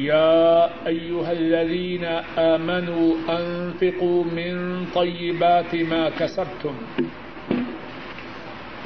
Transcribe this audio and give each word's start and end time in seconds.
يا 0.00 0.64
أيها 0.86 1.32
الذين 1.32 2.04
آمنوا 2.38 3.14
أنفقوا 3.28 4.24
من 4.24 4.84
طيبات 4.94 5.74
ما 5.74 6.10
كسبتم 6.10 6.74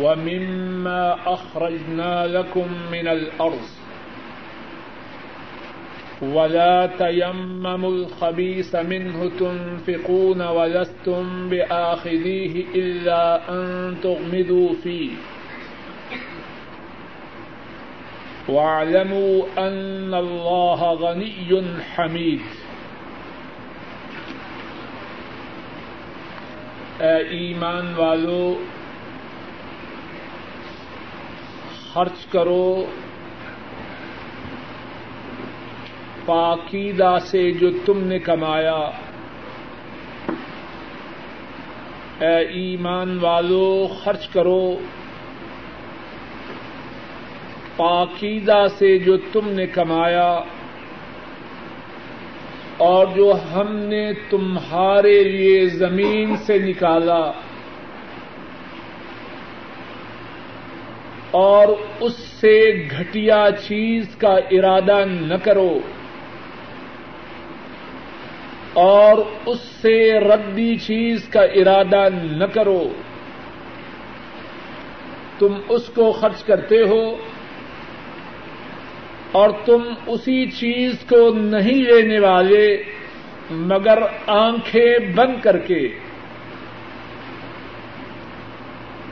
ومما 0.00 1.16
أخرجنا 1.26 2.26
لكم 2.26 2.66
من 2.92 3.08
الأرض 3.08 3.60
ولا 6.22 6.86
تيمموا 6.98 7.90
الخبيث 7.90 8.74
منه 8.76 9.30
تنفقون 9.38 10.42
ولستم 10.42 11.48
بآخذيه 11.48 12.64
إلا 12.74 13.50
أن 13.50 13.94
تغمدوا 14.02 14.72
فيه 14.82 15.10
واعلموا 18.48 19.60
ان 19.60 20.14
اللہ 20.14 20.82
غنی 21.00 21.48
حمید۔ 21.98 22.38
اے 27.02 27.16
ایمان 27.16 27.94
والو، 27.96 28.64
خرچ 31.92 32.26
کرو۔ 32.26 32.84
پاکیدہ 36.24 37.18
سے 37.26 37.50
جو 37.50 37.70
تم 37.86 38.04
نے 38.04 38.18
کمایا۔ 38.18 38.90
اے 42.20 42.36
ایمان 42.36 43.18
والو، 43.18 43.86
خرچ 44.04 44.28
کرو۔ 44.28 44.76
پاکیزہ 47.76 48.66
سے 48.78 48.96
جو 48.98 49.16
تم 49.32 49.48
نے 49.50 49.66
کمایا 49.66 50.28
اور 52.78 53.06
جو 53.16 53.32
ہم 53.54 53.76
نے 53.76 54.04
تمہارے 54.30 55.22
لیے 55.24 55.66
زمین 55.66 56.36
سے 56.36 56.58
نکالا 56.58 57.20
اور 61.30 61.68
اس 62.00 62.18
سے 62.40 62.56
گھٹیا 62.90 63.44
چیز 63.68 64.16
کا 64.16 64.34
ارادہ 64.50 64.98
نہ 65.04 65.34
کرو 65.34 65.70
اور 68.74 69.22
اس 69.46 69.60
سے 69.82 69.96
ردی 70.20 70.76
چیز 70.76 71.28
کا 71.28 71.42
ارادہ 71.54 72.06
نہ 72.12 72.44
کرو 72.44 72.82
تم 75.38 75.58
اس 75.68 75.88
کو 75.94 76.10
خرچ 76.12 76.42
کرتے 76.44 76.82
ہو 76.88 77.02
اور 79.34 79.50
تم 79.64 79.82
اسی 80.06 80.50
چیز 80.50 80.94
کو 81.08 81.34
نہیں 81.34 81.82
لینے 81.84 82.18
والے، 82.18 82.82
مگر 83.50 83.98
آنکھیں 84.26 84.98
بند 85.14 85.40
کر 85.42 85.58
کے۔ 85.58 85.88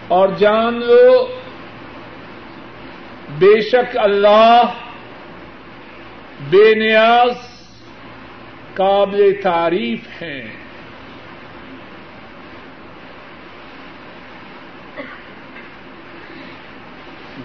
اور 0.08 0.28
جان 0.38 0.74
لو، 0.74 1.26
بے 3.38 3.60
شک 3.60 3.98
اللہ 3.98 4.62
بے 6.50 6.74
نیاز، 6.74 7.36
قابل 8.74 9.32
تعریف 9.42 10.22
ہیں۔ 10.22 10.48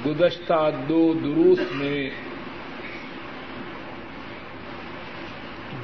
گزشتہ 0.05 0.69
دو 0.89 1.13
دروس 1.13 1.59
میں 1.71 2.09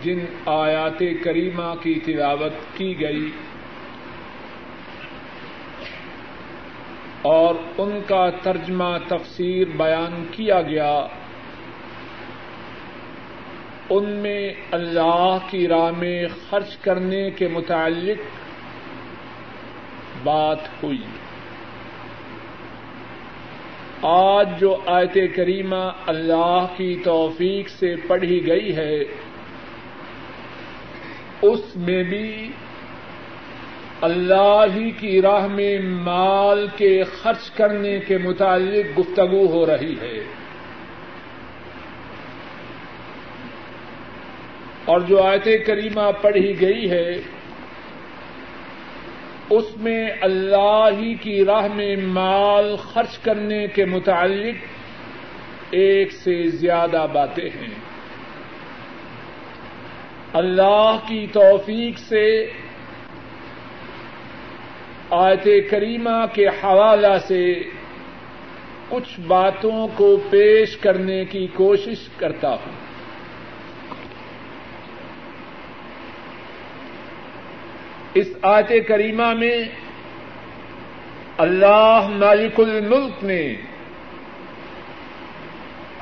جن 0.03 0.19
آیات 0.45 1.03
کریمہ 1.23 1.73
کی 1.81 1.93
تلاوت 2.05 2.77
کی 2.77 3.01
گئی 3.01 3.29
اور 7.21 7.55
ان 7.77 7.99
کا 8.07 8.29
ترجمہ 8.41 8.97
تفسیر 9.07 9.67
بیان 9.77 10.25
کیا 10.31 10.61
گیا، 10.61 11.07
ان 13.89 14.09
میں 14.09 14.53
اللہ 14.71 15.37
کی 15.49 15.67
راہ 15.67 15.91
میں 15.97 16.27
خرچ 16.49 16.77
کرنے 16.77 17.29
کے 17.31 17.47
متعلق 17.47 18.21
بات 20.23 20.83
ہوئی۔ 20.83 21.03
آج 24.01 24.49
جو 24.59 24.77
آیت 24.85 25.17
کریمہ 25.35 25.83
اللہ 26.07 26.65
کی 26.77 26.95
توفیق 27.03 27.69
سے 27.69 27.95
پڑھی 28.07 28.47
گئی 28.47 28.75
ہے 28.75 29.03
اس 31.43 31.75
میں 31.75 32.03
بھی 32.03 32.51
اللہ 34.01 34.65
ہی 34.75 34.91
کی 34.91 35.21
راہ 35.21 35.47
میں 35.47 35.79
مال 35.79 36.67
کے 36.77 37.03
خرچ 37.03 37.49
کرنے 37.49 37.99
کے 37.99 38.17
متعلق 38.17 38.99
گفتگو 38.99 39.45
ہو 39.45 39.65
رہی 39.65 39.95
ہے۔ 40.01 40.23
اور 44.85 44.99
جو 44.99 45.23
آیت 45.23 45.47
کریمہ 45.65 46.11
پڑھی 46.21 46.61
گئی 46.61 46.91
ہے، 46.91 47.11
اس 49.49 49.77
میں 49.77 50.09
اللہ 50.21 50.89
ہی 50.99 51.15
کی 51.15 51.45
راہ 51.45 51.67
میں 51.75 51.95
مال 51.95 52.75
خرچ 52.75 53.17
کرنے 53.17 53.67
کے 53.67 53.85
متعلق 53.85 54.55
ایک 55.71 56.11
سے 56.11 56.47
زیادہ 56.47 57.07
باتیں 57.13 57.49
ہیں۔ 57.49 57.82
اللہ 60.33 60.97
کی 61.07 61.27
توفیق 61.33 61.97
سے 61.99 62.51
آیت 65.09 65.71
کریمہ 65.71 66.25
کے 66.33 66.47
حوالہ 66.47 67.17
سے 67.27 67.63
کچھ 68.89 69.19
باتوں 69.19 69.87
کو 69.95 70.17
پیش 70.29 70.77
کرنے 70.77 71.25
کی 71.25 71.47
کوشش 71.47 72.07
کرتا 72.17 72.49
ہوں۔ 72.49 72.83
اس 78.13 78.27
آیت 78.41 78.87
کریمہ 78.87 79.33
میں 79.33 79.63
اللہ 81.37 82.07
مالک 82.09 82.59
الملک 82.59 83.23
نے 83.23 83.55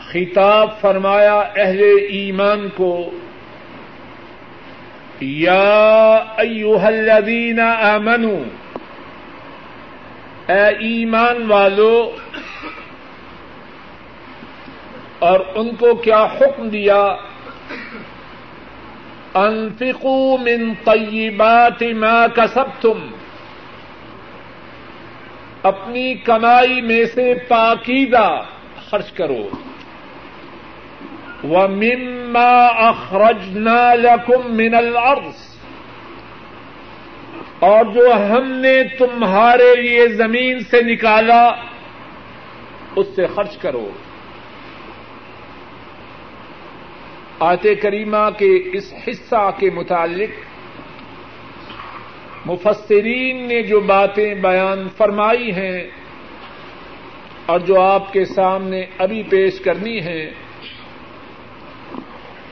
خطاب 0.08 0.80
فرمایا 0.82 1.40
اہل 1.40 1.82
ایمان 2.10 2.70
کو 2.76 3.12
یا 5.22 6.16
ایوہ 6.38 6.82
الذین 6.82 7.60
آمنوا، 7.60 8.44
اے 10.54 10.66
ایمان 10.80 11.52
والو، 11.52 12.16
اور 15.20 15.40
ان 15.56 15.76
کو 15.76 15.94
کیا 15.96 16.24
حکم 16.24 16.70
دیا؟ 16.70 17.16
انفقوا 19.34 20.38
من 20.38 20.74
طیبات 20.84 21.84
ما 21.84 22.28
کسبتم، 22.28 23.08
اپنی 25.64 26.14
کمائی 26.14 26.82
میں 26.82 27.06
سے 27.06 27.34
پاکیزہ 27.48 28.42
خرچ 28.90 29.12
کرو۔ 29.12 29.50
وَمِمَّا 31.44 32.90
أَخْرَجْنَا 32.90 33.96
لَكُم 33.96 34.56
مِّنَ 34.56 34.76
الْأَرْضِ 34.76 35.58
اور 37.60 37.86
جو 37.86 38.14
ہم 38.14 38.52
نے 38.52 38.84
تمہارے 38.84 39.82
لیے 39.82 40.08
زمین 40.08 40.60
سے 40.60 40.82
نکالا، 40.82 41.52
اس 42.96 43.08
سے 43.16 43.28
خرچ 43.28 43.58
کرو۔ 43.58 43.90
آت 47.40 47.68
کریمہ 47.82 48.30
کے 48.38 48.70
اس 48.74 48.94
حصہ 49.08 49.50
کے 49.60 49.70
متعلق 49.70 50.30
مفسرین 52.46 53.48
نے 53.48 53.64
جو 53.64 53.80
باتیں 53.80 54.36
بیان 54.36 54.88
فرمائی 54.98 55.52
ہیں 55.52 55.88
اور 57.46 57.60
جو 57.60 57.82
آپ 57.82 58.14
کے 58.14 58.26
سامنے 58.26 58.86
ابھی 58.98 59.24
پیش 59.24 59.60
کرنی 59.60 60.02
ہے 60.04 60.32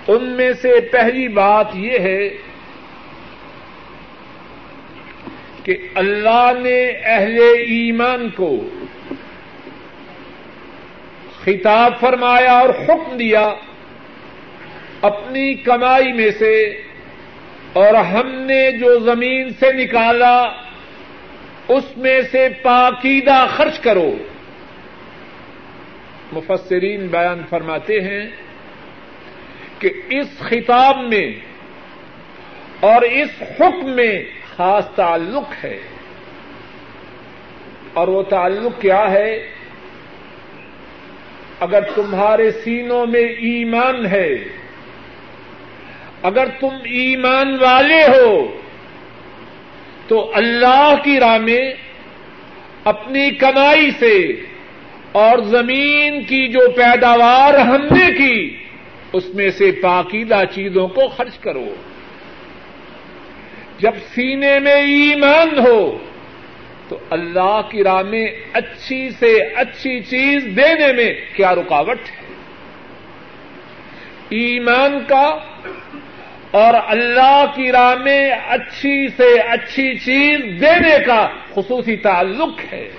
ان 0.09 0.23
میں 0.23 0.53
سے 0.53 0.81
پہلی 0.81 1.27
بات 1.27 1.67
یہ 1.73 1.99
ہے 1.99 2.29
کہ 5.63 5.77
اللہ 5.95 6.51
نے 6.61 6.89
اہل 7.03 7.37
ایمان 7.67 8.29
کو 8.29 8.69
خطاب 11.43 11.99
فرمایا 11.99 12.53
اور 12.53 12.69
حکم 12.69 13.17
دیا 13.17 13.53
اپنی 15.01 15.53
کمائی 15.53 16.13
میں 16.13 16.31
سے 16.39 16.81
اور 17.73 17.93
ہم 17.93 18.27
نے 18.27 18.71
جو 18.71 18.99
زمین 18.99 19.49
سے 19.49 19.73
نکالا 19.73 20.51
اس 21.67 21.97
میں 21.97 22.21
سے 22.31 22.49
پاکیدہ 22.61 23.45
خرچ 23.55 23.79
کرو۔ 23.79 24.15
مفسرین 26.31 27.07
بیان 27.07 27.41
فرماتے 27.49 28.01
ہیں 28.01 28.27
کہ 29.79 29.89
اس 30.09 30.39
خطاب 30.39 30.97
میں 30.97 31.31
اور 32.79 33.01
اس 33.01 33.29
حکم 33.41 33.89
میں 33.89 34.23
خاص 34.55 34.89
تعلق 34.95 35.65
ہے۔ 35.65 35.79
اور 37.93 38.07
وہ 38.07 38.23
تعلق 38.23 38.81
کیا 38.81 39.11
ہے؟ 39.11 39.47
اگر 41.59 41.81
تمہارے 41.95 42.51
سینوں 42.51 43.05
میں 43.05 43.21
ایمان 43.21 44.05
ہے، 44.05 44.33
اگر 46.23 46.45
تم 46.59 46.75
ایمان 46.83 47.57
والے 47.61 48.03
ہو، 48.03 48.59
تو 50.07 50.31
اللہ 50.33 50.93
کی 51.03 51.19
راہ 51.19 51.37
میں 51.37 51.73
اپنی 52.83 53.29
کمائی 53.29 53.91
سے 53.91 54.43
اور 55.11 55.37
زمین 55.37 56.23
کی 56.23 56.47
جو 56.47 56.59
پیداوار 56.75 57.53
ہم 57.53 57.81
نے 57.81 58.17
کی 58.17 58.57
اس 59.13 59.29
میں 59.33 59.49
سے 59.49 59.71
پاکیدہ 59.71 60.41
چیزوں 60.51 60.87
کو 60.87 61.07
خرچ 61.07 61.37
کرو۔ 61.37 61.75
جب 63.79 63.91
سینے 64.15 64.59
میں 64.59 64.75
ایمان 64.75 65.59
ہو، 65.59 65.97
تو 66.89 66.99
اللہ 67.09 67.61
کی 67.71 67.83
راہ 67.83 68.01
میں 68.01 68.27
اچھی 68.53 69.09
سے 69.09 69.37
اچھی 69.55 69.99
چیز 69.99 70.43
دینے 70.43 70.93
میں 70.93 71.13
کیا 71.35 71.55
رکاوٹ 71.55 71.97
ہے؟ 71.97 72.29
ایمان 74.29 74.99
کا 75.07 75.39
اور 76.51 76.73
اللہ 76.87 77.45
کی 77.55 77.71
راہ 77.71 77.95
میں 77.95 78.31
اچھی 78.47 79.07
سے 79.07 79.39
اچھی 79.39 79.97
چیز 79.97 80.61
دینے 80.61 81.03
کا 81.05 81.27
خصوصی 81.53 81.97
تعلق 81.97 82.73
ہے۔ 82.73 82.89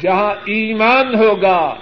جہاں 0.00 0.30
ایمان 0.30 1.14
ہوگا 1.14 1.74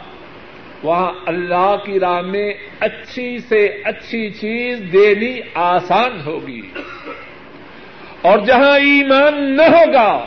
وہاں 0.82 1.12
اللہ 1.26 1.74
کی 1.84 2.00
راہ 2.00 2.20
میں 2.20 2.54
اچھی 2.80 3.38
سے 3.38 3.66
اچھی 3.84 4.30
چیز 4.30 4.82
دینی 4.92 5.40
آسان 5.54 6.20
ہوگی۔ 6.26 6.62
اور 8.22 8.38
جہاں 8.38 8.78
ایمان 8.78 9.56
نہ 9.56 9.62
ہوگا 9.62 10.26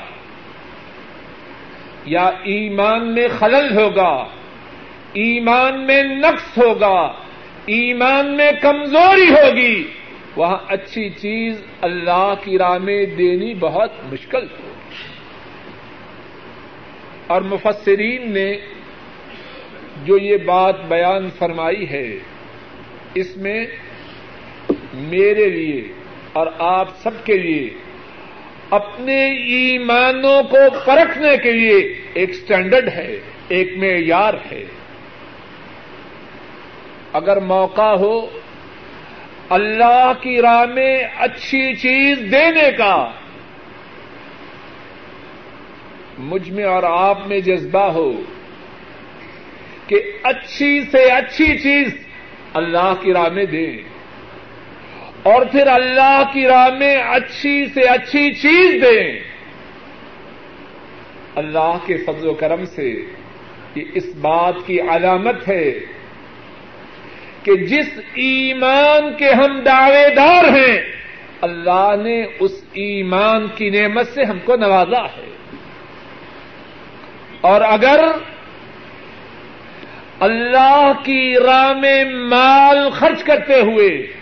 یا 2.05 2.25
ایمان 2.43 3.13
میں 3.13 3.27
خلل 3.39 3.77
ہوگا، 3.77 4.27
ایمان 5.13 5.85
میں 5.85 6.03
نقص 6.03 6.57
ہوگا، 6.57 7.13
ایمان 7.65 8.37
میں 8.37 8.51
کمزوری 8.61 9.29
ہوگی، 9.29 9.83
وہاں 10.35 10.57
اچھی 10.67 11.09
چیز 11.09 11.65
اللہ 11.81 12.33
کی 12.43 12.57
راہ 12.57 12.77
میں 12.77 13.05
دینی 13.05 13.53
بہت 13.53 13.91
مشکل 14.13 14.43
ہوگی۔ 14.43 14.69
اور 17.27 17.41
مفسرین 17.41 18.33
نے 18.33 18.57
جو 20.03 20.17
یہ 20.17 20.37
بات 20.37 20.85
بیان 20.85 21.29
فرمائی 21.29 21.89
ہے، 21.89 22.15
اس 23.13 23.37
میں 23.37 23.65
میرے 24.93 25.49
لیے 25.49 25.87
اور 26.33 26.47
آپ 26.59 26.87
سب 26.97 27.25
کے 27.25 27.37
لیے، 27.37 27.69
اپنے 28.69 29.31
ایمانوں 29.31 30.43
کو 30.43 30.57
پرکھنے 30.85 31.37
کے 31.37 31.51
لیے 31.51 31.95
ایک 32.13 32.29
اسٹینڈرڈ 32.29 32.89
ہے، 32.89 33.19
ایک 33.47 33.77
معیار 33.77 34.33
ہے۔ 34.51 34.63
اگر 37.13 37.39
موقع 37.39 37.95
ہو، 37.95 38.27
اللہ 39.49 40.11
کی 40.21 40.41
راہ 40.41 40.65
میں 40.65 41.03
اچھی 41.17 41.75
چیز 41.75 42.19
دینے 42.31 42.71
کا 42.77 43.11
مجھ 46.17 46.49
میں 46.49 46.63
اور 46.63 46.83
آپ 46.83 47.27
میں 47.27 47.39
جذبہ 47.39 47.91
ہو۔ 47.91 48.21
کہ 49.87 50.11
اچھی 50.23 50.81
سے 50.91 51.03
اچھی 51.11 51.57
چیز 51.57 51.97
اللہ 52.53 52.93
کی 53.01 53.13
راہ 53.13 53.29
میں 53.29 53.45
دیں 53.45 53.77
اور 55.23 55.45
پھر 55.45 55.67
اللہ 55.67 56.23
کی 56.33 56.47
راہ 56.47 56.69
میں 56.79 56.97
اچھی 56.97 57.65
سے 57.73 57.81
اچھی 57.81 58.33
چیز 58.33 58.83
دیں 58.83 59.19
اللہ 61.35 61.77
کے 61.85 61.97
فضل 61.97 62.27
و 62.27 62.33
کرم 62.33 62.65
سے 62.65 63.05
یہ 63.75 63.83
اس 63.93 64.05
بات 64.21 64.53
کی 64.65 64.81
علامت 64.81 65.49
ہے 65.49 65.71
کہ 67.43 67.55
جس 67.55 67.99
ایمان 68.13 69.13
کے 69.17 69.31
ہم 69.31 69.59
دعوے 69.59 70.15
دار 70.15 70.43
ہیں، 70.43 70.77
اللہ 71.41 71.93
نے 72.03 72.23
اس 72.39 72.51
ایمان 72.73 73.47
کی 73.55 73.69
نعمت 73.69 74.07
سے 74.07 74.23
ہم 74.23 74.37
کو 74.45 74.55
نوازا 74.55 75.05
ہے۔ 75.05 75.31
اور 77.41 77.61
اگر 77.61 77.99
اللہ 80.19 80.91
کی 81.03 81.35
راہ 81.45 81.73
میں 81.73 82.05
مال 82.05 82.89
خرچ 82.89 83.23
کرتے 83.23 83.61
ہوئے، 83.61 84.13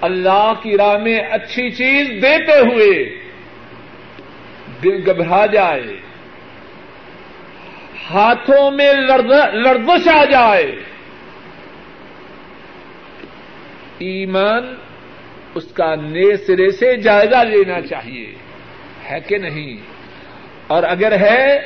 اللہ 0.00 0.52
کی 0.62 0.76
راہ 0.76 0.96
میں 0.96 1.18
اچھی 1.18 1.70
چیز 1.70 2.08
دیتے 2.10 2.58
ہوئے 2.58 3.20
دل 4.82 5.10
گھبرا 5.10 5.46
جائے، 5.46 6.00
ہاتھوں 8.10 8.70
میں 8.70 8.92
لرزش 9.52 10.08
آ 10.08 10.24
جائے۔ 10.24 10.76
ایمان 13.98 14.74
اس 15.54 15.72
کا 15.72 15.94
نئے 15.94 16.36
سرے 16.36 16.70
سے 16.70 16.96
جائزہ 16.96 17.36
لینا 17.36 17.80
چاہیے، 17.80 18.34
ہے 19.10 19.20
کہ 19.20 19.38
نہیں؟ 19.38 19.76
اور 20.66 20.82
اگر 20.82 21.12
ہے، 21.20 21.60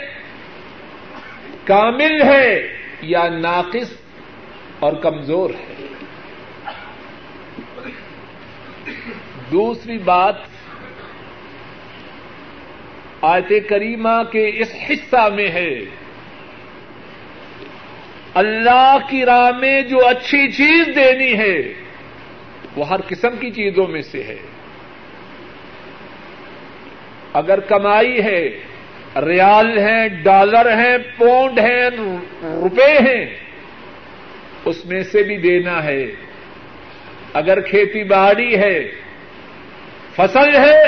کامل 1.64 2.22
ہے۔ 2.22 2.73
یا 3.04 3.28
ناقص 3.28 3.92
اور 4.78 4.92
کمزور 4.92 5.50
ہے۔ 5.50 5.86
دوسری 9.52 9.98
بات، 9.98 10.34
آیت 13.20 13.52
کریمہ 13.68 14.22
کے 14.32 14.48
اس 14.48 14.74
حصہ 14.90 15.28
میں 15.34 15.48
ہے۔ 15.48 15.78
اللہ 18.34 18.96
کی 19.10 19.24
راہ 19.24 19.50
میں 19.58 19.82
جو 19.82 20.06
اچھی 20.06 20.52
چیز 20.52 20.96
دینی 20.96 21.38
ہے، 21.38 21.74
وہ 22.76 22.88
ہر 22.88 23.00
قسم 23.08 23.36
کی 23.40 23.50
چیزوں 23.50 23.86
میں 23.86 24.02
سے 24.02 24.22
ہے۔ 24.22 24.36
اگر 27.32 27.60
کمائی 27.60 28.24
ہے 28.24 28.73
ریال 29.16 29.78
ہیں، 29.78 30.08
ڈالر 30.08 30.76
ہیں، 30.76 30.98
پونڈ 31.18 31.58
ہیں، 31.58 31.90
روپے 32.42 32.92
ہیں، 32.92 33.26
اس 34.64 34.86
میں 34.86 35.02
سے 35.02 35.22
بھی 35.22 35.36
دینا 35.36 35.84
ہے۔ 35.84 36.06
اگر 37.34 37.60
کھیتی 37.60 38.04
باڑی 38.04 38.56
ہے، 38.56 38.90
فصل 40.16 40.56
ہے، 40.56 40.82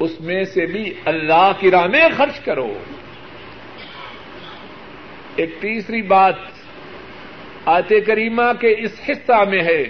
اس 0.00 0.20
میں 0.20 0.44
سے 0.44 0.66
بھی 0.66 0.94
اللہ 1.04 1.52
کی 1.58 1.70
راہ 1.70 1.86
میں 1.86 2.04
خرچ 2.16 2.40
کرو۔ 2.40 2.78
ایک 5.36 5.50
تیسری 5.60 6.02
بات 6.02 6.34
آتے 7.64 8.00
کریمہ 8.00 8.52
کے 8.60 8.74
اس 8.78 9.00
حصہ 9.08 9.44
میں 9.50 9.62
ہے۔ 9.62 9.84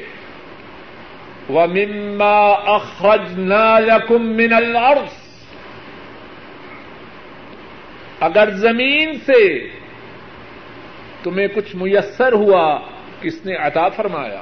وَمِمَّا 1.48 2.54
أَخْرَجْنَا 2.76 3.78
لَكُم 3.78 4.26
مِّنَ 4.36 4.54
الْأَرْضِ 4.54 5.19
اگر 8.20 8.50
زمین 8.50 9.18
سے 9.26 9.68
تمہیں 11.22 11.48
کچھ 11.54 11.76
میسر 11.76 12.32
ہوا، 12.32 12.78
کس 13.20 13.46
نے 13.46 13.54
عطا 13.56 13.88
فرمایا؟ 13.88 14.40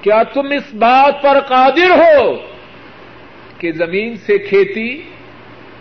کیا 0.00 0.22
تم 0.22 0.46
اس 0.50 0.74
بات 0.74 1.22
پر 1.22 1.40
قادر 1.40 1.90
ہو 1.90 2.36
کہ 3.58 3.72
زمین 3.72 4.16
سے 4.16 4.38
کھیتی 4.38 5.02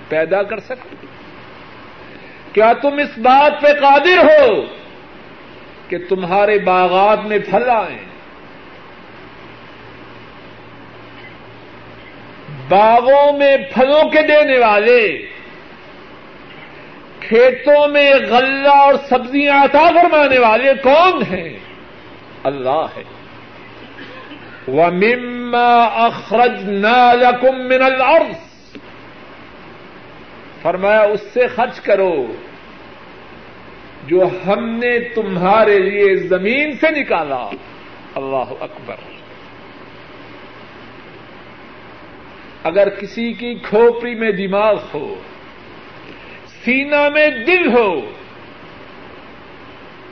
پیدا 0.10 0.44
کر 0.44 0.60
سکو 0.60 0.96
کیا 2.54 2.74
تم 2.74 2.94
اس 2.94 3.18
بات 3.18 3.62
پہ 3.62 3.68
قادر 3.82 4.18
ہو 4.18 4.66
کہ 5.88 5.98
تمہارے 6.10 6.60
باغات 6.60 7.26
میں 7.26 7.40
پھل 7.40 7.70
آئیں؟ 7.70 8.13
باغوں 12.70 13.38
میں 13.38 13.58
پھلوں 13.74 14.10
کے 14.10 14.22
دینے 14.22 14.60
والے، 14.60 15.26
کھیتوں 17.20 17.88
میں 17.88 18.14
غلہ 18.30 18.70
اور 18.70 18.94
سبزیاں 19.10 19.64
عطا 19.64 19.90
فرمانے 19.90 20.38
والے 20.40 20.74
کون 20.84 21.34
ہیں؟ 21.34 21.60
اللہ 22.44 22.86
ہے۔ 22.98 23.04
وہ 24.68 24.88
مما 24.88 25.84
اخرج 25.84 26.70
نالکم 26.70 27.68
من 27.68 27.84
الارض 27.84 28.36
فرمایا، 30.62 31.02
اس 31.02 31.22
سے 31.34 31.48
خرچ 31.48 31.80
کرو 31.80 32.26
جو 34.08 34.24
ہم 34.48 34.70
نے 34.70 35.00
تمہارے 35.00 35.80
لیے 35.80 36.16
زمین 36.16 36.72
سے 36.72 36.92
نکالا۔ 36.92 37.50
اللہ 38.16 38.54
اکبر۔ 38.60 39.13
اگر 42.64 42.90
کسی 42.90 43.34
کی 43.34 43.56
کھوپڑی 43.56 44.16
میں 44.16 44.32
دماغ 44.32 44.80
ہو 44.94 45.16
سینا 46.66 47.10
میں 47.10 47.28
دل 47.30 47.78
ہو، 47.78 48.12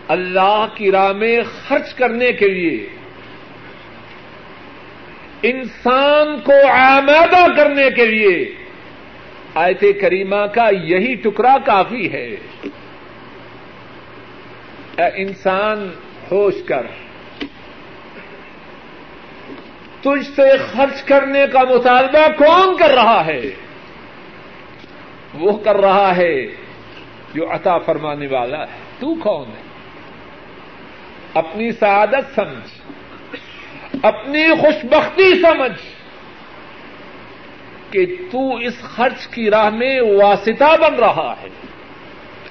اللہ 0.07 0.65
کی 0.75 0.91
راہ 0.91 1.11
میں 1.11 1.39
خرچ 1.67 1.93
کرنے 1.93 2.31
کے 2.31 2.47
لیے 2.47 2.87
انسان 5.43 6.39
کو 6.39 6.71
آمادہ 6.71 7.53
کرنے 7.57 7.89
کے 7.95 8.05
لیے 8.05 8.55
آیت 9.55 9.83
کریمہ 10.01 10.45
کا 10.53 10.69
یہی 10.83 11.15
ٹکڑا 11.15 11.57
کافی 11.65 12.11
ہے۔ 12.11 12.35
اے 14.97 15.09
انسان، 15.15 15.89
ہوش 16.31 16.53
کر۔ 16.65 16.85
تجھ 20.01 20.35
سے 20.35 20.57
خرچ 20.57 21.03
کرنے 21.03 21.45
کا 21.53 21.59
مطالبہ 21.63 22.45
کون 22.45 22.77
کر 22.77 22.89
رہا 22.89 23.25
ہے؟ 23.25 23.41
وہ 25.33 25.57
کر 25.57 25.75
رہا 25.75 26.15
ہے 26.15 26.45
جو 27.33 27.53
عطا 27.53 27.77
فرمانے 27.77 28.27
والا 28.27 28.59
ہے۔ 28.59 28.77
تو 28.99 29.15
کون 29.15 29.47
ہے؟ 29.47 29.61
اپنی 31.33 31.71
سعادت 31.71 32.35
سمجھ، 32.35 32.81
اپنی 34.03 34.47
خوشبختی 34.61 35.41
سمجھ 35.41 35.81
کہ 37.91 38.05
تو 38.31 38.55
اس 38.55 38.81
خرچ 38.81 39.27
کی 39.27 39.49
راہ 39.49 39.69
میں 39.69 40.01
واسطہ 40.01 40.77
بن 40.81 40.95
رہا 40.95 41.35
ہے۔ 41.41 41.47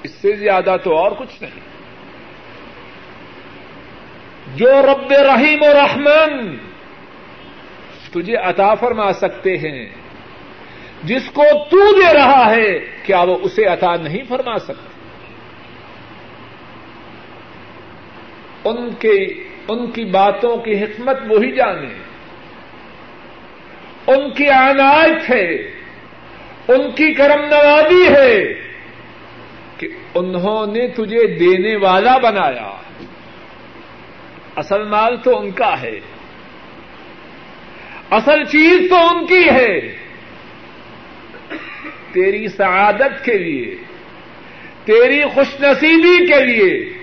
اس 0.03 0.11
سے 0.11 0.31
زیادہ 0.31 0.75
تو 0.83 0.97
اور 0.97 1.11
کچھ 1.11 1.43
نہیں۔ 1.43 1.59
جو 4.55 4.81
رب 4.81 5.11
رحیم 5.11 5.59
و 5.61 5.73
رحمان 5.73 6.57
تجھے 8.11 8.35
عطا 8.35 8.75
فرما 8.75 9.13
سکتے 9.13 9.57
ہیں۔ 9.57 9.89
جس 11.03 11.21
کو 11.33 11.43
تو 11.69 11.99
دے 11.99 12.13
رہا 12.13 12.51
ہے، 12.51 12.79
کیا 13.03 13.21
وہ 13.21 13.37
اسے 13.41 13.65
عطا 13.65 13.95
نہیں 13.95 14.23
فرما 14.27 14.59
سکتے 14.59 14.91
ان 18.63 18.89
کے، 18.99 19.43
ان 19.67 19.91
کی 19.91 20.05
باتوں 20.05 20.57
کی 20.57 20.83
حکمت 20.83 21.17
وہی 21.29 21.51
جانے۔ 21.51 21.89
ان 24.07 24.31
کی 24.31 24.49
عنایت 24.49 25.29
ہے۔ 25.29 25.53
ان 26.67 26.91
کی 26.91 27.13
کرم 27.13 27.45
نوازی 27.45 28.07
ہے 28.15 28.53
کہ 29.77 29.87
انہوں 30.15 30.67
نے 30.67 30.87
تجھے 30.87 31.37
دینے 31.37 31.75
والا 31.75 32.17
بنایا۔ 32.17 32.71
اصل 34.55 34.83
مال 34.83 35.17
تو 35.17 35.39
ان 35.39 35.51
کا 35.51 35.81
ہے۔ 35.81 35.99
اصل 38.11 38.43
چیز 38.43 38.89
تو 38.89 38.95
ان 38.95 39.25
کی 39.25 39.49
ہے۔ 39.49 39.79
تیری 42.11 42.47
سعادت 42.47 43.25
کے 43.25 43.37
لیے، 43.37 43.75
تیری 44.85 45.21
خوش 45.33 45.61
نصیبی 45.61 46.27
کے 46.27 46.45
لیے۔ 46.45 46.93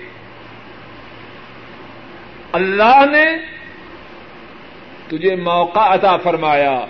اللہ 2.51 3.05
نے 3.11 3.25
تجھے 5.07 5.35
موقع 5.35 5.79
عطا 5.79 6.17
فرمایا 6.17 6.85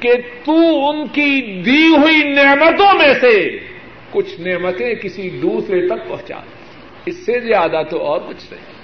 کہ 0.00 0.14
تو 0.44 0.90
ان 0.90 1.06
کی 1.08 1.62
دی 1.62 1.86
ہوئی 1.86 2.32
نعمتوں 2.32 2.98
میں 2.98 3.14
سے 3.20 3.58
کچھ 4.10 4.40
نعمتیں 4.40 4.94
کسی 4.94 5.30
دوسرے 5.30 5.86
تک 5.86 6.08
پہنچا۔ 6.08 6.36
اس 7.06 7.26
سے 7.26 7.40
زیادہ 7.40 7.82
تو 7.90 8.04
اور 8.04 8.20
کچھ 8.28 8.52
نہیں۔ 8.52 8.81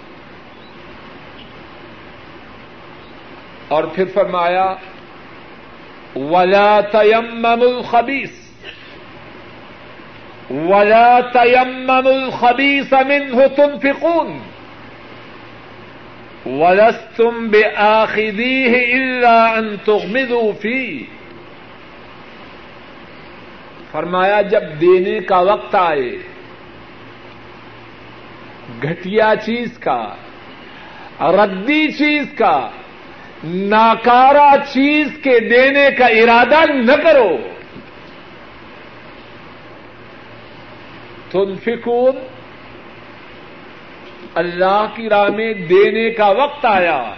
اور 3.68 3.84
پھر 3.84 4.04
فرمایا، 4.14 4.74
ولا 6.16 6.80
تیم 6.80 7.46
الخبیس 7.46 8.62
ولا 10.50 11.20
تیم 11.32 11.90
الخبیس 11.90 12.92
منه 12.92 13.40
تنفقون۔ 13.56 14.38
ولستم 16.46 17.48
بآخذيه 17.48 18.72
إلا 18.94 19.58
أن 19.58 19.76
تغمضوا 19.84 20.52
فيه۔ 20.60 21.02
فرمایا، 23.92 24.42
جب 24.42 24.62
دینے 24.80 25.20
کا 25.20 25.38
وقت 25.38 25.74
آئے، 25.74 26.18
گھٹیا 28.82 29.34
چیز 29.44 29.78
کا، 29.78 30.14
ردی 31.20 31.92
چیز 31.92 32.32
کا 32.36 32.70
ناکارا 33.44 34.54
چیز 34.72 35.08
کے 35.22 35.40
دینے 35.40 35.88
کا 35.98 36.06
ارادہ 36.06 36.72
نہ 36.72 36.92
کرو۔ 36.92 37.36
تنفقون، 41.30 42.16
اللہ 44.34 44.86
کی 44.94 45.08
راہ 45.08 45.28
میں 45.28 45.54
دینے 45.54 46.10
کا 46.10 46.28
وقت 46.28 46.64
آیا۔ 46.64 47.14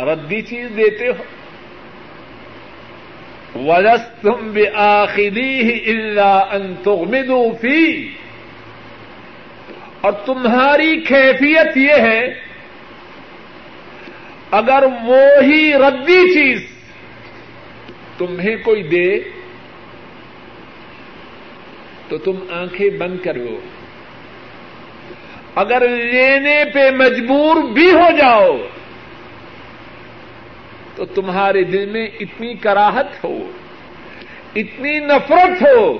ردی 0.00 0.42
چیز 0.42 0.68
دیتے 0.76 1.08
ہو۔ 1.08 1.22
ولس 3.54 4.22
تم 4.22 4.50
بے 4.52 4.64
آخری 4.74 5.80
اللہ 5.86 6.44
انتمدوفی 6.50 8.14
اور 10.00 10.12
تمہاری 10.12 11.00
کیفیت 11.00 11.76
یہ 11.76 11.92
ہے 11.92 12.47
اگر 14.50 14.82
وہی 15.04 15.72
ردی 15.74 16.34
چیز 16.34 16.66
تمہیں 18.18 18.56
کوئی 18.64 18.82
دے 18.82 19.20
تو 22.08 22.18
تم 22.18 22.36
آنکھیں 22.50 22.90
بند 22.90 23.18
کرو۔ 23.24 23.60
اگر 25.54 25.88
لینے 25.88 26.64
پہ 26.74 26.90
مجبور 26.90 27.56
بھی 27.56 27.92
ہو 27.92 28.16
جاؤ 28.16 28.56
تو 30.94 31.04
تمہارے 31.04 31.64
دل 31.64 31.86
میں 31.86 32.06
اتنی 32.20 32.54
کراہت 32.54 33.24
ہو، 33.24 33.50
اتنی 34.56 34.98
نفرت 34.98 35.62
ہو 35.62 35.98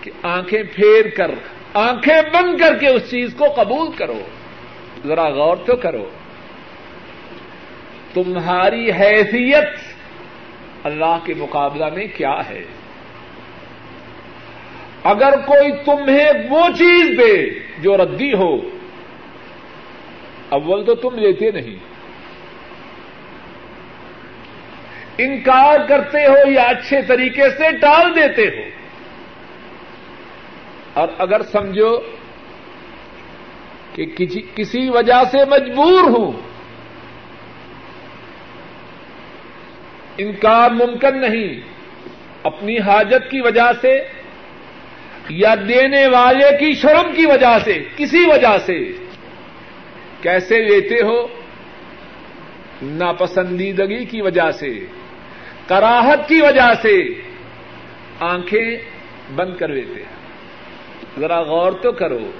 کہ 0.00 0.10
آنکھیں 0.22 0.62
پھیر 0.62 1.08
کر، 1.08 1.30
آنکھیں 1.74 2.22
بند 2.32 2.58
کر 2.60 2.78
کے 2.78 2.88
اس 2.88 3.10
چیز 3.10 3.34
کو 3.38 3.44
قبول 3.56 3.88
کرو۔ 3.96 4.20
ذرا 5.06 5.28
غور 5.28 5.56
تو 5.56 5.76
کرو۔ 5.76 6.08
تمہاری 8.14 8.90
حیثیت 8.90 9.68
اللہ 10.84 11.18
کے 11.24 11.34
مقابلہ 11.34 11.84
میں 11.94 12.06
کیا 12.16 12.40
ہے؟ 12.48 12.64
اگر 15.04 15.30
کوئی 15.46 15.72
تمہیں 15.84 16.50
وہ 16.50 16.68
چیز 16.78 17.18
دے 17.18 17.58
جو 17.78 17.96
ردی 17.96 18.32
ہو، 18.32 18.56
اول 20.48 20.84
تو 20.84 20.94
تم 20.94 21.18
لیتے 21.18 21.50
نہیں۔ 21.50 21.76
انکار 25.18 25.88
کرتے 25.88 26.26
ہو 26.26 26.50
یا 26.50 26.62
اچھے 26.62 27.02
طریقے 27.02 27.50
سے 27.50 27.76
ٹال 27.76 28.16
دیتے 28.16 28.42
ہو۔ 28.42 28.68
اور 30.94 31.08
اگر 31.18 31.42
سمجھو 31.42 31.98
کہ 33.92 34.06
کسی 34.54 34.88
وجہ 34.88 35.22
سے 35.30 35.38
مجبور 35.50 36.02
ہوں 36.02 36.32
انکار 40.18 40.70
ممکن 40.70 41.20
نہیں۔ 41.20 41.60
اپنی 42.42 42.78
حاجت 42.78 43.30
کی 43.30 43.40
وجہ 43.40 43.70
سے 43.80 44.08
یا 45.28 45.54
دینے 45.68 46.06
والے 46.06 46.56
کی 46.58 46.72
شرم 46.74 47.12
کی 47.12 47.26
وجہ 47.26 47.58
سے، 47.64 47.84
کسی 47.96 48.24
وجہ 48.26 48.58
سے۔ 48.66 48.78
کیسے 50.22 50.58
لیتے 50.60 50.94
ہو؟ 50.94 51.26
ناپسندیدگی 52.82 54.04
کی 54.04 54.22
وجہ 54.22 54.50
سے، 54.50 54.86
کراہت 55.66 56.28
کی 56.28 56.40
وجہ 56.40 56.72
سے۔ 56.82 56.98
آنکھیں 58.20 58.76
بند 59.34 59.56
کر 59.56 59.68
لیتے 59.68 60.04
ذرا 61.20 61.40
غور 61.42 61.72
تو 61.72 61.92
کرو۔ 61.92 62.30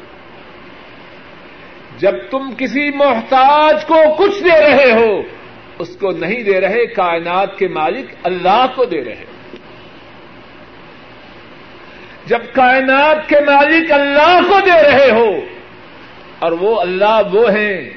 جب 1.99 2.13
تم 2.31 2.51
کسی 2.59 2.91
محتاج 2.91 3.85
کو 3.85 3.97
کچھ 4.19 4.45
دے 4.45 4.61
رہے 4.61 4.93
ہو 4.93 5.23
اس 5.79 5.97
کو 5.97 6.11
نہیں 6.11 6.43
دے 6.43 6.61
رہے، 6.61 6.85
کائنات 6.87 7.59
کے 7.59 7.69
مالک 7.69 8.15
اللہ 8.23 8.67
کو 8.75 8.85
دے 8.85 9.05
رہے۔ 9.05 9.25
جب 12.27 12.43
کائنات 12.53 13.29
کے 13.29 13.41
مالک 13.47 13.93
اللہ 13.93 14.39
کو 14.49 14.61
دے 14.67 14.79
رہے 14.83 15.11
ہو، 15.11 15.31
اور 16.39 16.53
وہ 16.53 16.81
اللہ 16.81 17.21
وہ 17.33 17.51
ہیں 17.51 17.91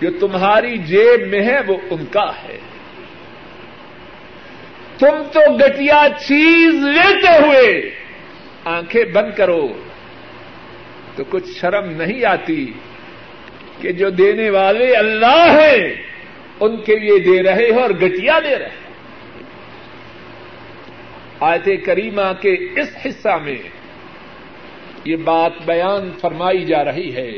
جو 0.00 0.10
تمہاری 0.20 0.76
جیب 0.78 1.26
میں 1.28 1.42
ہے 1.42 1.58
وہ 1.66 1.76
ان 1.90 2.04
کا 2.06 2.28
ہے۔ 2.42 2.58
تم 4.98 5.22
تو 5.32 5.40
گٹیا 5.56 6.02
چیز 6.18 6.74
لیتے 6.86 7.32
ہوئے 7.42 7.90
آنکھیں 8.64 9.04
بند 9.04 9.30
کرو، 9.36 9.66
تو 11.16 11.24
کچھ 11.30 11.48
شرم 11.60 11.90
نہیں 11.92 12.24
آتی 12.24 12.64
کہ 13.80 13.92
جو 13.92 14.10
دینے 14.10 14.50
والے 14.50 14.94
اللہ 14.96 15.44
ہیں 15.60 15.80
ان 16.60 16.76
کے 16.76 16.98
لیے 16.98 17.18
دے 17.18 17.42
رہے 17.42 17.70
ہو 17.70 17.80
اور 17.80 17.90
گٹیا 17.90 18.40
دے 18.40 18.58
رہے 18.58 18.68
آیت 21.40 21.68
کریمہ 21.84 22.32
کے 22.40 22.52
اس 22.52 23.06
حصہ 23.06 23.38
میں 23.42 23.58
یہ 25.04 25.16
بات 25.16 25.52
بیان 25.64 26.12
فرمائی 26.20 26.64
جا 26.64 26.84
رہی 26.84 27.14
ہے۔ 27.16 27.30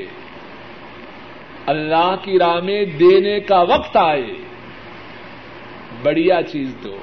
اللہ 1.66 2.16
کی 2.23 2.38
راہ 2.38 2.61
میں 2.61 2.85
دینے 2.85 3.40
کا 3.40 3.61
وقت 3.61 3.97
آئے۔ 3.97 4.26
بڑھیا 6.02 6.42
چیز 6.42 6.76
دو۔ 6.85 6.99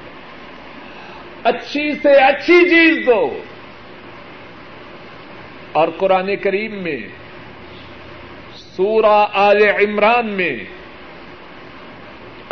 اچھی 1.44 1.94
سے 1.94 2.12
اچھی 2.12 2.70
چیز 2.70 3.06
دو۔ 3.06 3.38
اور 5.72 5.88
قرآن 5.96 6.36
کریم 6.36 6.82
میں، 6.82 6.98
سورہ 8.56 9.26
آل 9.32 9.62
عمران 9.62 10.26
میں 10.26 10.58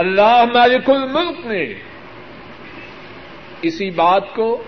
اللہ 0.00 0.44
مالک 0.54 0.90
الملک 0.90 1.46
نے 1.46 1.74
اسی 3.62 3.90
بات 3.90 4.34
کو 4.34 4.62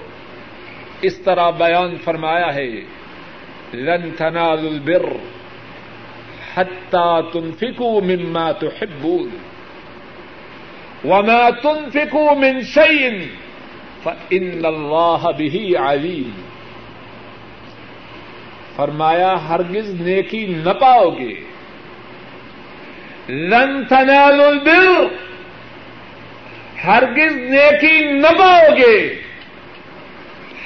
اس 1.03 1.19
طرح 1.19 1.51
بیان 1.51 1.97
فرمایا 2.05 2.55
ہے، 2.55 2.71
لن 3.75 4.11
تنالوا 4.11 4.71
البر 4.71 5.13
حتى 6.57 7.21
تنفقوا 7.33 8.01
مما 8.01 8.53
تحبون، 8.53 9.31
وما 11.05 11.51
تنفقوا 11.51 12.35
من 12.35 12.61
شيء 12.61 13.11
فإن 14.03 14.65
الله 14.65 15.31
به 15.39 15.83
عليم۔ 15.89 16.31
فرمایا، 18.77 19.35
ہرگز 19.49 20.01
نیکی 20.01 20.47
نہ 20.47 20.71
پاؤ 20.71 21.11
گے۔ 21.11 21.53
لن 23.29 23.85
تنالوا 23.85 24.47
البر 24.47 25.22
ہرگز 26.87 27.37
نیکی 27.37 28.13
نہ 28.13 28.39
پاؤ 28.39 28.77
گے۔ 28.77 29.23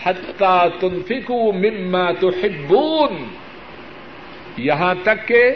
حتى 0.07 0.79
تنفقوا 0.81 1.53
مما 1.53 2.13
تحبون۔ 2.13 3.29
یہاں 4.57 4.95
تک 5.03 5.29
کہ 5.29 5.51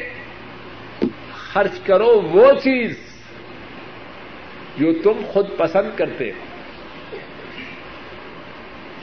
خرچ 1.37 1.81
کرو 1.81 2.21
وہ 2.21 2.53
چیز 2.53 3.21
جو 4.77 4.93
تم 4.93 5.23
خود 5.27 5.47
پسند 5.57 5.99
کرتے 5.99 6.31
ہو۔ 6.31 6.45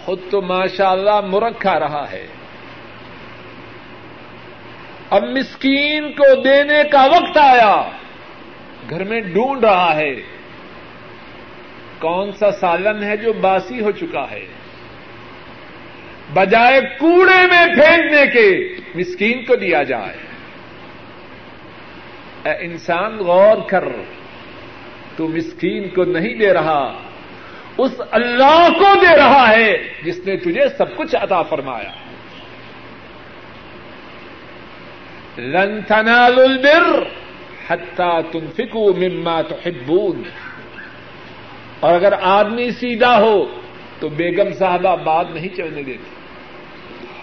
خود 0.06 0.20
تو 0.30 0.42
ماشاء 0.42 0.90
اللہ 0.90 1.22
مرک 1.22 1.60
کھا 1.60 1.80
رہا 1.80 2.12
ہے۔ 2.12 2.28
اب 5.10 5.24
مسکین 5.24 6.12
کو 6.12 6.42
دینے 6.42 6.84
کا 6.92 7.06
وقت 7.06 7.38
آیا۔ 7.38 7.90
گھر 8.90 9.04
میں 9.04 9.22
ڈھونڈ 9.22 9.64
رہا 9.64 9.96
ہے۔ 9.96 10.37
کون 12.00 12.32
سا 12.32 12.51
سالن 12.51 13.04
ہے 13.04 13.18
جو 13.18 13.34
باسی 13.34 13.82
ہو 13.82 13.92
چکا 13.92 14.32
ہے؟ 14.32 14.46
بجائے 16.34 16.82
کوڑے 16.82 17.48
میں 17.48 17.66
پھینکنے 17.66 18.27
کے 18.27 18.75
مسکین 18.96 19.46
کو 19.46 19.56
دیا 19.56 19.84
جائے۔ 19.84 20.18
اے 22.44 22.51
انسان 22.51 23.18
غور 23.18 23.58
کر، 23.70 23.84
تو 25.16 25.27
مسکین 25.27 25.89
کو 25.89 26.04
نہیں 26.04 26.36
دے 26.36 26.54
رہا، 26.54 26.98
اس 27.77 28.01
اللہ 28.12 28.68
کو 28.80 28.94
دے 29.01 29.18
رہا 29.18 29.50
ہے 29.50 29.77
جس 30.04 30.20
نے 30.25 30.38
تجھے 30.38 30.70
سب 30.77 30.98
کچھ 30.98 31.16
عطا 31.16 31.42
فرمایا۔ 31.42 31.92
لن 35.38 35.82
تنالوا 35.82 36.44
البر 36.44 37.04
حتى 37.68 38.39
تنفقوا 38.39 38.92
مما 38.98 39.42
تحبون۔ 39.42 40.24
اور 41.79 41.93
اگر 41.93 42.13
آدمی 42.22 42.72
سیدھا 42.72 43.19
ہو 43.19 43.46
تو 44.00 44.10
بیگم 44.10 44.53
صاحبہ 44.53 44.96
بات 44.96 45.25
نہیں 45.34 45.55
چلنے 45.57 45.84
دیتی 45.84 46.15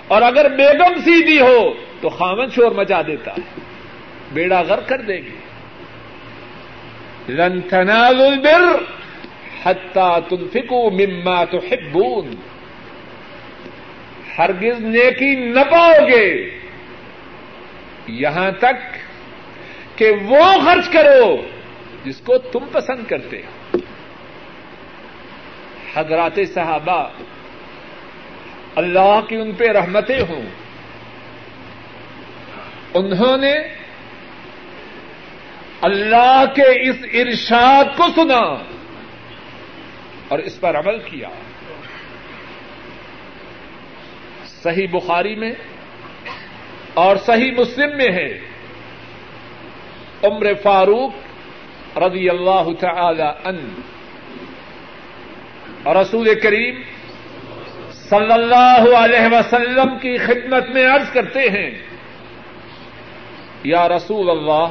اور 0.08 0.22
اگر 0.22 0.48
بیگم 0.48 1.00
سیدھی 1.04 1.40
ہو 1.40 1.72
تو 2.00 2.08
خامن 2.08 2.50
شور 2.50 2.70
مچا 2.70 3.02
دیتا۔ 3.02 3.30
ہے 3.30 3.60
بیڑا 4.32 4.60
غر 4.60 4.80
کر 4.80 5.00
دے 5.00 5.16
گی۔ 5.16 5.36
لن 7.28 7.60
تنالوا 7.60 8.26
البر 8.26 8.82
حتى 9.64 10.36
تنفقوا 10.36 10.90
مما 10.90 11.44
تحبون۔ 11.44 12.34
ہرگز 14.38 14.80
نیکی 14.80 15.34
نہ 15.34 15.60
پاؤ 15.70 16.06
گے۔ 16.08 16.50
یہاں 18.06 18.50
تک 18.50 18.98
کہ 19.98 20.10
وہ 20.10 20.44
خرچ 20.64 20.88
کرو 20.88 21.36
جس 22.04 22.20
کو 22.20 22.38
تم 22.38 22.60
پسند 22.72 23.06
کرتے 23.08 23.36
ہو۔ 23.36 23.63
حضرات 25.94 26.38
صحابہ، 26.54 27.08
اللہ 28.76 29.20
کی 29.28 29.36
ان 29.36 29.52
پہ 29.52 29.68
رحمتیں 29.68 30.20
ہوں۔ 30.28 30.42
انہوں 32.94 33.36
نے 33.36 33.54
اللہ 35.80 36.44
کے 36.56 36.90
اس 36.90 36.96
ارشاد 37.12 37.84
کو 37.96 38.04
سنا 38.14 38.62
اور 40.28 40.38
اس 40.38 40.60
پر 40.60 40.76
عمل 40.78 40.98
کیا۔ 40.98 41.28
صحیح 44.46 44.86
بخاری 44.92 45.34
میں 45.34 45.52
اور 46.94 47.16
صحیح 47.16 47.52
مسلم 47.58 47.96
میں 47.96 48.12
ہے۔ 48.12 48.40
عمر 50.22 50.54
فاروق 50.62 51.12
رضی 51.98 52.28
اللہ 52.28 52.74
تعالی 52.80 53.26
ان 53.44 53.80
اور 55.84 55.96
رسول 55.96 56.28
کریم 56.42 56.80
صلی 57.92 58.32
اللہ 58.32 58.84
علیہ 58.98 59.26
وسلم 59.32 59.98
کی 59.98 60.16
خدمت 60.16 60.68
میں 60.74 60.86
عرض 60.86 61.10
کرتے 61.12 61.40
ہیں، 61.40 61.70
یا 63.64 63.88
رسول 63.88 64.30
اللہ 64.30 64.66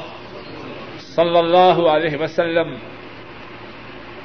صلی 1.15 1.38
اللہ 1.38 1.78
علیہ 1.89 2.17
وسلم، 2.21 2.73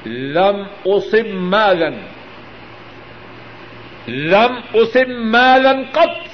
لم 0.05 0.63
اسم 0.85 1.29
مالا، 1.49 1.89
لم 4.07 4.59
اسم 4.73 5.11
مالا 5.31 5.73
قط 5.91 6.27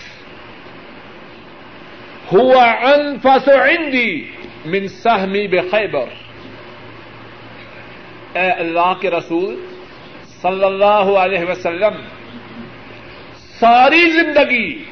هو 2.33 2.59
انفس 2.59 3.47
عندي 3.49 4.11
من 4.65 4.87
سہمی 4.87 5.47
بخیبر۔ 5.47 6.07
اے 8.35 8.49
اللہ 8.51 8.93
کے 9.01 9.11
رسول 9.11 9.55
صلی 10.45 10.63
اللہ 10.63 11.07
علیہ 11.19 11.45
وسلم، 11.49 11.95
ساری 13.59 14.09
زندگی 14.09 14.83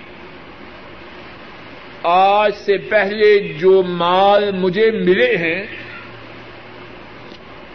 آج 2.04 2.54
سے 2.56 2.78
پہلے 2.78 3.54
جو 3.54 3.84
مال 3.84 4.52
مجھے 4.52 4.92
ملے 4.92 5.36
ہیں، 5.38 5.66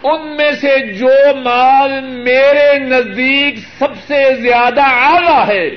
ان 0.02 0.36
میں 0.36 0.50
سے 0.52 0.92
جو 0.92 1.14
مال 1.44 2.00
میرے 2.00 2.78
نزدیک 2.78 3.58
سب 3.78 3.94
سے 4.06 4.34
زیادہ 4.34 4.82
اعلی 4.82 5.40
ہے، 5.48 5.70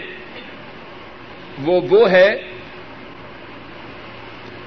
وہ 1.63 1.81
وہ 1.89 2.11
ہے 2.11 2.41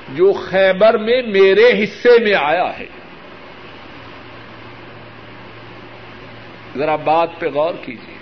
جو 0.09 0.33
خیبر 0.33 0.99
میں 0.99 1.23
میرے 1.23 1.85
حصے 1.85 2.19
میں 2.25 2.35
آیا 2.35 2.79
ہے۔ 2.79 2.87
ذرا 6.79 6.97
بات 6.97 7.29
پہ 7.39 7.47
غور 7.47 7.75
کیجیے 7.85 8.15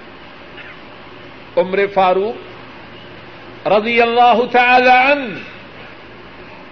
عمر 1.56 1.86
فاروق 1.94 3.66
رضی 3.66 4.00
اللہ 4.00 4.40
تعالی 4.52 5.12
عنہ 5.12 5.34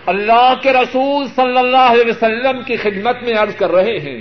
اللہ 0.07 0.55
کے 0.63 0.73
رسول 0.73 1.27
صلی 1.37 1.59
اللہ 1.59 1.89
علیہ 1.91 2.11
وسلم 2.11 2.63
کی 2.63 2.77
خدمت 2.77 3.23
میں 3.23 3.35
عرض 3.35 3.57
کر 3.57 3.71
رہے 3.71 3.99
ہیں۔ 3.99 4.21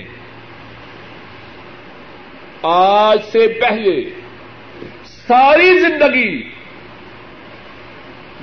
آج 2.62 3.18
سے 3.32 3.48
پہلے 3.60 4.10
ساری 5.04 5.78
زندگی 5.78 6.42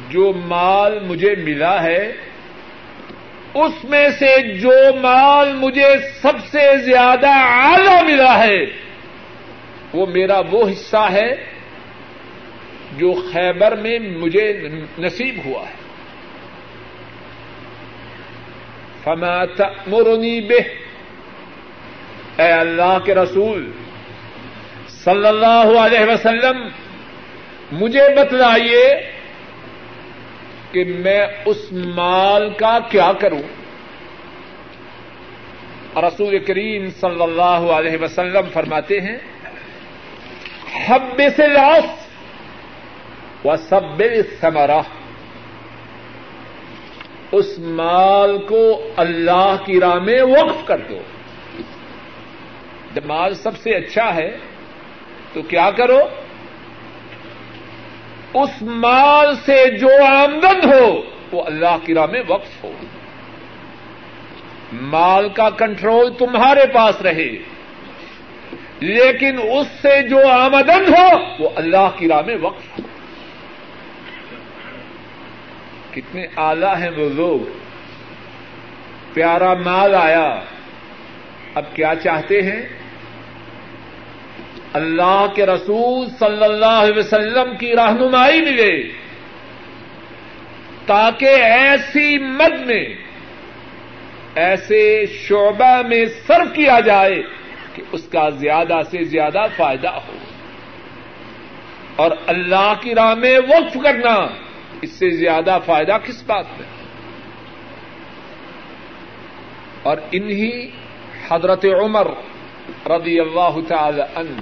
جو 0.10 0.34
مال 0.34 1.00
مجھے 1.00 1.36
ملا 1.36 1.84
ہے، 1.84 2.14
اس 3.54 3.84
میں 3.84 4.10
سے 4.10 4.54
جو 4.54 4.74
مال 5.02 5.54
مجھے 5.54 5.90
سب 6.22 6.34
سے 6.52 6.78
زیادہ 6.78 7.30
اعلی 7.30 8.06
ملا 8.06 8.44
ہے 8.44 8.87
وہ 9.94 10.06
میرا 10.06 10.42
وہ 10.52 10.70
حصہ 10.70 11.10
ہے 11.12 11.44
جو 12.98 13.14
خیبر 13.14 13.76
میں 13.76 14.00
مجھے 14.00 14.70
نصیب 15.00 15.36
ہوا 15.46 15.62
ہے۔ 15.62 15.76
فما 19.04 19.46
تأمرنی 19.46 20.42
بہ 20.42 20.62
اے 22.42 22.52
اللہ 22.52 22.98
کے 23.06 23.16
رسول، 23.16 23.72
صلی 24.88 25.28
اللہ 25.28 25.80
علیہ 25.80 26.14
وسلم، 26.14 26.68
مجھے 27.72 28.16
بتلائیے 28.16 29.12
کہ 30.72 30.84
میں 30.84 31.28
اس 31.46 31.72
مال 31.72 32.50
کا 32.50 32.80
کیا 32.90 33.12
کروں؟ 33.20 33.42
رسول 35.96 36.40
کریم 36.40 36.90
صلی 36.90 37.24
اللہ 37.24 37.72
علیہ 37.72 37.98
وسلم 38.02 38.50
فرماتے 38.54 39.02
ہیں 39.02 39.18
حب 40.76 41.22
سے 41.36 41.48
لاس 41.48 42.08
و 43.46 43.56
سب 43.56 44.04
سمرا 44.42 44.82
اس 47.32 47.60
مال 47.60 48.38
کو 48.38 48.90
اللہ 48.98 49.56
کی 49.66 49.80
راہ 49.80 49.96
میں 49.96 50.22
وقف 50.22 50.66
کر 50.66 50.78
دو. 50.78 50.98
جب 52.94 53.06
مال 53.06 53.34
سب 53.34 53.58
سے 53.58 53.76
اچھا 53.76 54.16
ہے، 54.16 54.38
تو 55.34 55.42
کیا 55.42 55.72
کرو؟ 55.72 56.00
اس 58.34 58.62
مال 58.62 59.36
سے 59.36 59.78
جو 59.78 59.90
آمدن 60.06 60.74
ہو، 60.74 61.02
وہ 61.32 61.44
اللہ 61.44 61.78
کی 61.86 61.94
راہ 61.94 62.06
میں 62.06 62.22
وقف 62.28 62.64
ہو۔ 62.64 62.72
مال 64.74 65.30
کا 65.30 65.50
کنٹرول 65.50 66.14
تمہارے 66.14 66.66
پاس 66.74 67.02
رہے۔ 67.02 67.30
لیکن 68.80 69.38
اس 69.42 69.68
سے 69.82 70.08
جو 70.08 70.28
آمدن 70.28 70.94
ہو، 70.94 71.20
وہ 71.40 71.50
اللہ 71.56 71.90
کی 71.98 72.08
راہ 72.08 72.22
میں 72.22 72.38
وقف 72.42 72.80
ہو۔ 72.80 72.84
کتنے 75.92 76.28
آلہ 76.36 76.66
ہیں 76.66 76.90
وہ 76.98 77.10
لوگ۔ 77.10 77.58
پیارا 79.14 79.54
مال 79.54 79.96
آیا۔ 79.96 80.40
اب 81.56 81.64
کیا 81.74 81.94
چاہتے 82.04 82.42
ہیں؟ 82.42 82.62
اللہ 84.74 85.26
کے 85.36 85.46
رسول 85.46 86.10
صلی 86.20 86.44
اللہ 86.44 86.66
علیہ 86.66 87.00
وسلم 87.00 87.56
کی 87.56 87.76
رہنمائی 87.76 88.42
ملے۔ 88.42 88.92
تاکہ 90.86 91.26
ایسی 91.26 92.18
مد 92.18 92.66
میں، 92.66 92.86
ایسے 94.36 95.06
شعبہ 95.06 95.82
میں 95.88 96.06
صرف 96.28 96.56
کیا 96.56 96.80
جائے۔ 96.80 97.24
کہ 97.78 97.84
اس 97.92 98.08
کا 98.08 98.30
زیادہ 98.30 98.80
سے 98.92 99.04
زیادہ 99.04 99.42
فائدہ 99.58 99.90
ہو۔ 99.90 100.18
اور 101.96 102.12
اللہ 102.28 102.74
کی 102.82 102.96
راہ 102.96 103.14
میں 103.14 103.40
وقف 103.40 103.78
کرنا، 103.84 104.28
اس 104.82 104.92
سے 104.92 105.10
زیادہ 105.10 105.58
فائدہ 105.66 105.98
کس 106.04 106.24
بات 106.24 106.46
میں؟ 106.58 106.68
اور 109.84 109.98
انہی 110.12 110.72
حضرت 111.30 111.66
عمر 111.66 112.08
رضی 112.86 113.20
اللہ 113.20 113.56
تعالی 113.68 114.02
عنہ، 114.16 114.42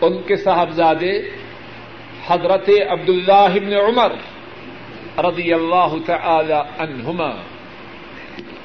ان 0.00 0.22
کے 0.22 0.36
صاحبزادے 0.36 1.30
حضرت 2.26 2.70
عبد 2.88 3.08
اللہ 3.08 3.32
ابن 3.32 3.72
عمر 3.72 4.12
رضی 5.18 5.52
اللہ 5.52 5.94
تعالی 6.06 6.60
عنہما، 6.78 7.30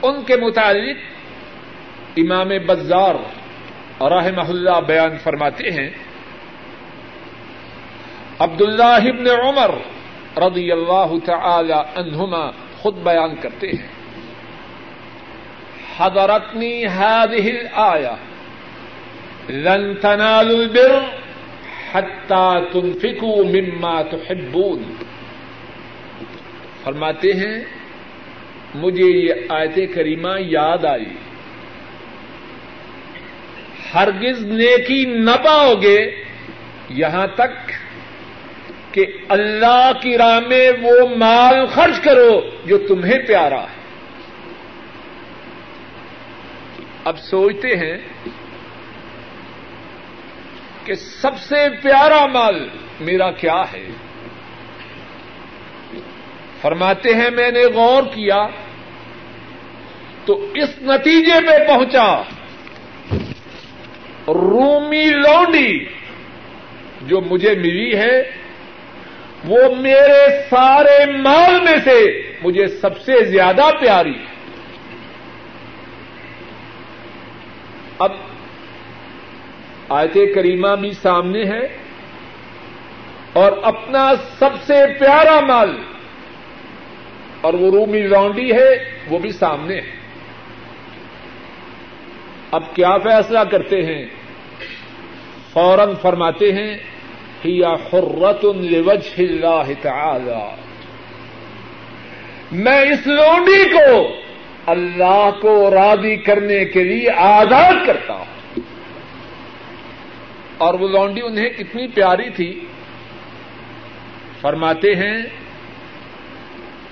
ان 0.01 0.23
کے 0.23 0.35
متعلق 0.35 0.97
امام 2.17 2.49
بزار 2.67 3.15
رحمہ 4.01 4.49
اللہ 4.49 4.81
بیان 4.87 5.17
فرماتے 5.23 5.71
ہیں 5.71 5.89
عبد 8.39 8.61
اللہ 8.61 8.83
ابن 8.83 9.27
عمر 9.27 9.75
رضی 10.37 10.71
اللہ 10.71 11.25
تعالی 11.25 11.73
عنہما 11.73 12.51
خود 12.77 12.95
بیان 12.95 13.35
کرتے 13.35 13.67
ہیں۔ 13.67 13.87
حضرتنی 15.97 16.85
هذه 16.85 17.47
الآية 17.47 18.15
لن 19.49 19.95
تنالوا 19.95 20.59
البر 20.59 20.99
حتى 21.91 22.59
تنفقوا 22.73 23.43
مما 23.43 24.01
تحبون۔ 24.01 24.83
فرماتے 26.83 27.27
ہیں، 27.27 27.63
مجھے 28.75 29.05
یہ 29.05 29.33
آیت 29.49 29.95
کریمہ 29.95 30.29
یاد 30.39 30.85
آئی۔ 30.85 31.26
ہرگز 33.97 34.45
نیکی 34.45 35.05
نہ 35.05 35.31
پاؤ 35.45 35.73
گے، 35.73 36.23
یہاں 36.89 37.27
تک 37.27 37.71
کہ 38.91 39.05
اللہ 39.29 39.91
کی 40.01 40.17
راہ 40.17 40.39
میں 40.39 40.71
وہ 40.81 41.15
مال 41.17 41.65
خرچ 41.65 41.99
کرو 41.99 42.41
جو 42.65 42.77
تمہیں 42.77 43.19
پیارا 43.27 43.61
ہے۔ 43.61 43.77
اب 47.03 47.19
سوچتے 47.19 47.75
ہیں 47.75 47.97
کہ 50.83 50.93
سب 50.93 51.39
سے 51.39 51.69
پیارا 51.83 52.25
مال 52.25 52.67
میرا 52.99 53.31
کیا 53.31 53.61
ہے؟ 53.73 53.87
فرماتے 56.61 57.13
ہیں 57.13 57.29
میں 57.29 57.51
نے 57.51 57.63
غور 57.65 58.03
کیا 58.03 58.47
تو 60.25 60.45
اس 60.53 60.69
نتیجے 60.81 61.41
میں 61.41 61.67
پہنچا۔ 61.67 62.23
رومی 64.27 65.05
لونڈی 65.05 65.85
جو 67.01 67.21
مجھے 67.21 67.55
ملی 67.55 67.97
ہے، 67.97 68.21
وہ 69.45 69.75
میرے 69.75 70.47
سارے 70.49 71.05
مال 71.11 71.59
میں 71.61 71.77
سے 71.83 71.99
مجھے 72.41 72.67
سب 72.67 72.97
سے 72.97 73.23
زیادہ 73.25 73.69
پیاری 73.79 74.13
ہے۔ 74.13 74.35
اب 77.99 78.11
آیت 79.89 80.17
کریمہ 80.35 80.75
بھی 80.81 80.91
سامنے 80.91 81.43
ہے 81.43 81.65
اور 83.33 83.51
اپنا 83.63 84.05
سب 84.39 84.61
سے 84.65 84.85
پیارا 84.99 85.39
مال، 85.39 85.77
اور 87.41 87.53
وہ 87.53 87.71
رومی 87.71 88.01
لانڈی 88.01 88.51
ہے، 88.51 88.69
وہ 89.07 89.19
بھی 89.19 89.31
سامنے 89.31 89.75
ہے۔ 89.75 89.95
اب 92.51 92.75
کیا 92.75 92.97
فیصلہ 92.97 93.39
کرتے 93.51 93.81
ہیں؟ 93.85 94.05
فوراً 95.57 95.93
فرماتے 96.01 96.51
ہیں 96.51 96.77
یا 97.43 97.69
حرت 97.69 98.45
لوجہ 98.45 99.21
اللہ 99.21 99.71
تعالی. 99.81 100.55
میں 102.51 102.81
اس 102.81 103.07
لونڈی 103.07 103.69
کو 103.69 104.15
اللہ 104.65 105.29
کو 105.41 105.71
راضی 105.71 106.15
کرنے 106.15 106.65
کے 106.65 106.83
لیے 106.83 107.09
آزاد 107.17 107.73
کرتا 107.87 108.13
ہوں۔ 108.13 108.59
اور 110.57 110.73
وہ 110.73 110.87
لونڈی 110.87 111.21
انہیں 111.21 111.49
کتنی 111.49 111.87
پیاری 111.87 112.29
تھی۔ 112.29 112.59
فرماتے 114.41 114.95
ہیں، 114.95 115.17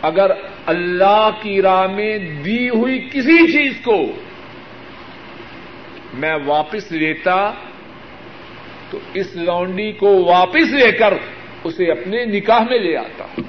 اگر 0.01 0.31
اللہ 0.65 1.29
کی 1.41 1.61
راہ 1.61 1.87
میں 1.87 2.17
دی 2.17 2.69
ہوئی 2.69 3.09
کسی 3.13 3.51
چیز 3.51 3.73
کو 3.83 4.05
میں 6.13 6.35
واپس 6.45 6.91
لیتا 6.91 7.51
تو 8.95 9.01
اس 9.13 9.35
لونڈی 9.35 9.91
کو 9.91 10.23
واپس 10.23 10.71
لے 10.71 10.91
کر 10.91 11.13
اسے 11.63 11.91
اپنے 11.91 12.25
نکاح 12.25 12.59
میں 12.59 12.79
لے 12.79 12.97
آتا 12.97 13.41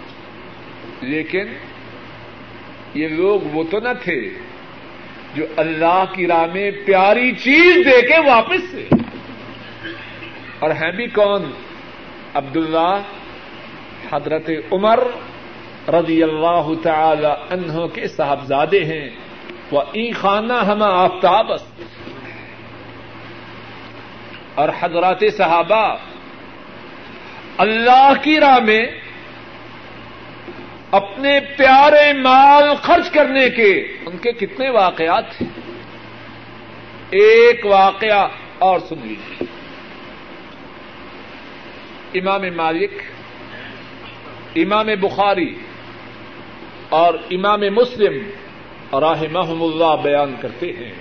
لیکن 1.00 1.46
یہ 2.94 3.08
لوگ 3.08 3.40
وہ 3.52 3.64
تو 3.70 3.78
نہ 3.78 3.88
تھے 4.02 4.30
جو 5.34 5.46
اللہ 5.56 6.04
کی 6.14 6.26
راہ 6.26 6.46
میں 6.54 6.70
پیاری 6.86 7.32
چیز 7.32 7.76
دے 7.76 8.06
کے 8.06 8.20
واپس 8.26 8.70
سے۔ 8.70 8.88
اور 10.58 10.70
ہیں 10.70 10.92
بھی 10.92 11.06
کون؟ 11.06 11.50
عبداللہ 12.34 13.02
حضرت 14.12 14.50
عمر 14.72 14.98
رضی 15.88 16.22
اللہ 16.22 16.72
تعالی 16.82 17.26
عنہ 17.26 17.86
کے 17.86 18.08
صاحبزادے 18.08 18.84
ہیں۔ 18.84 19.08
وہ 19.72 19.80
ای 19.80 20.12
خانہ 20.12 20.52
ہم 20.52 20.82
آفتاب 20.82 21.52
اور 24.56 24.68
حضرات 24.80 25.20
صحابہ 25.36 25.96
اللہ 27.58 28.12
کی 28.22 28.40
راہ 28.40 28.58
میں 28.58 28.86
اپنے 30.90 31.40
پیارے 31.40 32.12
مال 32.12 32.64
خرچ 32.82 33.10
کرنے 33.10 33.50
کے 33.50 33.72
ان 34.06 34.18
کے 34.18 34.32
کتنے 34.32 34.70
واقعات 34.70 35.30
تھے 35.36 35.46
ایک 37.10 37.66
واقعہ 37.66 38.28
اور 38.58 38.78
سن 38.78 38.94
لیجیے 39.02 39.46
امام 42.20 42.42
مالک، 42.56 42.92
امام 44.56 44.86
بخاری 44.86 45.54
اور 46.88 47.14
امام 47.30 47.60
مسلم 47.60 48.30
راہ 49.00 49.22
محم 49.30 49.62
اللہ 49.62 50.02
بیان 50.02 50.34
کرتے 50.40 50.72
ہیں۔ 50.72 50.92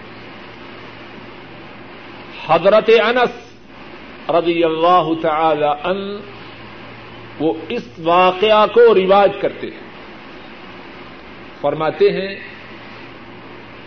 حضرت 2.47 2.89
انس 3.03 3.44
رضی 4.29 4.63
اللہ 4.63 5.09
تعالی 5.21 5.67
ان 5.83 6.19
وہ 7.39 7.53
اس 7.69 7.99
واقعہ 7.99 8.67
کو 8.73 8.81
رواج 8.81 9.31
کرتے 9.41 9.67
ہیں۔ 9.67 9.85
فرماتے 11.61 12.11
ہیں، 12.11 12.35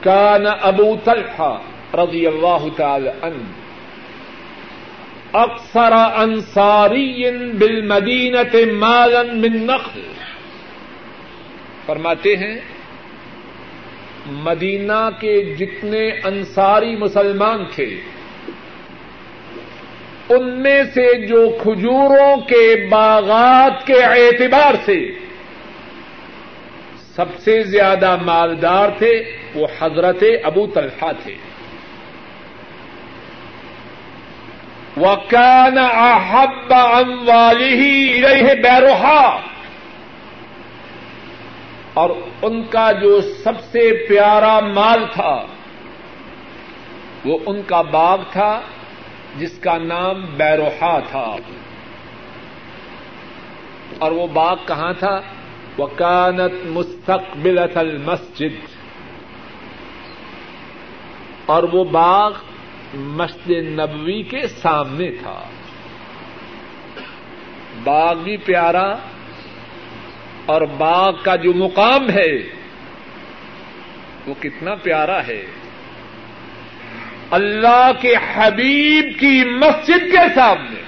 کان 0.01 0.47
ابو 0.61 0.97
طلحہ 1.05 1.59
رضی 1.95 2.27
اللہ 2.27 2.69
تعالی 2.77 3.09
ان 3.23 3.53
اکثر 5.33 5.93
انصاری 5.93 7.25
بالمدینت 7.59 8.57
مالا 8.73 9.23
من 9.23 9.67
نخل۔ 9.67 10.01
فرماتے 11.87 12.37
ہیں، 12.37 12.61
مدینہ 14.27 15.09
کے 15.21 15.55
جتنے 15.55 16.09
انصاری 16.09 16.97
مسلمان 16.97 17.65
تھے 17.75 18.01
ان 20.29 20.63
میں 20.63 20.83
سے 20.95 21.27
جو 21.27 21.59
کھجوروں 21.63 22.37
کے 22.37 22.89
باغات 22.91 23.87
کے 23.87 24.05
اعتبار 24.05 24.75
سے 24.85 25.19
سب 27.17 27.39
سے 27.39 27.63
زیادہ 27.63 28.17
مالدار 28.23 28.89
تھے 28.99 29.23
وہ 29.55 29.67
حضرت 29.81 30.25
ابو 30.45 30.67
طلحہ 30.67 31.13
تھے۔ 31.23 31.35
وکان 34.97 35.79
احب 35.79 36.75
اموالی 36.75 38.23
رہے 38.23 38.55
بیروہا 38.55 39.41
اور 41.95 42.11
ان 42.43 42.63
کا 42.63 42.93
جو 42.93 43.21
سب 43.21 43.61
سے 43.61 44.07
پیارا 44.09 44.61
مال 44.61 45.05
تھا 45.13 45.47
وہ 47.25 47.39
ان 47.47 47.63
کا 47.67 47.81
باغ 47.81 48.19
تھا 48.33 48.61
جس 49.37 49.59
کا 49.59 49.79
نام 49.79 50.27
بیروہا 50.37 50.99
تھا۔ 50.99 51.37
اور 53.99 54.13
وہ 54.13 54.27
باغ 54.27 54.57
کہاں 54.67 54.93
تھا؟ 54.93 55.21
وکانت 55.79 56.67
مستقبل 56.67 57.59
المسجد۔ 57.75 58.67
اور 61.47 61.63
وہ 61.63 61.85
باغ 61.85 62.33
مسجد 62.95 63.51
نبوی 63.51 64.23
کے 64.23 64.47
سامنے 64.47 65.11
تھا۔ 65.11 65.43
باغ 67.85 68.15
بھی 68.15 68.37
پیارا 68.37 68.95
اور 70.47 70.63
باغ 70.63 71.13
کا 71.23 71.37
جو 71.37 71.55
مقام 71.55 72.11
ہے، 72.11 72.43
وہ 74.27 74.35
کتنا 74.43 74.75
پیارا 74.75 75.27
ہے۔ 75.27 75.47
اللہ 77.31 77.91
کے 78.01 78.15
حبیب 78.35 79.21
کی 79.21 79.45
مسجد 79.45 80.13
کے 80.13 80.35
سامنے۔ 80.35 80.81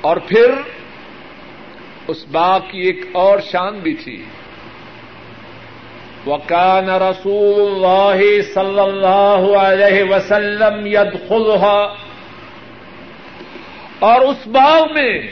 اور 0.00 0.16
پھر 0.16 0.50
اس 2.08 2.24
باغ 2.30 2.60
کی 2.70 2.80
ایک 2.80 3.00
اور 3.12 3.38
شان 3.38 3.78
بھی 3.78 3.94
تھی۔ 3.94 4.24
وکان 6.26 6.88
رسول 6.88 7.84
اللہ 7.84 8.42
صلی 8.54 8.80
اللہ 8.80 9.58
علیہ 9.58 10.02
وسلم 10.02 10.86
ید 10.86 11.32
اور 13.98 14.20
اس 14.20 14.46
باغ 14.46 14.92
میں 14.92 15.30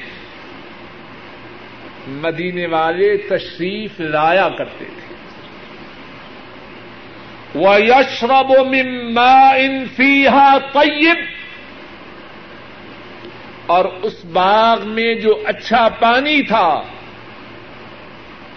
مدینے 2.08 2.66
والے 2.66 3.16
تشریف 3.16 4.00
لایا 4.00 4.48
کرتے 4.48 4.84
تھے۔ 4.84 5.07
وہ 7.54 7.80
یشرب 7.80 8.50
مما 8.50 9.48
انفیحا 9.48 10.58
طیب 10.58 11.16
اور 13.66 13.84
اس 14.02 14.24
باغ 14.24 14.88
میں 14.88 15.14
جو 15.14 15.42
اچھا 15.44 15.88
پانی 15.88 16.42
تھا، 16.42 16.82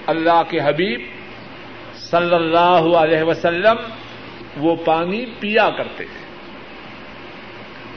اللہ 0.08 0.42
کے 0.50 0.60
حبیب 0.64 1.02
صلی 1.96 2.36
اللہ 2.36 2.98
علیہ 2.98 3.24
وسلم 3.24 3.76
وہ 4.58 4.76
پانی 4.76 5.26
پیا 5.40 5.70
کرتے 5.70 6.04
تھے۔ 6.04 6.26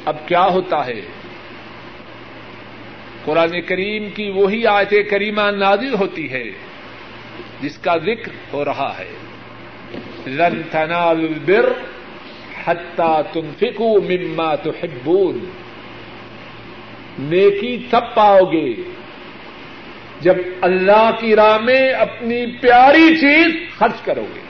اب 0.04 0.16
کیا 0.26 0.44
ہوتا 0.44 0.86
ہے؟ 0.86 1.00
قرآن 3.24 3.60
کریم 3.62 4.10
کی 4.10 4.30
وہی 4.30 4.66
آیت 4.66 4.94
کریمہ 5.10 5.50
نازل 5.50 5.94
ہوتی 5.94 6.32
ہے، 6.32 6.44
جس 7.60 7.78
کا 7.78 7.96
ذکر 7.96 8.32
ہو 8.52 8.64
رہا 8.64 8.94
ہے۔ 8.98 9.12
لن 10.26 10.62
تنالوا 10.70 11.28
البر 11.28 11.72
حتى 12.64 13.16
تنفقوا 13.32 14.00
مما 14.00 14.54
تحبون۔ 14.54 15.50
نیکی 17.18 17.86
تب 17.90 18.14
پاؤ 18.14 18.40
گے 18.40 18.74
جب 20.20 20.34
اللہ 20.60 21.10
کی 21.20 21.36
راہ 21.36 21.58
میں 21.58 21.92
اپنی 21.92 22.46
پیاری 22.46 23.16
چیز 23.16 23.78
خرچ 23.78 24.02
کرو 24.04 24.26
گے۔ 24.34 24.40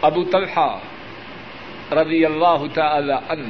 ابو 0.00 0.24
طلحہ 0.24 0.78
رضی 1.92 2.24
اللہ 2.24 2.64
تعالی 2.74 3.12
عنہ 3.28 3.48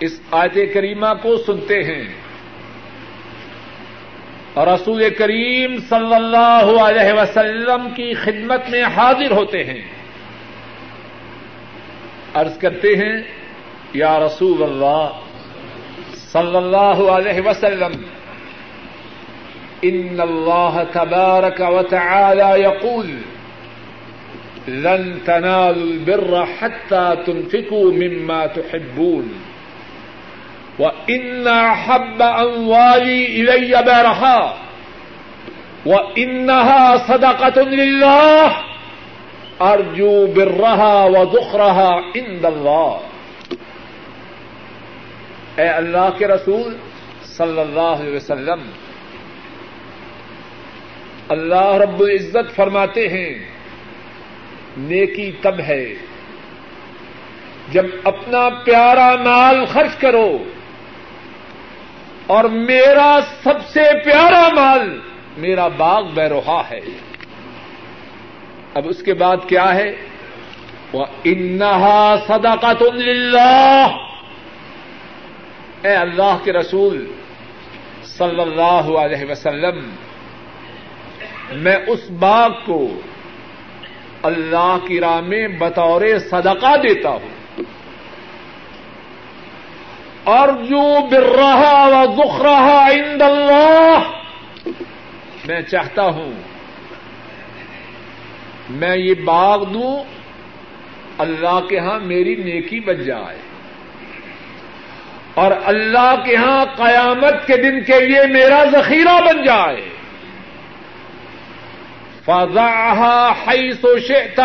اس 0.00 0.20
آیت 0.30 0.74
کریمہ 0.74 1.06
کو 1.22 1.36
سنتے 1.36 1.82
ہیں۔ 1.82 2.25
اور 4.56 4.66
رسول 4.66 5.10
کریم 5.18 5.76
صلی 5.88 6.14
اللہ 6.14 6.80
علیہ 6.80 7.12
وسلم 7.12 7.88
کی 7.96 8.14
خدمت 8.14 8.70
میں 8.70 8.82
حاضر 8.82 9.30
ہوتے 9.30 9.64
ہیں۔ 9.64 9.80
عرض 12.34 12.58
کرتے 12.58 12.88
ہیں، 12.88 13.22
یا 13.92 14.18
رسول 14.18 14.62
اللہ 14.62 15.08
صلی 16.32 16.56
اللہ 16.56 17.10
علیہ 17.10 17.40
وسلم، 17.46 17.92
ان 19.82 20.16
اللہ 20.20 20.82
تبارک 20.92 21.60
وتعالى 21.60 22.62
يقول 22.62 23.06
لن 24.68 25.18
تنالوا 25.24 25.64
البر 25.66 26.44
حتى 26.60 27.32
تنفقوا 27.32 27.92
مما 27.92 28.46
تحبون 28.46 29.32
وإن 30.78 31.48
أحب 31.48 32.22
أموالي 32.22 33.26
إلي 33.26 33.82
برها 33.82 34.54
وإنها 35.86 36.96
صدقة 36.96 37.62
لله 37.62 38.56
أرجو 39.62 40.26
برها 40.26 41.04
وذخرها 41.04 42.00
عند 42.16 42.44
الله 42.44 42.96
اے 45.56 45.68
اللہ 45.68 46.08
کے 46.18 46.26
رسول 46.26 46.76
صلی 47.24 47.60
اللہ 47.60 47.80
علیہ 47.80 48.16
وسلم، 48.16 48.60
اللہ 51.28 51.72
رب 51.72 52.00
العزت 52.00 52.56
فرماتے 52.56 53.08
ہیں، 53.08 53.38
نیکی 54.76 55.32
تب 55.40 55.60
ہے۔ 55.60 55.94
جب 57.72 57.86
اپنا 58.04 58.48
پیارا 58.64 59.16
مال 59.24 59.64
خرچ 59.64 59.96
کرو 60.00 60.44
اور 62.26 62.44
میرا 62.44 63.18
سب 63.42 63.66
سے 63.68 63.82
پیارا 64.04 64.48
مال 64.54 65.00
میرا 65.36 65.68
باغ 65.68 66.02
بیروہا 66.02 66.62
ہے۔ 66.70 66.80
اب 68.74 68.82
اس 68.88 69.02
کے 69.02 69.14
بعد 69.14 69.36
کیا 69.48 69.74
ہے؟ 69.74 69.92
وہ 70.92 71.04
انہا 71.24 72.14
صدقۃ 72.26 72.82
للہ 72.82 73.86
اے 75.82 75.94
اللہ 75.94 76.38
کے 76.44 76.52
رسول 76.52 77.12
صلی 78.04 78.40
اللہ 78.40 78.86
علیہ 78.98 79.30
وسلم، 79.30 79.90
میں 81.52 81.76
اس 81.86 82.10
باغ 82.10 82.50
کو 82.66 83.00
اللہ 84.22 84.76
کی 84.88 85.00
راہ 85.00 85.20
میں 85.20 85.48
بطور 85.48 86.02
صدقہ 86.30 86.76
دیتا 86.76 87.10
ہوں۔ 87.10 87.35
اور 90.26 90.48
جو 90.48 91.06
بر 91.10 91.22
رہا 91.22 92.02
و 92.02 92.06
دکھ 92.06 92.42
رہا 92.42 92.88
عند 92.90 93.22
اللہ 93.22 93.98
میں 95.46 95.62
چاہتا 95.62 96.02
ہوں 96.02 96.32
میں 98.70 98.96
یہ 98.96 99.14
باغ 99.14 99.64
دوں، 99.64 100.04
اللہ 101.18 101.60
کے 101.68 101.78
ہاں 101.78 102.00
میری 102.00 102.34
نیکی 102.34 102.80
بن 102.80 103.04
جائے۔ 103.04 103.38
اور 105.34 105.50
اللہ 105.64 106.14
کے 106.24 106.36
ہاں 106.36 106.64
قیامت 106.76 107.46
کے 107.46 107.56
دن 107.56 107.84
کے 107.84 108.00
لیے 108.00 108.26
میرا 108.26 108.64
ذخیرہ 108.64 109.20
بن 109.20 109.44
جائے۔ 109.44 109.88
فضا 112.24 113.32
ہائی 113.32 113.72
سو 113.72 113.98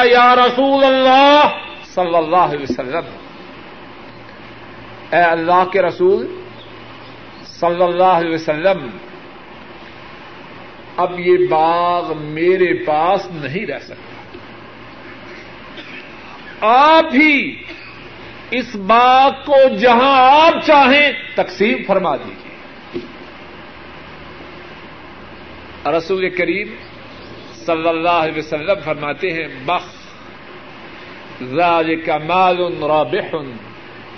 یا 0.04 0.36
رسول 0.36 0.84
اللہ 0.84 1.42
صلی 1.96 2.16
اللہ 2.16 2.36
علیہ 2.36 2.66
وسلم۔ 2.70 3.21
اے 5.12 5.22
اللہ 5.22 5.64
کے 5.72 5.82
رسول 5.82 6.42
صلی 7.46 7.84
اللہ 7.84 8.04
علیہ 8.04 8.34
وسلم، 8.34 8.90
اب 10.98 11.20
یہ 11.20 11.48
باغ 11.50 12.18
میرے 12.18 12.86
پاس 12.86 13.28
نہیں 13.32 13.66
رہ 13.66 13.80
سکتا۔ 13.80 14.38
آپ 16.68 17.06
ہی 17.14 17.64
اس 18.52 18.76
بات 18.76 19.46
کو 19.46 19.78
جہاں 19.80 20.42
آپ 20.42 20.66
چاہیں 20.66 21.12
تقسیم 21.36 21.78
فرما 21.88 22.16
دیجیے 22.16 22.52
رسول 25.98 26.30
کریم 26.30 26.68
صلی 27.66 27.88
اللہ 27.90 28.10
علیہ 28.10 28.38
وسلم 28.38 28.80
فرماتے 28.86 29.32
ہیں، 29.32 29.48
بخ، 29.66 29.84
ذالک 31.44 32.10
مال 32.10 32.84
رابح۔ 32.84 33.36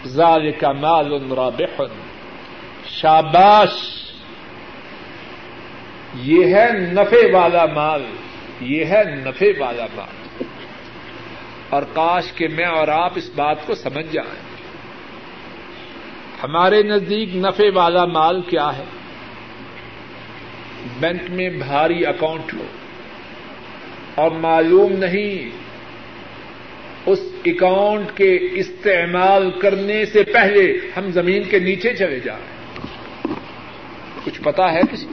ذالک 0.05 0.63
مال 0.63 1.31
رابح. 1.31 1.81
شاباش، 2.85 3.69
یہ 6.15 6.55
ہے 6.55 6.69
نفے 6.73 7.31
والا 7.33 7.65
مال، 7.65 8.05
یہ 8.61 8.85
ہے 8.85 9.03
نفے 9.05 9.53
والا 9.59 9.85
مال۔ 9.95 10.43
اور 11.69 11.83
کاش 11.93 12.31
کے 12.31 12.47
میں 12.47 12.65
اور 12.65 12.87
آپ 12.87 13.11
اس 13.15 13.29
بات 13.35 13.67
کو 13.67 13.75
سمجھ 13.75 14.13
جائیں۔ 14.13 14.53
ہمارے 16.43 16.83
نزدیک 16.83 17.35
نفے 17.35 17.69
والا 17.69 18.05
مال 18.05 18.41
کیا 18.41 18.77
ہے؟ 18.77 18.83
بینک 20.99 21.21
میں 21.29 21.49
بھاری 21.49 22.05
اکاؤنٹ 22.05 22.53
ہو 22.53 22.65
اور 24.15 24.31
معلوم 24.31 24.91
نہیں 24.91 25.62
اس 27.05 27.19
اکاؤنٹ 27.45 28.17
کے 28.17 28.39
استعمال 28.51 29.51
کرنے 29.51 30.05
سے 30.05 30.23
پہلے 30.23 30.77
ہم 30.97 31.11
زمین 31.11 31.43
کے 31.43 31.59
نیچے 31.59 31.95
چلے 31.95 32.19
جائیں 32.19 32.63
کچھ 34.23 34.41
پتا 34.41 34.73
ہے 34.73 34.81
کسی؟ 34.91 35.07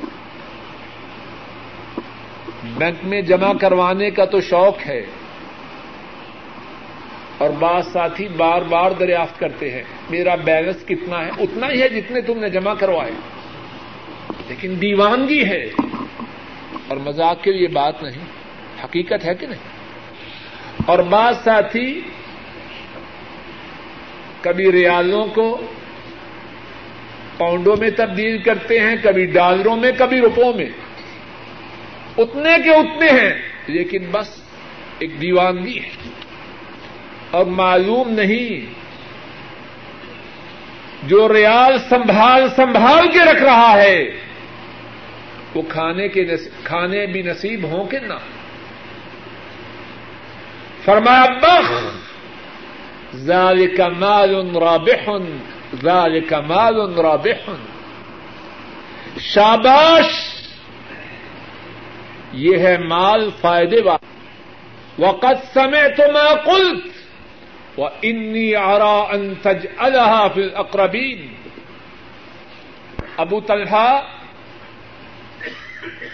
بینک 2.64 3.04
میں 3.04 3.22
جمع 3.22 3.52
کروانے 3.52 4.10
کا 4.10 4.24
تو 4.24 4.40
شوق 4.40 4.86
ہے۔ 4.86 5.06
اور 7.38 7.50
بعض 7.50 7.92
ساتھی 7.92 8.28
بار 8.28 8.62
بار 8.62 8.90
دریافت 8.90 9.38
کرتے 9.38 9.70
ہیں، 9.70 9.82
میرا 10.10 10.34
بیلنس 10.34 10.86
کتنا 10.86 11.24
ہے؟ 11.24 11.30
اتنا 11.38 11.72
ہی 11.72 11.82
ہے 11.82 11.88
جتنے 11.88 12.20
تم 12.20 12.38
نے 12.38 12.48
جمع 12.48 12.74
کروائے۔ 12.74 13.12
لیکن 14.48 14.74
دیوانگی 14.80 15.44
ہے۔ 15.44 15.68
اور 16.88 16.96
مذاق 16.96 17.42
کے 17.42 17.52
لیے 17.52 17.68
بات 17.68 18.02
نہیں۔ 18.02 18.24
حقیقت 18.84 19.24
ہے 19.24 19.34
کہ 19.34 19.46
نہیں؟ 19.46 19.79
اور 20.86 20.98
بعض 20.98 21.44
ساتھی 21.44 22.00
کبھی 24.40 24.72
ریالوں 24.72 25.26
کو 25.26 25.60
پاؤنڈوں 27.38 27.76
میں 27.76 27.90
تبدیل 27.96 28.42
کرتے 28.42 28.80
ہیں، 28.80 28.96
کبھی 29.02 29.26
ڈالروں 29.26 29.76
میں، 29.76 29.92
کبھی 29.98 30.20
روپوں 30.20 30.52
میں۔ 30.52 30.66
اتنے 32.18 32.50
کے 32.64 32.70
اتنے 32.70 33.10
ہیں، 33.10 33.34
لیکن 33.66 33.98
بس 34.10 34.42
ایک 34.98 35.20
دیوانگی 35.20 35.78
ہے۔ 35.78 35.90
اور 37.30 37.46
معلوم 37.46 38.10
نہیں 38.10 38.74
جو 41.02 41.32
ریال 41.32 41.78
سنبھال 41.78 42.48
سنبھال 42.56 43.10
کے 43.12 43.18
رکھ 43.18 43.42
رہا 43.42 43.82
ہے، 43.82 44.04
وہ 45.54 45.62
کھانے 45.68 46.08
کے 46.08 46.26
کھانے 46.64 47.06
بھی 47.06 47.22
نصیب 47.22 47.64
ہوں 47.64 47.84
کہ 47.84 47.98
نہ 47.98 48.12
ہوں۔ 48.12 48.39
فرمایا، 50.84 51.26
بخ! 51.42 51.72
ذالک 53.14 53.80
مال 53.80 54.56
رابح، 54.56 55.10
ذالک 55.82 56.32
مال 56.32 56.94
رابح۔ 56.98 57.50
شاباش! 59.20 60.34
یہ 62.32 62.58
ہے 62.58 62.78
مال 62.78 63.30
فائدے 63.40 63.82
والا۔ 63.82 64.10
وقت 65.08 65.54
سمے 65.54 65.88
تو 65.96 66.02
میں 66.12 66.34
قلت 66.44 66.86
و 67.78 67.86
انی 68.02 68.54
آرا 68.54 69.02
انتج 69.10 69.66
الحا 69.78 70.28
فل 70.28 70.48
اقربین 70.54 71.34
ابو 73.16 73.40
طلحہ، 73.40 74.02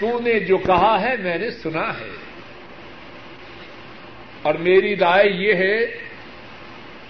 تو 0.01 0.21
نے 0.21 0.41
جو 0.41 0.59
کہا 0.59 1.01
ہے، 1.01 1.17
میں 1.17 1.39
نے 1.39 1.51
سنا 1.51 1.89
ہے۔ 1.89 2.17
اور 4.47 4.55
میری 4.55 4.97
رائے 4.97 5.31
یہ 5.31 5.55
ہے 5.55 5.79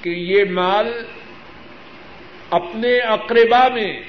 کہ 0.02 0.08
یہ 0.08 0.44
مال 0.50 1.04
اپنے 2.50 2.98
اقربا 2.98 3.68
میں، 3.68 4.00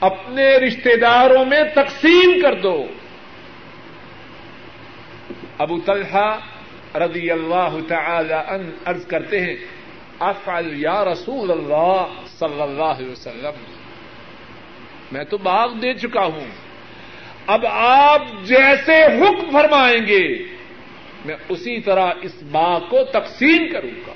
اپنے 0.00 0.56
رشتے 0.56 0.96
داروں 0.96 1.44
میں 1.44 1.62
تقسیم 1.74 2.40
کر 2.42 2.54
دو۔ 2.54 2.86
ابو 5.58 5.80
طلحہ 5.80 6.38
رضی 6.96 7.30
اللہ 7.30 7.76
تعالی 7.88 8.34
ان 8.34 8.70
عرض 8.84 9.06
کرتے 9.06 9.40
ہیں، 9.40 9.56
افعل 10.18 10.80
یا 10.80 11.04
رسول 11.04 11.50
اللہ 11.50 12.06
صلی 12.38 12.62
اللہ 12.62 12.82
علیہ 12.82 13.10
وسلم۔ 13.10 13.64
میں 15.12 15.24
تو 15.24 15.38
باغ 15.38 15.72
دے 15.72 15.94
چکا 15.94 16.24
ہوں۔ 16.24 16.46
اب 17.46 17.66
آپ 17.66 18.22
جیسے 18.42 19.04
حکم 19.04 19.50
فرمائیں 19.52 20.06
گے 20.06 20.49
میں 21.24 21.36
اسی 21.48 21.80
طرح 21.80 22.12
اس 22.22 22.42
باغ 22.42 22.80
کو 22.88 23.04
تقسیم 23.04 23.72
کروں 23.72 24.00
گا۔ 24.06 24.12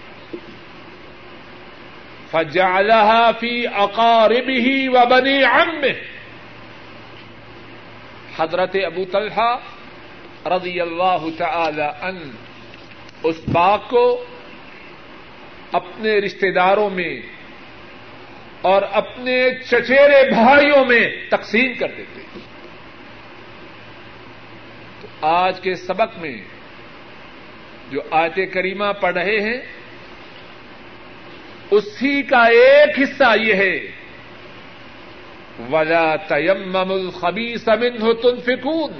فجعلها 2.30 3.30
فی 3.40 3.66
اقاربه 3.66 4.92
و 4.92 5.06
بنی 5.06 5.42
عمه۔ 5.42 5.92
حضرت 8.38 8.76
ابو 8.86 9.04
طلحہ 9.04 9.56
رضی 10.46 10.80
اللہ 10.80 11.26
تعالی 11.38 11.82
ان 11.82 12.30
اس 13.22 13.36
باغ 13.52 13.78
کو 13.88 14.24
اپنے 15.72 16.18
رشتے 16.18 16.52
داروں 16.52 16.90
میں 16.90 17.20
اور 18.62 18.82
اپنے 18.92 19.50
چچیرے 19.70 20.30
بھائیوں 20.30 20.84
میں 20.84 21.08
تقسیم 21.30 21.74
کر 21.74 21.88
دیتے۔ 21.96 22.20
ہیں 22.20 22.40
آج 25.20 25.60
کے 25.60 25.74
سبق 25.74 26.18
میں 26.18 26.36
جو 27.90 28.00
آیت 28.10 28.52
کریمہ 28.52 28.92
پڑھ 29.00 29.14
رہے 29.14 29.40
ہیں، 29.40 29.60
اسی 31.70 32.22
کا 32.22 32.42
ایک 32.42 32.98
حصہ 32.98 33.38
یہ 33.40 33.54
ہے۔ 33.54 33.78
ولا 35.70 36.16
تیم 36.16 36.76
الخبی 36.76 37.56
سمن 37.56 38.02
ہو 38.02 38.12
تن 38.12 38.40
فکون 38.40 38.92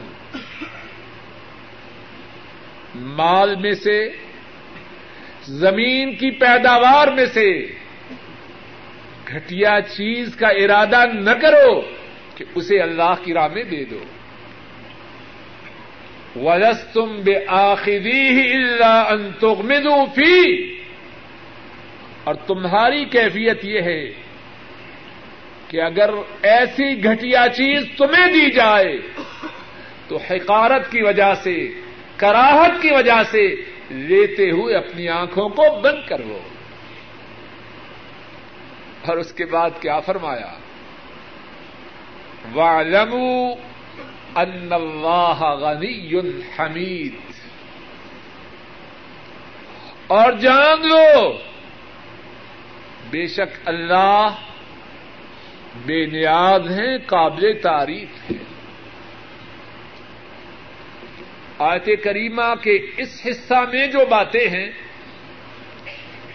مال 2.94 3.55
میں 3.57 3.73
سے، 3.73 4.09
زمین 5.42 6.14
کی 6.14 6.31
پیداوار 6.31 7.09
میں 7.09 7.27
سے 7.27 7.66
گھٹیا 9.29 9.81
چیز 9.81 10.35
کا 10.37 10.49
ارادہ 10.49 11.05
نہ 11.12 11.31
کرو 11.31 11.81
کہ 12.35 12.44
اسے 12.55 12.79
اللہ 12.79 13.14
کی 13.25 13.35
راہ 13.35 13.49
میں 13.49 13.62
دے 13.62 13.85
دو۔ 13.85 14.05
تم 16.92 17.20
بے 17.25 17.44
آخری 17.47 18.53
اللہ 18.53 19.07
انتو 19.11 19.55
فی 20.14 20.75
اور 22.25 22.35
تمہاری 22.35 23.05
کیفیت 23.05 23.64
یہ 23.64 23.81
ہے 23.81 24.11
کہ 25.68 25.81
اگر 25.81 26.11
ایسی 26.42 27.05
گھٹیا 27.05 27.49
چیز 27.49 27.85
تمہیں 27.99 28.27
دی 28.27 28.51
جائے 28.51 28.97
تو 30.09 30.16
حقارت 30.16 30.90
کی 30.90 31.03
وجہ 31.03 31.35
سے، 31.35 31.68
کراہت 32.16 32.83
کی 32.83 32.90
وجہ 32.90 33.23
سے 33.31 33.55
لیتے 33.90 34.51
ہوئے 34.51 34.75
اپنی 34.75 35.09
آنکھوں 35.09 35.49
کو 35.49 35.81
بند 35.81 36.09
کرو 36.09 36.40
اور 39.07 39.16
اس 39.16 39.33
کے 39.33 39.44
بعد 39.44 39.70
کیا 39.81 40.01
فرمایا؟ 40.01 40.53
وَعْلَمُوا 42.55 43.55
ان 44.37 44.73
اللہ 44.73 45.42
غنی 45.61 46.16
حمید 46.59 47.14
اور 50.07 50.33
جان 50.33 50.88
لو، 50.88 51.38
بے 53.11 53.27
شک 53.27 53.61
اللہ 53.64 54.29
بے 55.87 56.07
نیاز 56.07 56.70
ہیں، 56.70 56.99
قابل 57.07 57.53
تعریف 57.62 58.31
ہے 58.31 58.37
آیت 61.59 61.88
کریمہ 62.05 62.55
کے 62.62 62.77
اس 62.97 63.20
حصہ 63.27 63.61
میں 63.73 63.87
جو 63.87 64.05
باتیں 64.11 64.49
ہیں، 64.49 64.70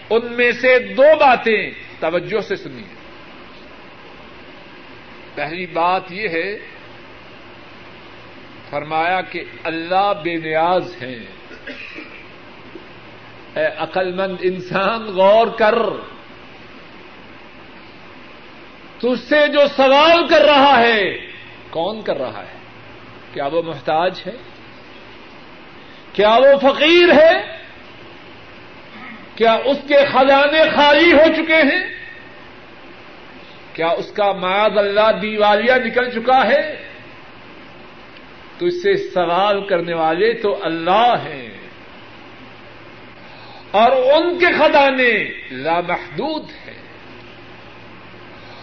ان 0.10 0.34
میں 0.34 0.52
سے 0.52 0.80
دو 0.80 1.16
باتیں 1.20 1.72
توجہ 2.00 2.42
سے 2.42 2.56
سنیے۔ 2.56 2.96
پہلی 5.36 5.66
بات 5.66 6.12
یہ 6.12 6.30
ہے 6.30 6.60
فرمایا 8.70 9.22
کہ 9.22 9.44
اللہ 9.64 10.14
بے 10.24 10.36
نیاز 10.36 10.96
ہیں۔ 11.02 11.26
اے 13.56 13.66
عقل 13.66 14.14
مند 14.14 14.36
انسان، 14.42 15.04
غور 15.04 15.48
کر۔ 15.48 15.76
تج 18.98 19.20
سے 19.30 19.48
جو 19.48 19.60
سوال 19.76 20.28
کر 20.28 20.42
رہا 20.42 20.80
ہے، 20.80 21.18
کون 21.70 22.02
کر 22.02 22.18
رہا 22.18 22.42
ہے؟ 22.42 22.58
کیا 23.34 23.48
وہ 23.48 23.62
محتاج 23.62 24.22
ہے؟ 24.26 24.32
کیا 26.14 26.38
وہ 26.38 26.60
فقیر 26.62 27.12
ہے؟ 27.12 27.58
کیا 29.36 29.54
اس 29.54 29.78
کے 29.88 29.96
خزانے 30.14 30.62
خالی 30.76 31.14
ہو 31.14 31.34
چکے 31.36 31.56
ہیں؟ 31.56 31.94
کیا 33.74 33.88
اس 33.88 34.12
کا 34.12 34.32
معاذ 34.32 34.78
اللہ 34.78 35.12
دیوالیہ 35.22 35.74
نکل 35.74 36.10
چکا 36.10 36.48
ہے؟ 36.48 36.89
تو 38.60 38.66
اس 38.66 38.84
سے 38.84 38.98
سوال 38.98 39.68
کرنے 39.68 39.94
والے 39.94 40.34
تو 40.34 40.64
اللہ 40.64 41.16
ہیں۔ 41.26 41.50
اور 43.72 43.92
ان 43.92 44.40
کے 44.40 44.46
خدانے 44.46 45.32
لامحدود 45.52 46.50
ہیں۔ 46.50 46.82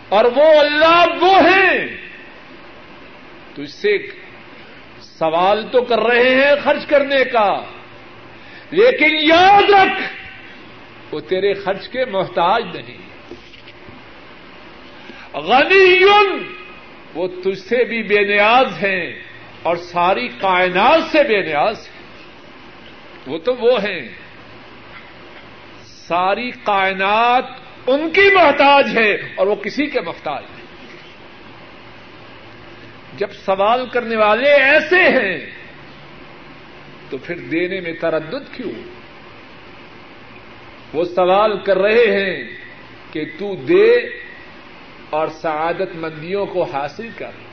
اور 0.09 0.25
وہ 0.25 0.61
اللہ 0.61 1.05
وہ 1.21 1.39
ہیں۔ 1.39 1.87
تو 3.55 3.63
اس 3.63 3.75
سے 3.75 3.99
سوال 5.01 5.69
تو 5.73 5.83
کر 5.83 6.01
رہے 6.01 6.35
ہیں 6.35 6.53
خرچ 6.65 6.87
کرنے 6.87 7.25
کا۔ 7.25 7.65
لیکن 8.71 9.17
یاد 9.21 9.71
رکھ، 9.71 10.03
وہ 11.15 11.21
تیرے 11.21 11.55
خرچ 11.55 11.89
کے 11.89 12.05
محتاج 12.05 12.77
نہیں۔ 12.77 12.97
غنی 15.37 16.05
وہ 17.15 17.29
تجھ 17.29 17.59
سے 17.59 17.85
بھی 17.85 18.03
بے 18.03 18.25
نیاز 18.25 18.85
ہیں۔ 18.85 19.26
اور 19.67 19.77
ساری 19.77 20.29
کائنات 20.29 21.03
سے 21.13 21.23
بے 21.23 21.43
نیاز 21.43 21.89
ہیں۔ 21.89 22.03
وہ 23.27 23.39
تو 23.39 23.55
وہ 23.55 23.79
ہیں۔ 23.79 24.09
ساری 25.83 26.51
کائنات 26.51 27.45
ان 27.87 28.11
کی 28.11 28.35
محتاج 28.35 28.99
ہے 28.99 29.15
اور 29.15 29.47
وہ 29.47 29.55
کسی 29.55 29.87
کے 29.87 30.01
محتاج 30.01 30.43
ہے 30.43 30.65
جب 33.17 33.33
سوال 33.33 33.89
کرنے 33.89 34.17
والے 34.17 34.51
ایسے 34.51 35.03
ہیں، 35.03 35.51
تو 37.11 37.19
پھر 37.19 37.39
دینے 37.39 37.81
میں 37.81 37.93
تردد 37.93 38.55
کیوں؟ 38.57 38.73
وہ 40.93 41.05
سوال 41.05 41.59
کر 41.65 41.79
رہے 41.79 42.21
ہیں 42.21 42.45
کہ 43.13 43.25
تو 43.39 43.55
دے 43.55 43.95
اور 45.11 45.29
سعادت 45.29 45.97
مندیوں 45.97 46.47
کو 46.47 46.63
حاصل 46.63 47.09
کر۔ 47.17 47.46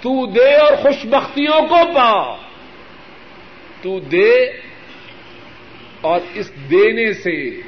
تو 0.00 0.26
دے 0.26 0.54
اور 0.54 0.76
خوش 0.76 1.06
بختیوں 1.06 1.66
کو 1.66 1.76
پا۔ 1.94 2.36
تو 3.82 4.00
دے 4.00 4.44
اور 6.00 6.20
اس 6.34 6.70
دینے 6.70 7.12
سے 7.12 7.60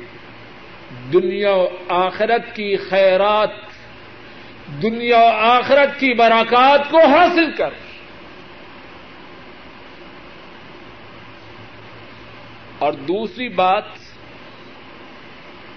دنیا 1.12 1.54
و 1.54 1.68
آخرت 1.88 2.56
کی 2.56 2.76
خیرات، 2.76 3.50
دنیا 4.82 5.18
و 5.18 5.26
آخرت 5.26 6.00
کی 6.00 6.14
براکات 6.14 6.90
کو 6.90 7.06
حاصل 7.06 7.52
کر۔ 7.52 7.70
اور 12.78 12.92
دوسری 12.92 13.48
بات، 13.48 13.84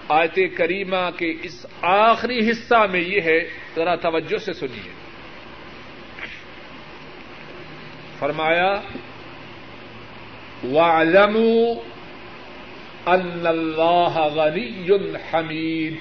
آیت 0.09 0.57
کریمہ 0.57 1.09
کے 1.17 1.33
اس 1.43 1.65
آخری 1.81 2.49
حصہ 2.49 2.85
میں 2.91 3.01
یہ 3.01 3.21
ہے، 3.21 3.49
ذرا 3.75 3.95
توجہ 3.95 4.37
سے 4.37 4.53
سنیے۔ 4.53 5.04
فرمایا 8.19 8.81
وَعْلَمُوا 10.63 11.75
أَنَّ 13.15 13.47
اللَّهَ 13.47 14.19
غَنِيٌّ 14.19 14.99
حَمِيدٌ۔ 15.33 15.95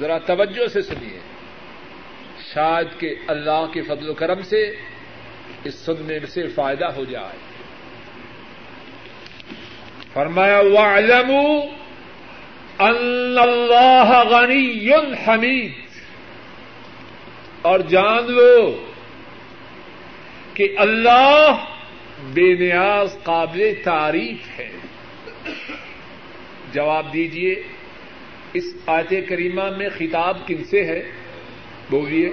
ذرا 0.00 0.18
توجہ 0.18 0.66
سے 0.66 0.82
سنیے۔ 0.82 1.18
شاید 2.54 3.00
کہ 3.00 3.14
اللہ 3.28 3.66
کے 3.72 3.82
فضل 3.82 4.08
و 4.08 4.14
کرم 4.14 4.42
سے 4.42 4.76
اس 5.64 5.74
سننے 5.74 6.26
سے 6.26 6.46
فائدہ 6.46 6.84
ہو 6.84 7.04
جائے۔ 7.04 7.38
فرمایا 10.12 10.58
وَعْلَمُوا 10.58 11.66
أَنَّ 12.90 13.40
اللَّهَ 13.40 14.24
غَنِيٌّ 14.28 15.14
حَمِيدٌ۔ 15.26 15.72
اور 17.62 17.80
جان 17.80 18.32
لو 18.32 18.89
کہ 20.60 20.74
اللہ 20.76 21.64
بے 22.32 22.54
نیاز 22.54 23.16
قابل 23.22 23.72
تعریف 23.84 24.60
ہے۔ 24.60 24.70
جواب 26.72 27.12
دیجیے 27.12 27.62
اس 28.52 28.64
آیت 28.86 29.28
کریمہ 29.28 29.62
میں 29.76 29.88
خطاب 29.98 30.46
کن 30.46 30.64
سے 30.64 30.84
ہے؟ 30.84 31.02
بولیے، 31.90 32.30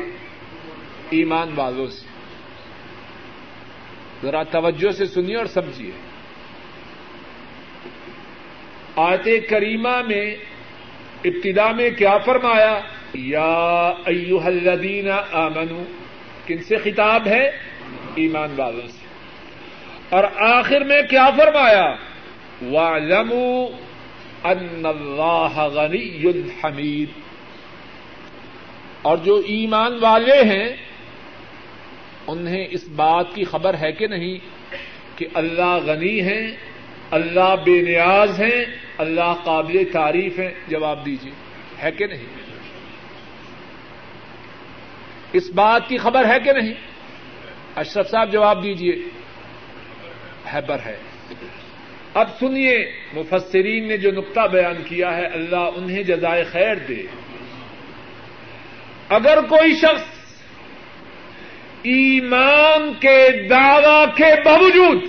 ایمان 1.09 1.49
والوں 1.55 1.87
سے۔ 1.87 2.05
ذرا 4.23 4.43
توجہ 4.43 4.91
سے 4.91 5.05
سنیے 5.05 5.35
اور 5.35 5.45
سمجھیے۔ 5.45 5.91
آیت 8.95 9.49
کریمہ 9.49 10.01
میں 10.07 10.35
ابتدا 11.25 11.71
میں 11.71 11.89
کیا 11.89 12.17
فرمایا؟ 12.17 12.79
یا 13.13 13.93
ایوہ 14.05 14.43
الذین 14.43 15.09
آمنو 15.31 15.83
کن 16.45 16.57
سے 16.57 16.77
خطاب 16.77 17.27
ہے؟ 17.27 17.66
ایمان 18.15 18.53
والوں 18.57 18.87
سے۔ 18.87 19.07
اور 20.09 20.23
آخر 20.35 20.81
میں 20.81 21.01
کیا 21.09 21.29
فرمایا؟ 21.29 21.95
وَعْلَمُوا 22.61 23.67
ان 24.43 24.85
اللہ 24.85 25.55
غنی 25.55 26.25
حمید 26.63 27.09
اور 29.01 29.17
جو 29.17 29.41
ایمان 29.45 29.97
والے 30.01 30.41
ہیں، 30.41 30.75
انہیں 32.27 32.67
اس 32.71 32.87
بات 32.87 33.25
کی 33.33 33.43
خبر 33.43 33.75
ہے 33.81 33.91
کہ 33.91 34.07
نہیں 34.07 34.37
کہ 35.15 35.27
اللہ 35.33 35.79
غنی 35.85 36.21
ہے 36.21 36.55
اللہ 37.11 37.55
بے 37.63 37.81
نیاز 37.81 38.41
ہیں، 38.41 38.65
اللہ 38.97 39.33
قابل 39.43 39.83
تعریف 39.93 40.39
ہیں۔ 40.39 40.51
جواب 40.67 41.05
دیجیے 41.05 41.31
ہے 41.83 41.91
کہ 41.91 42.07
نہیں؟ 42.07 42.25
اس 45.33 45.49
بات 45.55 45.89
کی 45.89 45.97
خبر 45.97 46.25
ہے 46.25 46.39
کہ 46.39 46.51
نہیں؟ 46.53 46.73
اشرف 47.77 48.09
صاحب 48.09 48.31
جواب 48.31 48.63
دیجیے 48.63 48.95
حیبر 50.53 50.77
ہے۔ 50.85 50.97
اب 52.13 52.27
سنیے، 52.39 52.91
مفسرین 53.13 53.87
نے 53.87 53.97
جو 53.97 54.11
نقطہ 54.11 54.47
بیان 54.51 54.83
کیا 54.83 55.17
ہے، 55.17 55.25
اللہ 55.25 55.69
انہیں 55.75 56.03
جزائے 56.03 56.43
خیر 56.43 56.75
دے۔ 56.75 57.03
اگر 59.09 59.41
کوئی 59.41 59.75
شخص 59.75 60.05
ایمان 61.83 62.93
کے 62.99 63.47
دعوی 63.47 64.05
کے 64.15 64.41
باوجود 64.45 65.03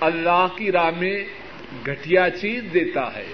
اللہ 0.00 0.46
کی 0.56 0.72
راہ 0.72 0.90
میں 0.90 1.24
گٹیا 1.86 2.30
چیز 2.30 2.64
دیتا 2.74 3.14
ہے، 3.16 3.26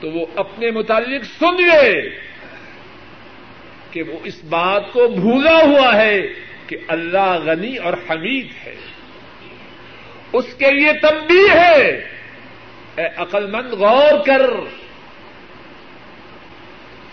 تو 0.00 0.10
وہ 0.10 0.26
اپنے 0.36 0.70
متعلق 0.70 1.24
سن 1.24 1.62
لے۔ 1.62 2.29
کہ 3.90 4.02
وہ 4.02 4.18
اس 4.24 4.44
بات 4.44 4.92
کو 4.92 5.08
بھولا 5.08 5.56
ہوا 5.56 5.96
ہے 5.96 6.20
کہ 6.66 6.76
اللہ 6.88 7.38
غنی 7.44 7.76
اور 7.76 7.92
حمید 7.92 8.46
ہے۔ 8.66 8.74
اس 10.32 10.54
کے 10.58 10.70
لیے 10.70 10.92
تمبی 10.92 11.50
ہے۔ 11.50 12.08
اے 12.96 13.06
عقل 13.16 13.50
مند 13.50 13.72
غور 13.72 14.24
کر۔ 14.26 14.50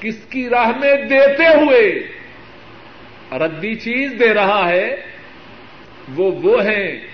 کس 0.01 0.23
کی 0.29 0.49
راہ 0.49 0.67
میں 0.67 0.95
دیتے 0.95 1.43
ہوئے 1.43 2.07
ردی 3.31 3.75
چیز 3.75 4.13
دے 4.19 4.33
رہا 4.33 4.69
ہے، 4.69 4.95
وہ 6.15 6.31
وہ 6.31 6.61
ہیں 6.61 7.07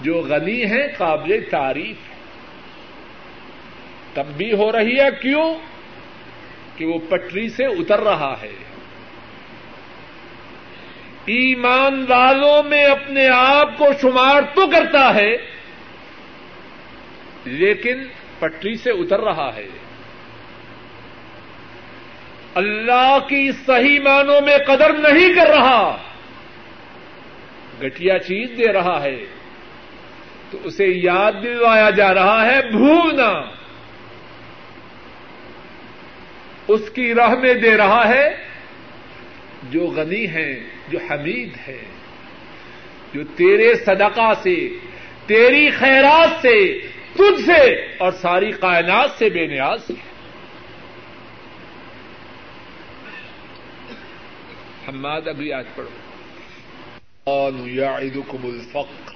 جو 0.00 0.14
غنی 0.14 0.64
ہیں، 0.64 0.86
قابل 0.98 1.40
تعریف۔ 1.50 1.96
تمبی 4.14 4.52
ہو 4.52 4.72
رہی 4.72 5.00
ہے 5.00 5.08
کیوں؟ 5.22 5.54
کہ 6.76 6.86
وہ 6.86 6.98
پٹری 7.08 7.48
سے 7.48 7.64
اتر 7.64 8.00
رہا 8.00 8.36
ہے۔ 8.42 8.69
ایمان 11.26 12.04
والوں 12.08 12.62
میں 12.62 12.84
اپنے 12.84 13.28
آپ 13.28 13.78
کو 13.78 13.86
شمار 14.02 14.42
تو 14.54 14.66
کرتا 14.66 15.14
ہے، 15.14 15.36
لیکن 17.44 18.04
پٹری 18.38 18.76
سے 18.76 18.90
اتر 18.90 19.20
رہا 19.20 19.50
ہے۔ 19.56 19.68
اللہ 22.54 23.18
کی 23.28 23.50
صحیح 23.66 24.00
معنوں 24.00 24.40
میں 24.40 24.58
قدر 24.66 24.92
نہیں 24.92 25.34
کر 25.34 25.46
رہا 25.46 25.96
گٹیا 27.82 28.18
چیز 28.18 28.50
دے 28.58 28.72
رہا 28.72 29.02
ہے۔ 29.02 29.16
تو 30.50 30.58
اسے 30.64 30.86
یاد 30.86 31.32
دلوایا 31.42 31.90
جا 31.90 32.14
رہا 32.14 32.46
ہے، 32.46 32.62
بھولنا۔ 32.70 33.60
اس 36.68 36.90
کی 36.94 37.14
راہ 37.14 37.34
میں 37.34 37.54
دے 37.54 37.76
رہا 37.76 38.08
ہے 38.08 38.36
جو 39.62 39.80
غنی 39.80 40.30
ہے 40.30 40.79
جو 40.90 40.98
حمید 41.10 41.56
ہے، 41.68 41.84
جو 43.14 43.24
تیرے 43.24 43.74
صدقہ 43.74 44.32
سے، 44.42 44.68
تیری 45.26 45.70
خیرات 45.70 46.42
سے 46.42 46.80
تجھ 47.12 47.46
سے 47.46 47.86
اور 47.98 48.12
ساری 48.12 48.50
کائنات 48.50 49.10
سے 49.18 49.28
بے 49.28 49.46
نیاز 49.46 49.90
ہے۔ 49.90 50.10
حماد، 54.88 55.28
ابھی 55.28 55.52
آج 55.52 55.64
پڑھو۔ 55.74 55.88
يعدكم 57.66 58.38
الفقر۔ 58.42 59.12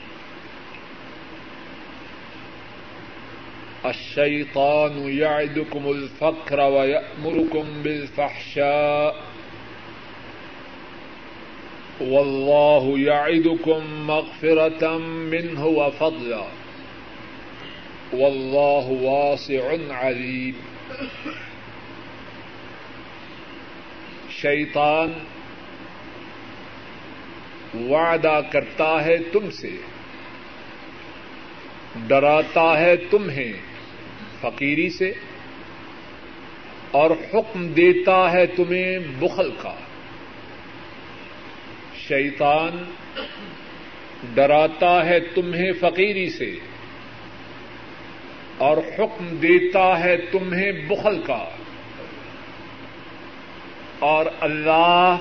الشيطان 3.82 5.08
يعدكم 5.08 5.88
الفقر 5.88 6.58
ويأمركم 6.58 7.82
بالفحشاء۔ 7.82 9.33
والله 12.00 12.98
يعدكم 12.98 14.06
مغفرة 14.06 14.98
منه 14.98 15.64
وفضلا 15.64 16.44
والله 18.12 18.86
واسع 19.02 19.60
عليم 19.90 20.52
شیطان 24.30 25.12
وعدہ 27.90 28.40
کرتا 28.52 29.04
ہے 29.04 29.16
تم 29.18 29.50
سے، 29.50 29.76
ڈراتا 32.06 32.80
ہے 32.80 32.96
تمہیں 32.96 33.52
فقیری 34.40 34.90
سے، 34.90 35.12
اور 36.90 37.10
حکم 37.10 37.68
دیتا 37.68 38.32
ہے 38.32 38.46
تمہیں 38.46 38.98
بخل 39.18 39.50
کا۔ 39.62 39.74
شیطان 42.08 42.84
ڈراتا 44.34 45.06
ہے 45.06 45.20
تمہیں 45.20 45.72
فقیری 45.72 46.30
سے 46.30 46.54
اور 48.58 48.76
حکم 48.76 49.36
دیتا 49.36 50.00
ہے 50.00 50.16
تمہیں 50.16 50.72
بخل 50.72 51.22
کا 51.22 51.44
اور 53.98 54.26
اللہ 54.40 55.16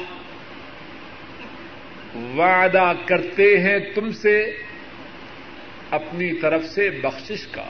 وعدہ 2.35 2.91
کرتے 3.05 3.57
ہیں 3.59 3.79
تم 3.95 4.11
سے 4.11 4.57
اپنی 5.91 6.33
طرف 6.33 6.63
سے 6.65 6.89
بخشش 6.89 7.47
کا 7.47 7.67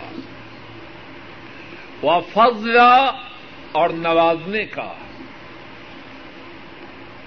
وہ 2.02 2.12
اور 3.72 3.90
نوازنے 3.90 4.66
کا 4.66 4.94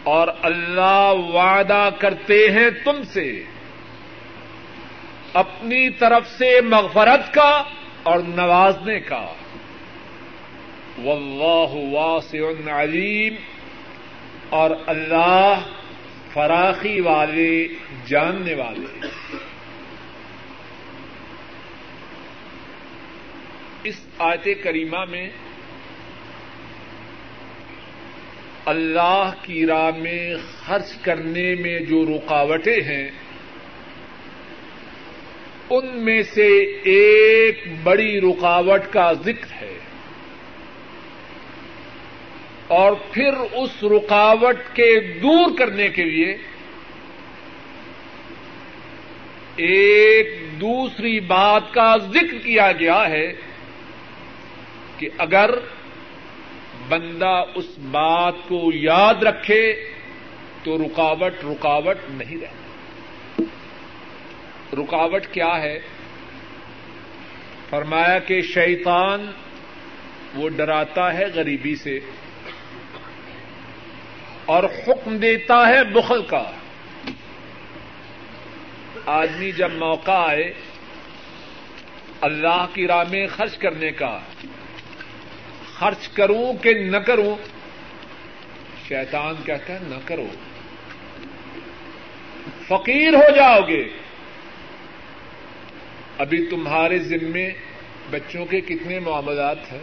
اور 0.07 0.29
اللہ 0.43 1.13
وعدہ 1.17 1.89
کرتے 1.99 2.51
ہیں 2.51 2.71
تم 2.85 3.03
سے 3.03 3.43
اپنی 5.33 5.91
طرف 5.91 6.29
سے 6.29 6.61
مغفرت 6.61 7.35
کا 7.35 7.63
اور 8.03 8.19
نوازنے 8.19 9.01
کا۔ 9.01 9.33
واللہ 10.99 11.95
واسع 11.95 12.73
علیم۔ 12.83 13.35
اور 14.51 14.71
اللہ 14.87 15.61
فراخی 16.33 17.01
والے، 17.01 17.69
جاننے 18.07 18.55
والے۔ 18.55 19.07
اس 23.85 24.07
آیت 24.19 24.65
کریمہ 24.65 25.05
میں 25.05 25.31
اللہ 28.67 29.31
کی 29.43 29.67
راہ 29.67 29.91
میں 29.99 30.35
خرچ 30.64 30.95
کرنے 31.03 31.55
میں 31.55 31.81
جو 31.81 32.05
رکاوٹیں 32.05 32.83
ہیں، 32.83 33.11
ان 35.71 35.87
میں 35.93 36.23
سے 36.23 36.47
ایک 36.85 37.64
بڑی 37.83 38.21
رکاوٹ 38.21 38.81
کا 38.91 39.12
ذکر 39.12 39.62
ہے۔ 39.62 39.79
اور 42.67 42.93
پھر 43.12 43.33
اس 43.53 43.85
رکاوٹ 43.85 44.57
کے 44.75 45.01
دور 45.01 45.59
کرنے 45.59 45.89
کے 45.89 46.05
لیے 46.05 46.37
ایک 49.57 50.41
دوسری 50.61 51.21
بات 51.21 51.75
کا 51.75 51.97
ذکر 51.97 52.39
کیا 52.39 52.73
گیا 52.73 53.09
ہے 53.09 53.33
کہ 54.99 55.09
اگر 55.19 55.51
بندہ 56.89 57.45
اس 57.55 57.78
بات 57.78 58.34
کو 58.49 58.70
یاد 58.74 59.14
رکھے 59.14 59.91
تو 60.62 60.78
رکاوٹ 60.78 61.32
رکاوٹ 61.45 61.97
نہیں 62.09 62.37
رہتی۔ 62.41 63.45
رکاوٹ 64.72 65.26
کیا 65.26 65.62
ہے؟ 65.62 65.80
فرمایا 67.70 68.18
کہ 68.18 68.43
شیطان 68.43 69.30
وہ 70.34 70.49
ڈراتا 70.49 71.14
ہے 71.14 71.24
غریبی 71.34 71.76
سے 71.76 72.01
اور 74.45 74.64
حکم 74.64 75.16
دیتا 75.16 75.68
ہے 75.68 75.84
بخل 75.84 76.22
کا۔ 76.22 76.51
آدمی 79.07 79.53
جب 79.53 79.72
موقع 79.72 80.11
آئے 80.11 80.55
اللہ 82.20 82.66
کی 82.72 82.87
راہ 82.87 83.05
میں 83.11 83.26
خرچ 83.26 83.59
کرنے 83.59 83.91
کا 83.91 84.20
خرچ 85.79 86.09
کروں 86.09 86.62
کہ 86.62 86.74
نہ 86.74 86.97
کروں؟ 86.97 87.37
شیطان 88.89 89.35
کہتا 89.45 89.72
ہے، 89.72 89.79
نہ 89.83 89.95
کرو۔ 90.05 90.27
فقیر 92.68 93.14
ہو 93.14 93.37
جاؤ 93.37 93.61
گے۔ 93.68 93.89
ابھی 96.18 96.47
تمہارے 96.47 96.99
ذمے 96.99 97.51
بچوں 98.11 98.47
کے 98.47 98.61
کتنے 98.61 98.99
معاملات 98.99 99.72
ہیں؟ 99.72 99.83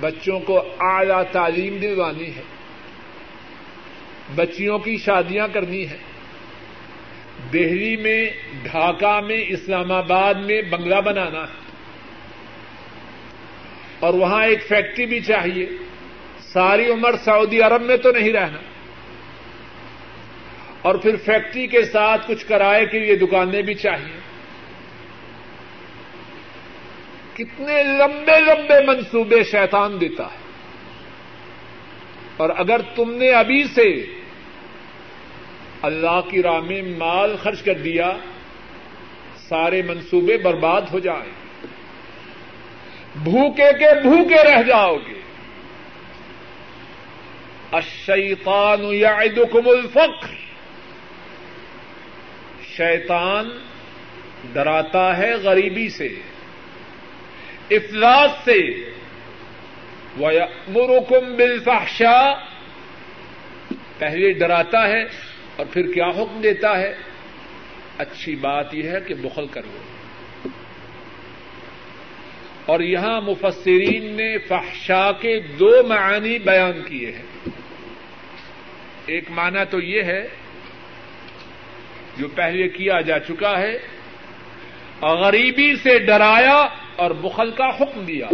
بچوں 0.00 0.40
کو 0.40 0.74
اعلی 0.80 1.14
تعلیم 1.32 1.76
دلوانی 1.76 2.34
ہے 2.36 2.42
بچیوں 4.34 4.78
کی 4.78 4.96
شادیاں 4.96 5.48
کرنی 5.52 5.88
ہے 5.88 5.98
دہلی 7.52 7.96
میں، 7.96 8.30
ڈھاکہ 8.62 9.20
میں، 9.20 9.44
اسلام 9.48 9.92
آباد 9.92 10.34
میں 10.34 10.62
بنگلہ 10.62 11.00
بنانا 11.00 11.40
ہے۔ 11.40 11.65
اور 14.00 14.14
وہاں 14.14 14.44
ایک 14.44 14.66
فیکٹری 14.66 15.06
بھی 15.06 15.20
چاہیے۔ 15.20 15.66
ساری 16.40 16.92
عمر 16.92 17.14
سعودی 17.24 17.60
عرب 17.60 17.82
میں 17.82 17.96
تو 17.96 18.12
نہیں 18.12 18.32
رہنا۔ 18.32 18.58
اور 20.82 20.94
پھر 20.94 21.16
فیکٹری 21.16 21.66
کے 21.66 21.84
ساتھ 21.84 22.28
کچھ 22.28 22.46
کرائے 22.46 22.86
کے 22.86 22.98
لیے 22.98 23.16
دکانیں 23.16 23.62
بھی 23.62 23.74
چاہیے۔ 23.74 24.20
کتنے 27.34 27.82
لمبے 27.82 28.40
لمبے 28.40 28.86
منصوبے 28.86 29.44
شیطان 29.44 30.00
دیتا 30.00 30.24
ہے۔ 30.24 30.46
اور 32.36 32.50
اگر 32.56 32.80
تم 32.94 33.14
نے 33.14 33.30
ابھی 33.30 33.64
سے 33.64 34.06
اللہ 35.82 36.20
کی 36.30 36.42
راہ 36.42 36.60
میں 36.60 36.82
مال 36.82 37.36
خرچ 37.42 37.62
کر 37.62 37.74
دیا، 37.74 38.12
سارے 39.36 39.82
منصوبے 39.82 40.38
برباد 40.38 40.82
ہو 40.92 40.98
جائیں۔ 40.98 41.45
بھوکے 43.22 43.72
کے 43.78 44.00
بھوکے 44.02 44.44
رہ 44.44 44.62
جاؤ 44.62 44.96
گے۔ 44.96 45.20
الشیطان 47.72 48.84
یعدکم 48.84 49.68
الفقر۔ 49.68 50.34
شیطان 52.76 53.48
ڈراتا 54.52 55.18
ہے 55.18 55.34
غریبی 55.34 55.88
سے۔ 55.88 56.08
افلاس 57.70 58.30
سے۔ 58.44 58.90
وَيَأْمُرُكُمْ 60.20 61.36
بِالْفَحْشَاءِ۔ 61.36 62.36
پہلے 63.98 64.32
ڈراتا 64.32 64.88
ہے 64.88 65.02
اور 65.56 65.66
پھر 65.72 65.92
کیا 65.92 66.06
حکم 66.06 66.40
دیتا 66.40 66.78
ہے؟ 66.78 66.94
اچھی 67.98 68.36
بات 68.36 68.74
یہ 68.74 68.90
ہے 68.90 69.00
کہ 69.00 69.14
بخل 69.14 69.46
کرو۔ 69.46 69.95
اور 72.66 72.80
یہاں 72.80 73.20
مفسرین 73.20 74.14
نے 74.14 74.38
فحشا 74.38 75.12
کے 75.12 75.40
دو 75.40 75.82
معانی 75.88 76.38
بیان 76.38 76.82
کیے 76.82 77.12
ہیں۔ 77.12 77.48
ایک 79.06 79.30
معنی 79.30 79.60
تو 79.70 79.80
یہ 79.80 80.02
ہے، 80.02 80.28
جو 82.16 82.28
پہلے 82.28 82.68
کیا 82.68 83.00
جا 83.00 83.18
چکا 83.18 83.58
ہے، 83.58 83.78
غریبی 85.02 85.76
سے 85.76 85.98
ڈرایا 85.98 86.66
اور 86.96 87.10
بخل 87.10 87.50
کا 87.50 87.68
حکم 87.68 88.04
دیا۔ 88.04 88.26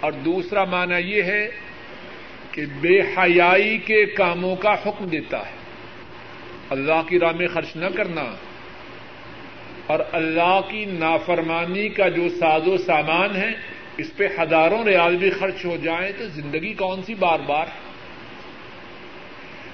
اور 0.00 0.12
دوسرا 0.12 0.64
معنی 0.64 1.16
یہ 1.16 1.22
ہے 1.22 1.48
کہ 2.52 2.66
بے 2.80 3.00
حیائی 3.00 3.78
کے 3.78 4.06
کاموں 4.06 4.56
کا 4.56 4.72
حکم 4.72 5.04
دیتا 5.04 5.46
ہے۔ 5.46 5.56
اللہ 6.70 7.02
کی 7.08 7.18
راہ 7.18 7.32
میں 7.32 7.48
خرچ 7.48 7.76
نہ 7.76 7.86
کرنا۔ 7.96 8.24
اور 9.88 9.98
اللہ 10.12 10.60
کی 10.68 10.84
نافرمانی 10.84 11.88
کا 11.88 12.08
جو 12.08 12.28
ساز 12.28 12.68
و 12.68 12.76
سامان 12.76 13.36
ہے، 13.36 13.50
اس 13.96 14.16
پہ 14.16 14.28
ہزاروں 14.40 14.84
ریال 14.84 15.16
بھی 15.16 15.30
خرچ 15.30 15.64
ہو 15.64 15.76
جائیں 15.76 16.12
تو 16.18 16.28
زندگی 16.28 16.74
کون 16.74 17.02
سی 17.02 17.14
بار 17.14 17.38
بار؟ 17.38 17.66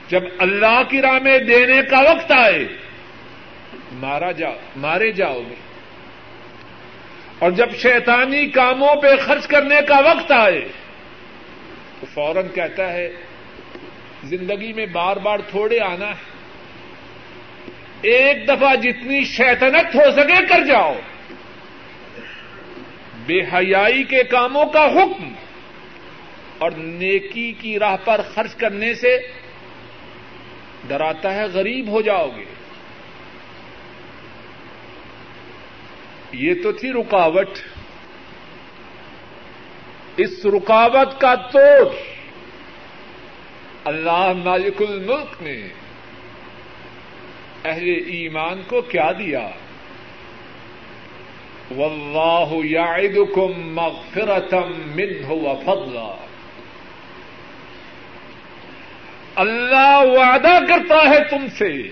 جب 0.09 0.23
اللہ 0.39 0.83
کی 0.89 1.03
راہ 1.03 1.19
میں 1.23 1.39
دینے 1.39 1.83
کا 1.91 2.01
وقت 2.01 2.33
آئے، 2.33 2.69
مارا 3.93 4.33
جاؤ 4.33 4.55
مارے 4.77 5.13
جاؤ 5.13 5.41
گے۔ 5.51 5.55
اور 7.39 7.51
جب 7.51 7.69
شیطانی 7.79 8.47
کاموں 8.47 8.97
پہ 8.97 9.17
خرچ 9.17 9.47
کرنے 9.47 9.77
کا 9.89 9.99
وقت 9.99 10.33
آئے، 10.33 10.69
تو 12.01 12.07
فوراً 12.15 12.47
کہتا 12.55 12.93
ہے، 12.93 13.13
زندگی 14.25 14.73
میں 14.73 14.87
بار 14.87 15.17
بار 15.17 15.39
تھوڑے 15.39 15.81
آنا 15.81 16.09
ہے۔ 16.09 16.34
ایک 18.05 18.49
دفعہ 18.49 18.77
جتنی 18.77 19.25
شیطنت 19.25 19.95
ہو 19.95 20.11
سکے 20.11 20.47
کر 20.49 20.65
جاؤ۔ 20.67 20.95
بے 23.27 23.41
حیائی 23.41 24.03
کے 24.03 24.25
کاموں 24.25 24.67
کا 24.67 24.85
حکم 24.85 25.35
اور 26.59 26.71
نیکی 26.71 27.53
کی 27.53 27.79
راہ 27.79 27.97
پر 28.05 28.21
خرچ 28.35 28.55
کرنے 28.55 28.95
سے 28.95 29.29
ڈراتا 30.89 31.35
ہے، 31.35 31.45
غریب 31.45 31.89
ہو 31.89 32.01
جاؤ 32.01 32.29
گے۔ 32.37 32.45
یہ 36.33 36.55
تو 36.63 36.73
تھی 36.73 36.93
رکاوٹ۔ 36.93 37.51
اس 40.17 40.47
رکاوٹ 40.47 41.21
کا 41.21 41.35
توڑ 41.35 41.95
اللہ 43.85 44.33
مالک 44.45 44.83
الملک 44.89 45.43
نے 45.43 45.69
اہل 47.65 47.89
ایمان 48.07 48.63
کو 48.67 48.81
کیا 48.81 49.13
دیا؟ 49.19 49.49
واللہ 51.77 52.67
یعدکم 52.67 53.53
مغفرتا 53.57 54.61
منہ 54.97 55.31
وفضلا 55.31 56.17
اللہ 59.35 60.01
وعدہ 60.05 60.59
کرتا 60.69 61.11
ہے 61.11 61.25
تم 61.31 61.47
سے۔ 61.59 61.83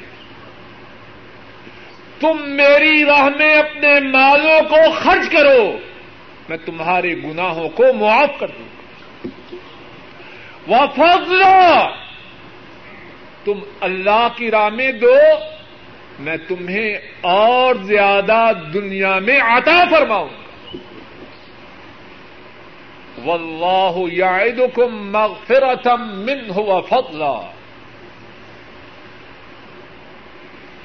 تم 2.20 2.48
میری 2.48 3.04
راہ 3.04 3.28
میں 3.36 3.54
اپنے 3.54 4.00
مالوں 4.00 4.68
کو 4.68 4.90
خرچ 4.90 5.32
کرو۔ 5.32 5.78
میں 6.48 6.56
تمہارے 6.66 7.14
گناہوں 7.16 7.68
کو 7.68 7.92
معاف 7.92 8.38
کر 8.40 8.48
دوں۔ 8.48 8.68
گا 10.68 10.82
وفضلا 10.82 11.88
تم 13.44 13.58
اللہ 13.80 14.28
کی 14.36 14.50
راہ 14.50 14.68
میں 14.68 14.92
دو۔ 14.92 15.16
میں 16.22 16.36
تمہیں 16.48 16.98
اور 17.20 17.74
زیادہ 17.74 18.50
دنیا 18.74 19.18
میں 19.18 19.40
عطا 19.40 19.84
فرماؤں۔ 19.90 20.28
گا 23.18 23.24
واللہ 23.24 24.12
یعدکم 24.12 25.12
مغفرتا 25.12 25.94
منہ 25.94 26.56
وفضلا 26.56 27.40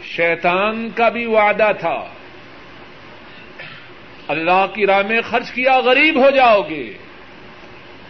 شیطان 0.03 0.89
کا 0.95 1.09
بھی 1.09 1.25
وعدہ 1.25 1.71
تھا۔ 1.79 2.05
اللہ 4.27 4.65
کی 4.73 4.85
راہ 4.85 5.01
میں 5.09 5.21
خرچ 5.21 5.51
کیا، 5.51 5.79
غریب 5.79 6.25
ہو 6.25 6.29
جاؤ 6.29 6.61
گے۔ 6.61 6.93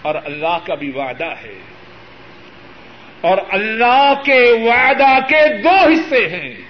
اور 0.01 0.15
اللہ 0.25 0.57
کا 0.65 0.75
بھی 0.75 0.91
وعدہ 0.91 1.25
ہے۔ 1.25 1.59
اور 3.21 3.37
اللہ 3.49 4.13
کے 4.25 4.51
وعدہ 4.51 5.27
کے 5.27 5.61
دو 5.61 5.69
حصے 5.69 6.27
ہیں۔ 6.27 6.66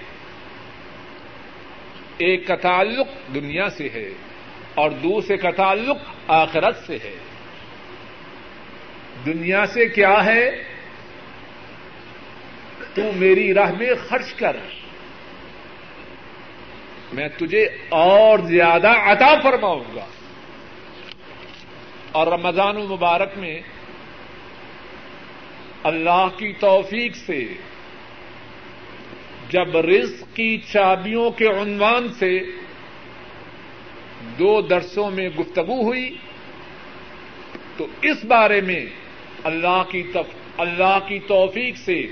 ایک 2.18 2.46
کا 2.46 2.56
تعلق 2.56 3.34
دنیا 3.34 3.70
سے 3.70 3.88
ہے 3.94 4.08
اور 4.74 4.90
دوسرے 4.90 5.36
کا 5.36 5.50
تعلق 5.50 5.96
آخرت 6.28 6.76
سے 6.86 6.96
ہے۔ 7.04 7.16
دنیا 9.26 9.66
سے 9.66 9.86
کیا 9.86 10.24
ہے؟ 10.24 10.50
تو 12.94 13.02
میری 13.16 13.54
راہ 13.54 13.72
میں 13.72 13.90
خرچ 14.08 14.34
کر۔ 14.34 14.56
میں 17.12 17.28
تجھے 17.38 17.68
اور 17.88 18.38
زیادہ 18.38 18.88
عطا 18.88 19.34
فرماؤں 19.42 19.84
گا۔ 19.94 20.06
اور 22.12 22.26
رمضان 22.26 22.76
المبارک 22.76 23.30
میں 23.36 23.60
اللہ 25.82 26.26
کی 26.36 26.52
توفیق 26.52 27.16
سے 27.16 27.46
جب 29.50 29.76
رزق 29.76 30.36
کی 30.36 30.60
چابیوں 30.72 31.30
کے 31.30 31.46
عنوان 31.46 32.08
سے 32.08 32.40
دو 34.38 34.60
درسوں 34.60 35.10
میں 35.10 35.28
گفتگو 35.28 35.82
ہوئی، 35.82 36.16
تو 37.76 37.86
اس 38.02 38.24
بارے 38.24 38.60
میں 38.60 38.86
اللہ 39.44 39.82
کی 39.90 40.02
تف... 40.02 40.60
اللہ 40.60 40.98
کی 41.08 41.18
توفیق 41.18 41.76
سے 41.76 42.06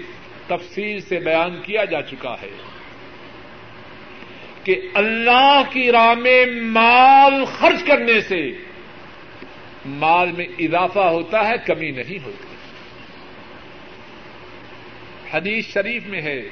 تفصیل 0.46 1.00
سے 1.00 1.18
بیان 1.18 1.60
کیا 1.62 1.84
جا 1.84 2.02
چکا 2.02 2.36
ہے 2.42 2.50
کہ 4.64 4.80
اللہ 4.94 5.62
کی 5.70 5.92
راہ 5.92 6.14
میں 6.14 6.44
مال 6.62 7.44
خرچ 7.44 7.86
کرنے 7.86 8.20
سے 8.20 8.52
مال 9.86 10.32
میں 10.32 10.46
اضافہ 10.58 10.98
ہوتا 10.98 11.48
ہے، 11.48 11.54
کمی 11.66 11.90
نہیں 11.90 12.24
ہوتی۔ 12.24 12.54
حدیث 15.32 15.72
شریف 15.72 16.06
میں 16.06 16.22
ہے 16.22 16.48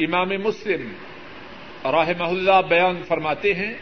امام 0.00 0.28
مسلم 0.28 0.92
رحمہ 1.84 2.24
اللہ 2.24 2.60
بیان 2.68 3.02
فرماتے 3.08 3.54
ہیں، 3.54 3.74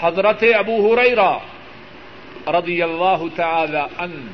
حضرت 0.00 0.44
ابو 0.54 0.94
ہریرا 0.94 1.38
رضی 2.58 2.82
اللہ 2.82 3.22
تعالی 3.36 3.82
ان 3.98 4.28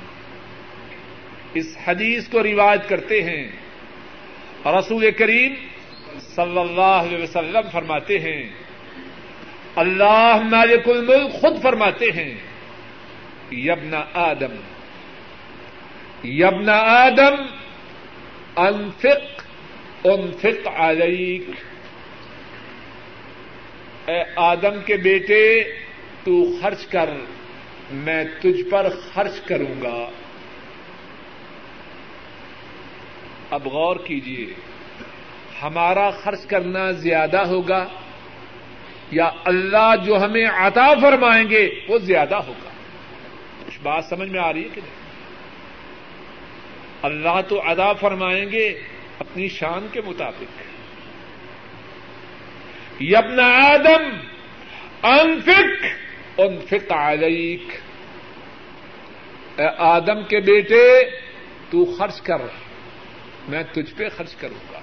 اس 1.54 1.76
حدیث 1.86 2.28
کو 2.28 2.42
روایت 2.42 2.88
کرتے 2.88 3.22
ہیں۔ 3.22 3.44
رسول 4.66 5.10
کریم 5.10 5.54
صلی 6.36 6.58
اللہ 6.58 6.98
علیہ 7.04 7.22
وسلم 7.22 7.68
فرماتے 7.72 8.18
ہیں، 8.18 8.42
اللہ 9.76 10.36
مالک 10.50 10.88
الملک 10.88 11.32
خود 11.40 11.62
فرماتے 11.62 12.10
ہیں 12.10 12.34
یبن 13.50 13.94
آدم 14.14 14.56
یبن 16.24 16.68
آدم 16.68 17.42
انفق 18.56 19.39
انفق 20.04 20.68
علیک۔ 20.76 21.42
اے 24.08 24.22
آدم 24.36 24.82
کے 24.86 24.96
بیٹے، 24.96 25.62
تو 26.24 26.60
خرچ 26.62 26.86
کر، 26.86 27.10
میں 27.90 28.24
تجھ 28.40 28.70
پر 28.70 28.88
خرچ 29.12 29.40
کروں 29.40 29.82
گا۔ 29.82 30.10
اب 33.50 33.66
غور 33.66 33.96
کیجیے 33.96 34.46
ہمارا 35.62 36.10
خرچ 36.10 36.46
کرنا 36.46 36.90
زیادہ 36.90 37.46
ہوگا 37.46 37.86
یا 39.10 39.30
اللہ 39.44 39.94
جو 40.04 40.24
ہمیں 40.24 40.46
عطا 40.46 40.94
فرمائیں 40.94 41.50
گے، 41.50 41.80
وہ 41.88 41.98
زیادہ 41.98 42.34
ہوگا؟ 42.34 42.70
کچھ 43.66 43.78
بات 43.82 44.04
سمجھ 44.04 44.28
میں 44.28 44.40
آ 44.40 44.52
رہی 44.52 44.64
ہے 44.64 44.68
کہ 44.74 44.80
نہیں؟ 44.80 45.00
اللہ 47.02 47.40
تو 47.48 47.62
ادا 47.62 47.92
فرمائیں 47.92 48.52
گے 48.52 48.82
اپنی 49.20 49.48
شان 49.48 49.86
کے 49.92 50.00
مطابق 50.06 50.60
یبن 53.02 53.40
آدم 53.40 54.16
انفک 55.02 55.84
انفق 56.38 56.92
علیک۔ 56.92 57.68
اے 59.60 59.66
آدم 59.78 60.24
کے 60.24 60.40
بیٹے، 60.40 61.04
تو 61.70 61.96
خرچ 61.98 62.20
کر، 62.20 62.42
میں 63.48 63.62
تجھ 63.72 63.94
پہ 63.94 64.08
خرچ 64.08 64.34
کروں 64.34 64.72
گا۔ 64.72 64.80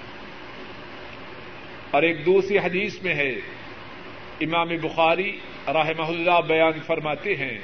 اور 1.90 2.02
ایک 2.02 2.26
دوسری 2.26 2.58
حدیث 2.58 3.02
میں 3.02 3.14
ہے، 3.14 3.32
امام 4.40 4.68
بخاری 4.68 5.38
رحمہ 5.68 6.02
اللہ 6.02 6.40
بیان 6.46 6.80
فرماتے 6.86 7.36
ہیں، 7.36 7.58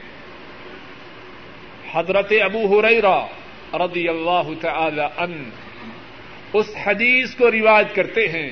حضرت 1.92 2.32
ابو 2.44 2.80
ہریرا 2.80 3.26
رضی 3.74 4.08
اللہ 4.08 4.60
تعالی 4.60 5.02
ان 5.16 5.50
اس 6.54 6.74
حدیث 6.86 7.34
کو 7.34 7.50
رواج 7.50 7.92
کرتے 7.94 8.28
ہیں۔ 8.28 8.50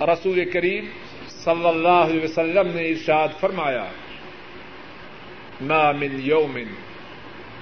رسول 0.00 0.50
کریم 0.50 0.84
صلی 1.28 1.68
اللہ 1.68 2.04
علیہ 2.08 2.24
وسلم 2.24 2.68
نے 2.68 2.88
ارشاد 2.88 3.28
فرمایا، 3.40 3.84
ما 5.60 5.92
من 5.92 6.20
يوم 6.20 6.58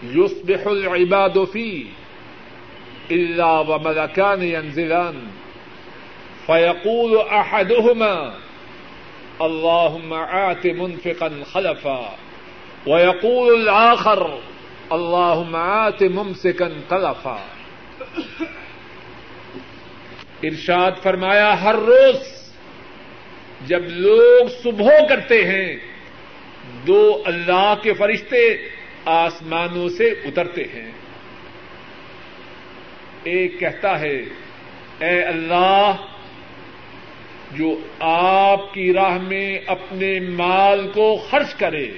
يصبح 0.03 0.67
العباد 0.67 1.39
فيه 1.53 1.85
الا 3.11 3.59
وملكان 3.61 4.43
ينزلان 4.43 5.27
فيقول 6.47 7.17
احدهما، 7.31 8.17
اللهم 9.41 10.13
آت 10.13 10.67
منفقا 10.67 11.29
خلفا 11.53 12.01
ويقول 12.87 13.61
الاخر 13.61 14.27
اللهم 14.91 15.57
آت 15.57 16.03
ممسكا 16.03 16.69
تلفا 16.89 17.39
ارشاد 20.43 20.93
فرمایا، 21.03 21.63
ہر 21.63 21.75
روز 21.75 22.17
جب 23.67 23.83
لوگ 23.89 24.49
صبح 24.63 24.91
کرتے 25.09 25.45
ہیں، 25.45 25.77
دو 26.87 27.23
اللہ 27.27 27.75
کے 27.83 27.93
فرشتے 27.93 28.69
آسمانوں 29.05 29.89
سے 29.89 30.05
اترتے 30.05 30.63
ہیں۔ 30.63 30.93
ایک 33.25 33.61
کہتا 33.61 34.01
ہے، 34.01 34.17
اے 34.99 35.23
اللہ، 35.23 35.95
جو 37.53 37.81
آپ 38.01 38.75
کی 38.75 38.93
راہ 38.93 39.19
میں 39.19 39.59
اپنے 39.67 40.21
مال 40.21 40.91
کو 40.95 41.27
خرچ 41.31 41.55
کرے، 41.55 41.89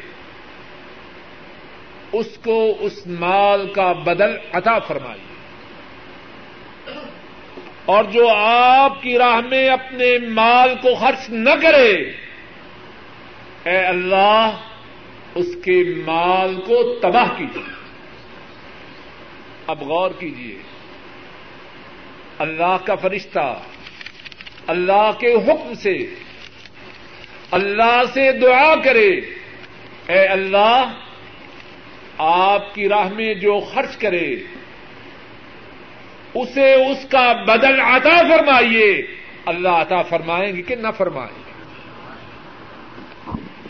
اس 2.12 2.38
کو 2.44 2.76
اس 2.80 3.06
مال 3.06 3.72
کا 3.72 3.92
بدل 3.92 4.36
عطا 4.52 4.78
فرمائیے 4.78 5.29
اور 7.84 8.04
جو 8.04 8.28
آپ 8.46 9.02
کی 9.02 9.18
راہ 9.18 9.40
میں 9.40 9.68
اپنے 9.68 10.18
مال 10.18 10.74
کو 10.82 10.94
خرچ 10.94 11.30
نہ 11.30 11.50
کرے، 11.62 11.92
اے 13.64 13.76
اللہ، 13.76 14.56
اس 15.34 15.46
کے 15.64 16.02
مال 16.06 16.54
کو 16.54 16.94
تباہ 17.02 17.26
کیجیے۔ 17.36 17.62
اب 19.66 19.82
غور 19.82 20.10
کیجیے۔ 20.18 20.58
اللہ 22.38 22.76
کا 22.84 22.94
فرشتہ، 22.94 23.60
اللہ 24.66 25.10
کے 25.18 25.34
حکم 25.34 25.74
سے، 25.74 25.96
اللہ 27.50 28.02
سے 28.14 28.32
دعا 28.32 28.74
کرے۔ 28.74 29.10
اے 30.06 30.26
اللہ، 30.26 30.92
آپ 32.18 32.74
کی 32.74 32.88
راہ 32.88 33.08
میں 33.08 33.34
جو 33.34 33.60
خرچ 33.60 33.96
کرے 33.96 34.36
اسے 36.34 36.74
اس 36.74 37.08
کا 37.08 37.32
بدل 37.32 37.80
عطا 37.80 38.22
فرمائیے۔ 38.28 39.06
اللہ 39.46 39.68
عطا 39.68 40.02
فرمائیں 40.02 40.56
گے 40.56 40.62
کہ 40.62 40.74
نہ 40.74 40.88
فرمائیں 40.96 41.42
گے۔ 41.46 41.50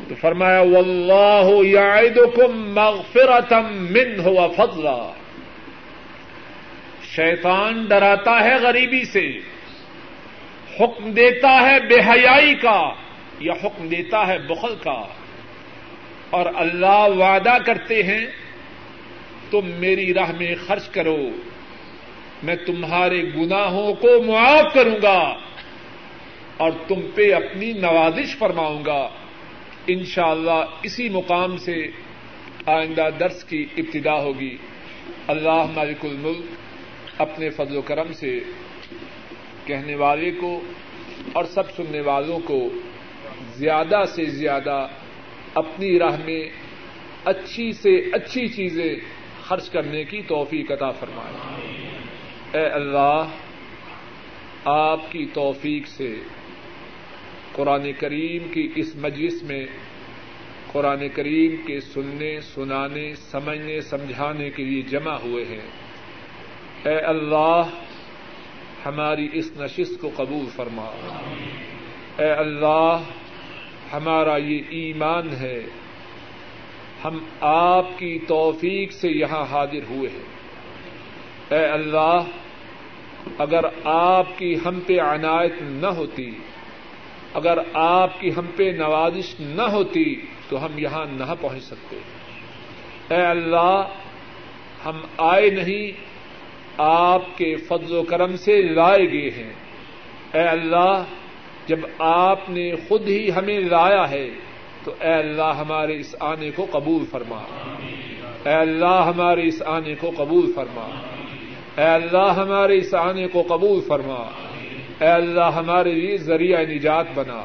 تو 0.09 0.15
فرمایا، 0.21 0.61
واللہ 0.61 1.67
یعدکم 1.67 2.75
مغفرتا 2.75 3.61
منہ 3.61 4.23
وفضلا 4.25 5.13
شیطان 7.17 7.85
ڈراتا 7.85 8.45
ہے 8.45 8.55
غریبی 8.57 9.05
سے۔ 9.05 9.39
حکم 10.81 11.11
دیتا 11.11 11.63
ہے 11.63 11.81
بے 11.81 11.95
حیائی 11.95 12.55
کا 12.55 12.91
یا 13.41 13.53
حکم 13.53 13.89
دیتا 13.89 14.27
ہے 14.27 14.39
بخل 14.39 14.75
کا۔ 14.83 15.05
اور 16.31 16.47
اللہ 16.55 17.07
وعدہ 17.19 17.57
کرتے 17.67 18.03
ہیں، 18.03 18.27
تم 19.51 19.61
میری 19.65 20.15
راہ 20.15 20.33
میں 20.39 20.55
خرچ 20.67 20.89
کرو۔ 20.89 21.19
میں 22.43 22.57
تمہارے 22.57 23.23
گناہوں 23.23 23.95
کو 23.95 24.23
معاف 24.23 24.75
کروں 24.75 25.03
گا 25.03 25.39
اور 26.57 26.71
تم 26.89 27.01
پہ 27.15 27.35
اپنی 27.35 27.73
نوازش 27.73 28.37
فرماؤں 28.37 28.85
گا۔ 28.85 29.09
انشاءاللہ 29.87 30.51
اللہ 30.51 30.81
اسی 30.83 31.09
مقام 31.09 31.57
سے 31.57 31.87
آئندہ 32.67 33.09
درس 33.21 33.45
کی 33.45 33.67
ابتدا 33.77 34.15
ہوگی۔ 34.15 34.57
اللہ 35.27 35.65
مالک 35.75 36.05
الملک 36.05 36.47
اپنے 37.19 37.51
فضل 37.51 37.77
و 37.77 37.83
کرم 37.83 38.13
سے 38.13 38.41
کہنے 39.67 39.95
والے 39.95 40.31
کو 40.31 40.61
اور 41.33 41.45
سب 41.45 41.71
سننے 41.71 42.01
والوں 42.01 42.39
کو 42.45 42.69
زیادہ 43.55 44.03
سے 44.09 44.25
زیادہ 44.25 44.87
اپنی 45.55 45.99
راہ 45.99 46.17
میں 46.25 46.49
اچھی 47.25 47.73
سے 47.73 47.97
اچھی 48.13 48.49
چیزیں 48.49 48.95
خرچ 49.43 49.71
کرنے 49.71 50.05
کی 50.05 50.23
توفیق 50.23 50.73
عطا 50.73 50.91
فرمائے۔ 50.91 52.00
اے 52.55 52.67
اللہ، 52.67 53.25
آپ 54.65 55.13
کی 55.13 55.27
توفیق 55.35 55.87
سے 55.87 56.17
قرآن 57.53 57.93
کریم 57.93 58.53
کی 58.53 58.73
اس 58.77 58.97
مجلس 58.97 59.43
میں 59.43 59.67
قرآن 60.73 61.09
کریم 61.15 61.67
کے 61.67 61.81
سننے، 61.81 62.41
سنانے، 62.41 63.15
سمجھنے، 63.15 63.81
سمجھانے 63.81 64.51
کے 64.51 64.65
لیے 64.65 64.83
جمع 64.83 65.15
ہوئے 65.15 65.45
ہیں۔ 65.45 65.71
اے 66.85 66.99
اللہ، 66.99 67.63
ہماری 68.87 69.29
اس 69.33 69.53
نشست 69.57 70.01
کو 70.01 70.11
قبول 70.17 70.47
فرما۔ 70.57 70.91
اے 72.19 72.31
اللہ، 72.31 72.97
ہمارا 73.93 74.37
یہ 74.37 74.63
ایمان 74.69 75.29
ہے۔ 75.41 75.63
ہم 77.05 77.19
آپ 77.41 77.87
کی 77.99 78.19
توفیق 78.29 78.93
سے 78.93 79.09
یہاں 79.09 79.45
حاضر 79.51 79.91
ہوئے 79.91 80.11
ہیں۔ 80.11 80.40
اے 81.51 81.65
اللہ، 81.65 82.23
اگر 83.39 83.61
آپ 83.85 84.27
کی 84.37 84.57
ہم 84.65 84.81
پہ 84.87 85.01
عنایت 85.01 85.53
نہ 85.63 85.87
ہوتی، 85.87 86.31
اگر 87.35 87.59
آپ 87.75 88.21
کی 88.21 88.31
ہم 88.37 88.47
پہ 88.57 88.63
نوازش 88.63 89.41
نہ 89.41 89.63
ہوتی، 89.63 90.21
تو 90.49 90.65
ہم 90.65 90.79
یہاں 90.79 91.07
نہ 91.13 91.35
پہنچ 91.41 91.63
سکتے۔ 91.63 91.97
اے 93.11 93.23
اللہ، 93.23 93.89
ہم 94.85 95.01
آئے 95.19 95.51
نہیں، 95.51 95.91
آپ 96.79 97.23
کے 97.37 97.57
فضل 97.57 97.97
و 97.97 98.03
کرم 98.03 98.37
سے 98.37 98.63
لائے 98.63 99.13
گئے 99.13 99.31
ہیں۔ 99.31 99.53
اے 100.33 100.43
اللہ، 100.43 101.03
جب 101.67 101.79
آپ 101.99 102.51
نے 102.51 102.73
خود 102.89 103.09
ہی 103.09 103.31
ہمیں 103.37 103.61
لایا 103.61 104.11
ہے، 104.11 104.31
تو 104.85 104.95
اے 105.01 105.13
اللہ، 105.13 105.53
ہمارے 105.59 106.01
اس 106.01 106.17
آنے 106.21 106.51
کو 106.51 106.67
قبول 106.71 107.05
فرما۔ 107.07 107.43
اے 108.45 108.55
اللہ، 108.55 109.13
ہمارے 109.15 109.47
اس 109.47 109.63
آنے 109.67 109.95
کو 109.95 110.11
قبول 110.17 110.53
فرما۔ 110.53 110.89
اے 111.77 111.85
اللہ 111.85 112.33
ہمارے 112.37 112.79
اس 112.79 112.95
آنے 112.95 113.29
کو 113.29 113.43
قبول 113.43 113.81
فرما۔ 113.81 114.31
اے 115.01 115.09
اللہ 115.09 115.51
ہمارے 115.55 115.93
لیے 115.93 116.17
ذریعہ 116.17 116.61
نجات 116.61 117.07
بنا۔ 117.15 117.45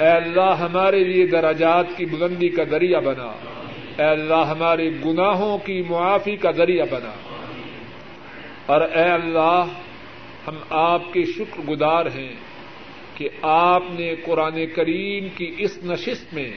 اے 0.00 0.08
اللہ 0.08 0.54
ہمارے 0.60 1.04
لیے 1.04 1.26
دراجات 1.26 1.86
کی 1.96 2.06
بلندی 2.06 2.48
کا 2.48 2.64
ذریعہ 2.64 3.00
بنا۔ 3.00 3.32
اے 3.98 4.04
اللہ 4.04 4.34
ہمارے 4.34 4.90
گناہوں 5.04 5.58
کی 5.58 5.82
معافی 5.88 6.36
کا 6.36 6.50
ذریعہ 6.50 6.86
بنا۔ 6.90 7.12
اور 8.66 8.80
اے 8.80 9.10
اللہ 9.10 9.64
ہم 10.46 10.54
آپ 10.70 11.12
کے 11.12 11.24
شکر 11.24 11.70
گزار 11.70 12.06
ہیں 12.06 12.32
کہ 13.14 13.28
آپ 13.42 13.82
نے 13.98 14.14
قرآن 14.24 14.66
کریم 14.76 15.28
کی 15.28 15.54
اس 15.58 15.78
نشست 15.84 16.34
میں 16.34 16.52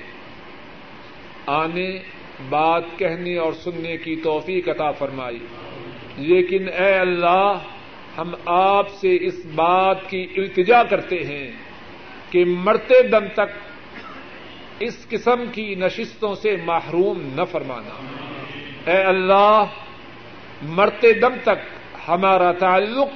آنے، 1.45 1.97
بات 2.49 2.83
کہنے 2.97 3.37
اور 3.37 3.53
سننے 3.53 3.97
کی 3.97 4.15
توفیق 4.15 4.69
عطا 4.69 4.91
فرمائی۔ 4.91 5.39
لیکن 6.17 6.69
اے 6.69 6.93
اللہ، 6.93 7.53
ہم 8.17 8.31
آپ 8.45 8.89
سے 8.89 9.17
اس 9.21 9.45
بات 9.55 10.09
کی 10.09 10.27
التجا 10.37 10.83
کرتے 10.83 11.15
ہیں 11.15 11.51
کہ 12.29 12.45
مرتے 12.45 13.07
دم 13.07 13.27
تک 13.33 13.49
اس 14.79 15.07
قسم 15.09 15.43
کی 15.51 15.75
نشستوں 15.75 16.35
سے 16.35 16.55
محروم 16.65 17.21
نہ 17.35 17.43
فرمانا۔ 17.43 17.99
اے 18.91 19.03
اللہ، 19.03 19.63
مرتے 20.61 21.13
دم 21.13 21.33
تک 21.43 21.75
ہمارا 22.07 22.51
تعلق 22.51 23.07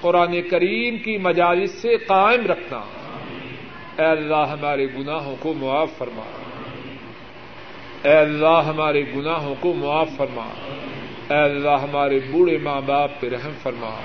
قرآن 0.00 0.42
کریم 0.50 0.98
کی 0.98 1.18
مجالس 1.18 1.70
سے 1.70 1.96
قائم 1.96 2.46
رکھنا۔ 2.46 2.78
اے 3.98 4.04
اللہ، 4.04 4.46
ہمارے 4.50 4.86
گناہوں 4.86 5.36
کو 5.40 5.54
معاف 5.54 5.90
فرما۔ 5.98 6.22
اے 8.02 8.14
اللہ، 8.14 8.62
ہمارے 8.66 9.02
گناہوں 9.16 9.54
کو 9.60 9.72
معاف 9.72 10.10
فرما۔ 10.16 10.48
اے 11.30 11.36
اللہ 11.36 11.70
ہمارے 11.70 12.20
بوڑھے 12.30 12.58
ماں 12.58 12.80
باپ 12.86 13.20
پہ 13.20 13.28
رحم 13.28 13.50
فرما۔ 13.62 14.00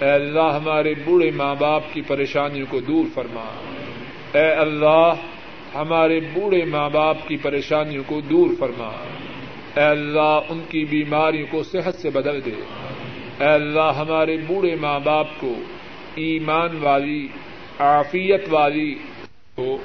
اے 0.00 0.10
اللہ 0.10 0.40
ہمارے 0.40 0.94
بوڑھے 1.04 1.30
ماں 1.30 1.54
باپ 1.54 1.82
کی 1.92 2.02
پریشانیوں 2.02 2.66
کو 2.70 2.80
دور 2.80 3.04
فرما۔ 3.14 3.44
اے 4.34 4.52
اللہ 4.52 5.12
ہمارے 5.74 6.20
بوڑھے 6.20 6.64
ماں 6.64 6.90
باپ 6.90 7.28
کی 7.28 7.36
پریشانیوں 7.36 8.04
کو 8.06 8.20
دور 8.20 8.48
فرما۔ 8.58 8.90
اے 9.76 9.84
اللہ 9.84 10.40
ان 10.48 10.60
کی 10.68 10.84
بیماریوں 10.84 11.46
کو 11.50 11.62
صحت 11.62 11.94
سے 11.94 12.10
بدل 12.10 12.44
دے۔ 12.44 12.62
اے 13.40 13.46
اللہ 13.46 13.92
ہمارے 13.96 14.36
بوڑھے 14.36 14.74
ماں 14.74 15.00
باپ 15.00 15.26
کو 15.38 15.54
ایمان 16.14 16.76
والی، 16.82 17.28
عافیت 17.78 18.44
والی 18.50 18.94
ہو۔ 19.58 19.76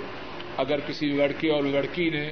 اگر 0.58 0.80
کسی 0.88 1.06
لڑکے 1.06 1.50
اور 1.50 1.64
لڑکی 1.64 2.10
نے 2.10 2.32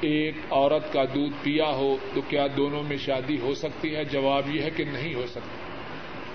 ایک 0.00 0.34
عورت 0.50 0.92
کا 0.92 1.04
دودھ 1.04 1.36
پیا 1.42 1.66
ہو 1.66 1.96
تو 2.14 2.20
کیا 2.20 2.46
دونوں 2.56 2.82
میں 2.82 2.96
شادی 2.96 3.40
ہو 3.40 3.54
سکتی 3.54 3.96
ہے؟ 3.96 4.04
جواب 4.04 4.54
یہ 4.54 4.62
ہے 4.62 4.70
کہ 4.70 4.84
نہیں 4.84 5.14
ہو 5.14 5.26
سکتی۔ 5.26 5.72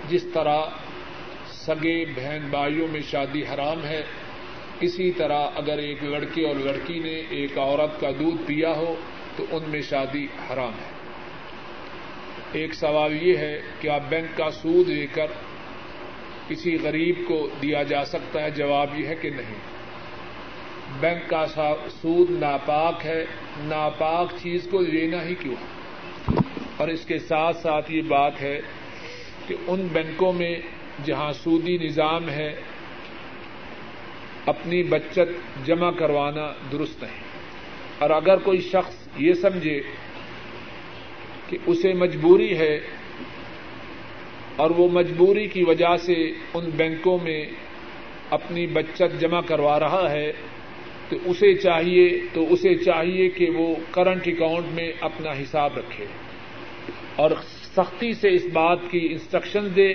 جس 0.09 0.24
طرح 0.34 0.61
سگے 1.47 2.05
بہن 2.05 2.47
بھائیوں 2.49 2.88
میں 2.88 3.01
شادی 3.01 3.43
حرام 3.53 3.86
ہے، 3.86 4.03
اسی 4.80 5.11
طرح 5.11 5.47
اگر 5.55 5.78
ایک 5.78 6.03
لڑکے 6.03 6.47
اور 6.47 6.55
لڑکی 6.55 6.99
نے 6.99 7.22
ایک 7.30 7.57
عورت 7.57 8.01
کا 8.01 8.11
دودھ 8.11 8.41
پیا 8.45 8.72
ہو 8.76 8.95
تو 9.36 9.45
ان 9.51 9.63
میں 9.68 9.82
شادی 9.82 10.28
حرام 10.49 10.74
ہے۔ 10.74 10.95
ایک 12.51 12.74
سوال 12.74 13.28
یہ 13.28 13.38
ہے 13.38 13.61
کہ 13.80 13.88
آپ 13.88 14.01
بینک 14.09 14.38
کا 14.38 14.51
سود 14.51 14.89
لے 14.89 15.07
کر 15.07 15.28
کسی 16.47 16.78
غریب 16.84 17.16
کو 17.28 17.49
دیا 17.61 17.84
جا 17.84 18.05
سکتا 18.05 18.43
ہے؟ 18.43 18.51
جواب 18.51 18.99
یہ 18.99 19.07
ہے 19.07 19.16
کہ 19.16 19.30
نہیں۔ 19.30 19.74
بینک 20.99 21.29
کا 21.29 21.45
سود 22.01 22.31
ناپاک 22.31 23.05
ہے، 23.05 23.25
ناپاک 23.57 24.27
چیز 24.41 24.67
کو 24.71 24.81
لینا 24.81 25.23
ہی 25.23 25.35
کیوں؟ 25.35 25.55
اور 26.77 26.87
اس 26.87 27.05
کے 27.05 27.19
ساتھ 27.19 27.57
ساتھ 27.57 27.91
یہ 27.91 28.01
بات 28.01 28.41
ہے 28.41 28.61
کہ 29.47 29.55
ان 29.67 29.87
بینکوں 29.93 30.33
میں 30.33 30.55
جہاں 31.05 31.33
سودی 31.33 31.77
نظام 31.77 32.29
ہے، 32.29 32.55
اپنی 34.45 34.83
بچت 34.83 35.65
جمع 35.65 35.91
کروانا 35.91 36.53
درست 36.71 37.03
نہیں۔ 37.03 37.21
اور 37.99 38.09
اگر 38.09 38.37
کوئی 38.37 38.61
شخص 38.61 39.07
یہ 39.17 39.33
سمجھے 39.33 39.81
کہ 41.47 41.57
اسے 41.65 41.93
مجبوری 41.93 42.57
ہے 42.57 42.79
اور 44.55 44.69
وہ 44.69 44.87
مجبوری 44.89 45.47
کی 45.47 45.63
وجہ 45.63 45.97
سے 45.97 46.31
ان 46.53 46.69
بینکوں 46.75 47.17
میں 47.23 47.45
اپنی 48.29 48.67
بچت 48.67 49.21
جمع 49.21 49.41
کروا 49.41 49.79
رہا 49.79 50.11
ہے 50.11 50.31
تو 51.09 51.17
اسے 51.25 51.53
چاہیے، 51.53 52.19
تو 52.33 52.53
اسے 52.53 52.75
چاہیے 52.75 53.29
کہ 53.29 53.49
وہ 53.49 53.75
کرنٹ 53.91 54.27
اکاؤنٹ 54.27 54.65
میں 54.71 54.91
اپنا 55.01 55.31
حساب 55.31 55.77
رکھے۔ 55.77 56.05
اور 57.15 57.31
سختی 57.75 58.13
سے 58.13 58.29
اس 58.29 58.45
بات 58.53 58.79
کی 58.91 59.07
انسٹرکشن 59.11 59.67
دے 59.75 59.93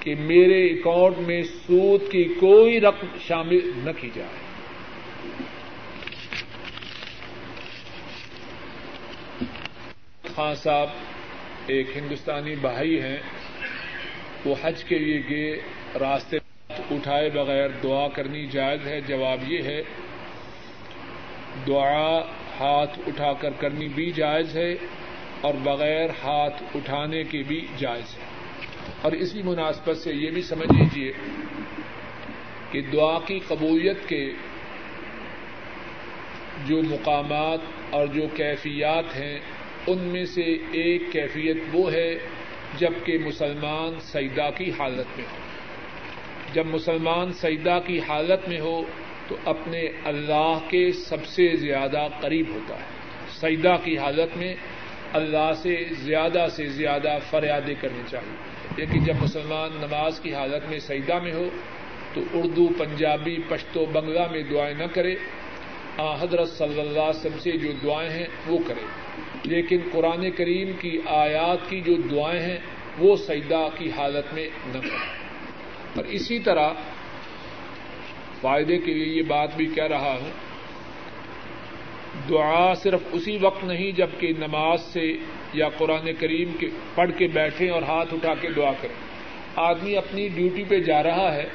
کہ 0.00 0.14
میرے 0.14 0.66
اکاؤنٹ 0.66 1.18
میں 1.18 1.42
سود 1.42 2.10
کی 2.10 2.24
کوئی 2.24 2.80
رقم 2.80 3.06
شامل 3.20 3.70
نہ 3.76 3.90
کی 4.00 4.10
جائے۔ 4.14 4.48
خان 10.34 10.54
صاحب 10.54 10.86
ایک 11.66 11.96
ہندوستانی 11.96 12.54
بھائی 12.54 13.00
ہیں، 13.00 13.18
وہ 14.44 14.54
حج 14.62 14.84
کے 14.84 14.98
لیے 14.98 15.20
گئے، 15.30 15.60
راستے 16.00 16.36
اٹھائے 16.90 17.30
بغیر 17.30 17.68
دعا 17.82 18.08
کرنی 18.08 18.46
جائز 18.46 18.86
ہے، 18.86 19.00
جواب 19.00 19.52
یہ 19.52 19.62
ہے 19.62 19.82
دعا 21.66 22.18
ہاتھ 22.60 22.98
اٹھا 23.06 23.32
کر 23.32 23.50
کرنی 23.50 23.88
بھی 23.88 24.10
جائز 24.10 24.56
ہے 24.56 24.74
اور 25.40 25.54
بغیر 25.54 26.10
ہاتھ 26.10 26.62
اٹھانے 26.74 27.24
کے 27.24 27.42
بھی 27.42 27.66
جائز 27.78 28.18
ہے۔ 28.18 28.24
اور 29.02 29.12
اسی 29.12 29.42
مناسبت 29.42 29.96
سے 29.96 30.14
یہ 30.14 30.30
بھی 30.30 30.42
سمجھ 30.42 30.72
لیجیے 30.72 31.12
کہ 32.70 32.80
دعا 32.80 33.18
کی 33.26 33.38
قبولیت 33.38 34.08
کے 34.08 34.32
جو 36.66 36.82
مقامات 36.82 37.58
اور 37.90 38.06
جو 38.06 38.22
کیفیات 38.34 39.16
ہیں، 39.16 39.38
ان 39.86 39.98
میں 39.98 40.24
سے 40.24 40.56
ایک 40.72 41.02
کیفیت 41.12 41.56
وہ 41.72 41.92
ہے 41.92 42.18
جبکہ 42.78 43.18
مسلمان 43.18 44.00
سیدا 44.00 44.50
کی 44.50 44.70
حالت 44.78 45.18
میں 45.18 45.26
ہو۔ 45.32 45.36
جب 46.52 46.66
مسلمان 46.66 47.32
سیدا 47.32 47.78
کی 47.78 48.00
حالت 48.08 48.48
میں 48.48 48.60
ہو 48.60 48.82
تو 49.28 49.36
اپنے 49.44 49.88
اللہ 50.04 50.58
کے 50.68 50.92
سب 50.92 51.26
سے 51.26 51.56
زیادہ 51.56 52.08
قریب 52.20 52.48
ہوتا 52.48 52.74
ہے۔ 52.74 52.84
سیدا 53.40 53.76
کی 53.76 53.98
حالت 53.98 54.36
میں 54.36 54.54
اللہ 55.12 55.52
سے 55.56 55.84
زیادہ 55.90 56.46
سے 56.56 56.66
زیادہ 56.66 57.18
فریادیں 57.30 57.74
کرنی 57.80 58.02
چاہیے۔ 58.10 58.36
لیکن 58.76 59.04
جب 59.04 59.14
مسلمان 59.20 59.70
نماز 59.80 60.20
کی 60.20 60.34
حالت 60.34 60.70
میں 60.70 60.78
سیدا 60.78 61.18
میں 61.18 61.32
ہو، 61.32 61.48
تو 62.14 62.20
اردو، 62.34 62.68
پنجابی، 62.78 63.36
پشتو، 63.48 63.86
بنگلہ 63.86 64.30
میں 64.30 64.42
دعائیں 64.42 64.74
نہ 64.74 64.84
کرے۔ 64.94 65.14
آ، 65.98 66.14
حضرت 66.14 66.48
صلی 66.48 66.80
اللہ 66.80 67.00
علیہ 67.00 67.18
وسلم 67.18 67.38
سے 67.38 67.52
جو 67.52 67.72
دعائیں 67.82 68.10
ہیں، 68.10 68.26
وہ 68.46 68.58
کرے۔ 68.66 68.84
لیکن 69.44 69.78
قرآن 69.92 70.30
کریم 70.30 70.72
کی 70.80 70.98
آیات 71.06 71.70
کی 71.70 71.80
جو 71.80 71.94
دعائیں 71.94 72.40
ہیں، 72.40 72.58
وہ 72.98 73.16
سیدا 73.16 73.68
کی 73.78 73.90
حالت 73.90 74.34
میں 74.34 74.48
نہ 74.66 74.78
کرے۔ 74.78 75.28
اور 75.96 76.04
اسی 76.04 76.38
طرح 76.38 76.70
فائدے 78.40 78.78
کے 78.78 78.94
لیے 78.94 79.16
یہ 79.16 79.22
بات 79.22 79.56
بھی 79.56 79.66
کہہ 79.66 79.84
رہا 79.84 80.16
ہوں۔ 80.20 80.30
دعا 82.28 82.74
صرف 82.74 83.00
اسی 83.12 83.38
وقت 83.40 83.64
نہیں 83.64 83.92
جبکہ 83.92 84.32
نماز 84.38 84.80
سے 84.80 85.12
یا 85.52 85.68
قرآن 85.68 86.08
کریم 86.20 86.52
کے 86.60 86.66
پڑھ 86.94 87.10
کے 87.18 87.26
بیٹھے 87.26 87.70
اور 87.70 87.82
ہاتھ 87.82 88.14
اٹھا 88.14 88.34
کے 88.40 88.48
دعا 88.50 88.72
کریں۔ 88.80 88.94
آدمی 89.56 89.96
اپنی 89.96 90.28
ڈیوٹی 90.28 90.64
پہ 90.68 90.80
جا 90.80 91.02
رہا 91.02 91.34
ہے، 91.34 91.48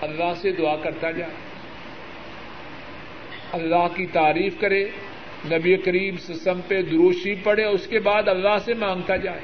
اللہ 0.00 0.34
سے 0.36 0.52
دعا 0.52 0.76
کرتا 0.76 1.10
جائے۔ 1.10 1.30
اللہ 3.52 3.88
کی 3.96 4.06
تعریف 4.06 4.60
کرے، 4.60 4.88
نبی 5.44 5.76
کریم 5.76 6.16
سسم 6.16 6.60
پہ 6.68 6.82
دروشی 6.82 7.34
پڑے 7.34 7.64
اس 7.64 7.86
کے 7.86 7.98
بعد 7.98 8.28
اللہ 8.28 8.58
سے 8.64 8.74
مانگتا 8.74 9.16
جائے۔ 9.16 9.40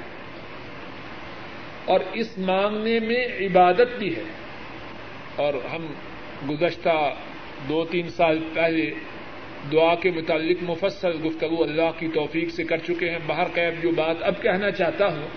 اور 1.85 2.01
اس 2.13 2.39
مانگنے 2.39 3.01
میں 3.01 3.27
عبادت 3.47 3.99
بھی 3.99 4.17
ہے۔ 4.17 4.23
اور 5.37 5.55
ہم 5.55 5.87
گزشتہ 6.51 7.14
دو 7.68 7.85
تین 7.85 8.09
سال 8.09 8.39
پہلے 8.55 8.91
دعا 9.72 9.95
کے 9.95 10.11
متعلق 10.11 10.62
مفصل 10.62 11.11
گفتگو 11.24 11.62
اللہ 11.62 11.91
کی 11.99 12.09
توفیق 12.09 12.51
سے 12.51 12.64
کر 12.64 12.76
چکے 12.76 13.11
ہیں۔ 13.11 13.18
باہر 13.26 13.47
قیب 13.55 13.82
جو 13.82 13.91
بات 13.91 14.16
اب 14.20 14.43
کہنا 14.43 14.70
چاہتا 14.70 15.07
ہوں، 15.07 15.28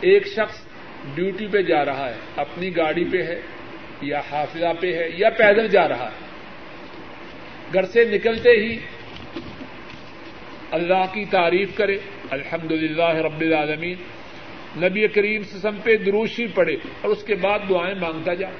ایک 0.00 0.26
شخص 0.26 0.66
ڈیوٹی 1.14 1.46
پہ 1.46 1.62
جا 1.62 1.84
رہا 1.84 2.08
ہے، 2.10 2.14
اپنی 2.36 2.76
گاڑی 2.76 3.04
پہ 3.04 3.22
ہے 3.22 3.40
یا 4.00 4.20
حافظہ 4.30 4.72
پہ 4.80 4.92
ہے 4.92 5.08
یا 5.14 5.30
پیدل 5.30 5.68
جا 5.68 5.88
رہا 5.88 6.04
ہے۔ 6.04 6.24
گھر 7.74 7.82
سے 7.82 8.04
نکلتے 8.04 8.50
ہی 8.50 8.78
اللہ 10.70 11.04
کی 11.12 11.24
تعریف 11.24 11.76
کرے 11.76 11.98
الحمد 12.30 12.72
للہ 12.72 13.14
رب 13.14 13.40
العالمین۔ 13.40 13.96
نبی 14.76 15.08
کریم 15.08 15.42
سسم 15.42 15.76
پہ 15.84 15.96
دروشی 15.96 16.46
پڑے 16.46 16.74
اور 16.74 17.10
اس 17.10 17.24
کے 17.24 17.34
بعد 17.34 17.58
دعائیں 17.68 17.94
مانگتا 17.94 18.34
جائے۔ 18.34 18.54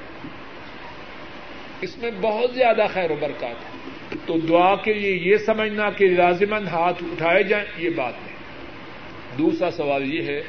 اس 1.84 1.96
میں 1.98 2.10
بہت 2.20 2.54
زیادہ 2.54 2.86
خیر 2.92 3.10
و 3.10 3.16
برکات 3.20 3.64
ہے۔ 3.64 4.16
تو 4.26 4.38
دعا 4.38 4.74
کے 4.76 4.92
لیے 4.92 5.32
یہ 5.32 5.36
سمجھنا 5.36 5.90
کہ 5.90 6.06
لازمن 6.08 6.66
ہاتھ 6.66 7.02
اٹھائے 7.02 7.42
جائیں، 7.42 7.66
یہ 7.78 7.90
بات 7.96 8.14
نہیں 8.22 8.34
دوسرا 9.38 9.70
سوال 9.70 10.14
یہ 10.14 10.22
ہے 10.22 10.42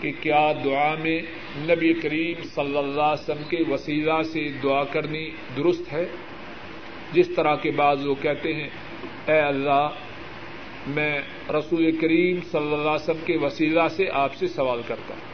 کہ 0.00 0.12
کیا 0.20 0.52
دعا 0.64 0.94
میں 0.94 1.18
نبی 1.56 1.92
کریم 1.92 2.42
صلی 2.54 2.78
اللہ 2.78 3.10
علیہ 3.12 3.22
وسلم 3.22 3.48
کے 3.48 3.62
وسیلہ 3.68 4.22
سے 4.32 4.48
دعا 4.62 4.84
کرنی 4.84 5.30
درست 5.56 5.92
ہے؟ 5.92 6.04
جس 7.12 7.28
طرح 7.36 7.54
کے 7.56 7.70
بعض 7.70 8.06
وہ 8.06 8.14
کہتے 8.22 8.54
ہیں، 8.54 8.68
اے 9.26 9.40
اللہ، 9.40 9.88
میں 10.86 11.20
رسول 11.50 11.96
کریم 12.00 12.40
صلی 12.50 12.72
اللہ 12.72 12.94
علیہ 12.96 13.04
وسلم 13.04 13.24
کے 13.26 13.36
وسیلہ 13.36 13.88
سے 13.88 14.04
آپ 14.12 14.34
سے 14.34 14.46
سوال 14.46 14.80
کرتا 14.86 15.14
ہوں۔ 15.14 15.32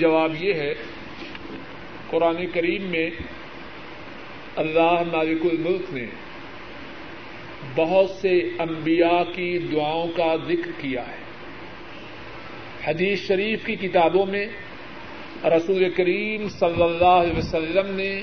جواب 0.00 0.32
یہ 0.40 0.54
ہے، 0.54 0.74
قرآن 2.10 2.46
کریم 2.54 2.82
میں 2.82 3.10
اللہ 4.56 5.02
مالک 5.12 5.44
الملک 5.44 5.94
نے 5.94 6.06
بہت 7.74 8.10
سے 8.10 8.38
انبیاء 8.58 9.32
کی 9.34 9.58
دعاؤں 9.58 10.08
کا 10.16 10.36
ذکر 10.48 10.70
کیا 10.80 11.02
ہے۔ 11.02 11.26
حدیث 12.86 13.26
شریف 13.26 13.66
کی 13.66 13.76
کتابوں 13.76 14.26
میں 14.26 14.46
رسول 15.44 15.90
کریم 15.96 16.48
صلی 16.48 16.82
اللہ 16.82 17.04
علیہ 17.04 17.38
وسلم 17.38 17.96
نے 17.96 18.20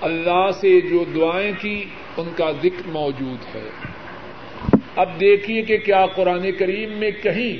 اللہ 0.00 0.50
سے 0.60 0.80
جو 0.80 1.04
دعائیں 1.14 1.52
کی، 1.60 1.84
ان 2.16 2.28
کا 2.36 2.50
ذکر 2.50 2.88
موجود 2.88 3.56
ہے۔ 3.56 3.68
اب 4.96 5.20
دیکھیے 5.20 5.62
کہ 5.62 5.76
کیا 5.78 6.06
قرآن 6.06 6.52
کریم 6.58 6.92
میں 6.92 7.10
کہیں 7.10 7.56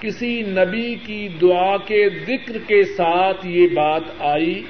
کسی 0.00 0.42
نبی 0.42 0.94
کی 0.94 1.28
دعا 1.28 1.76
کے 1.76 2.08
ذکر 2.08 2.58
کے 2.66 2.84
ساتھ 2.84 3.46
یہ 3.46 3.68
بات 3.74 4.02
آئی۔ 4.18 4.62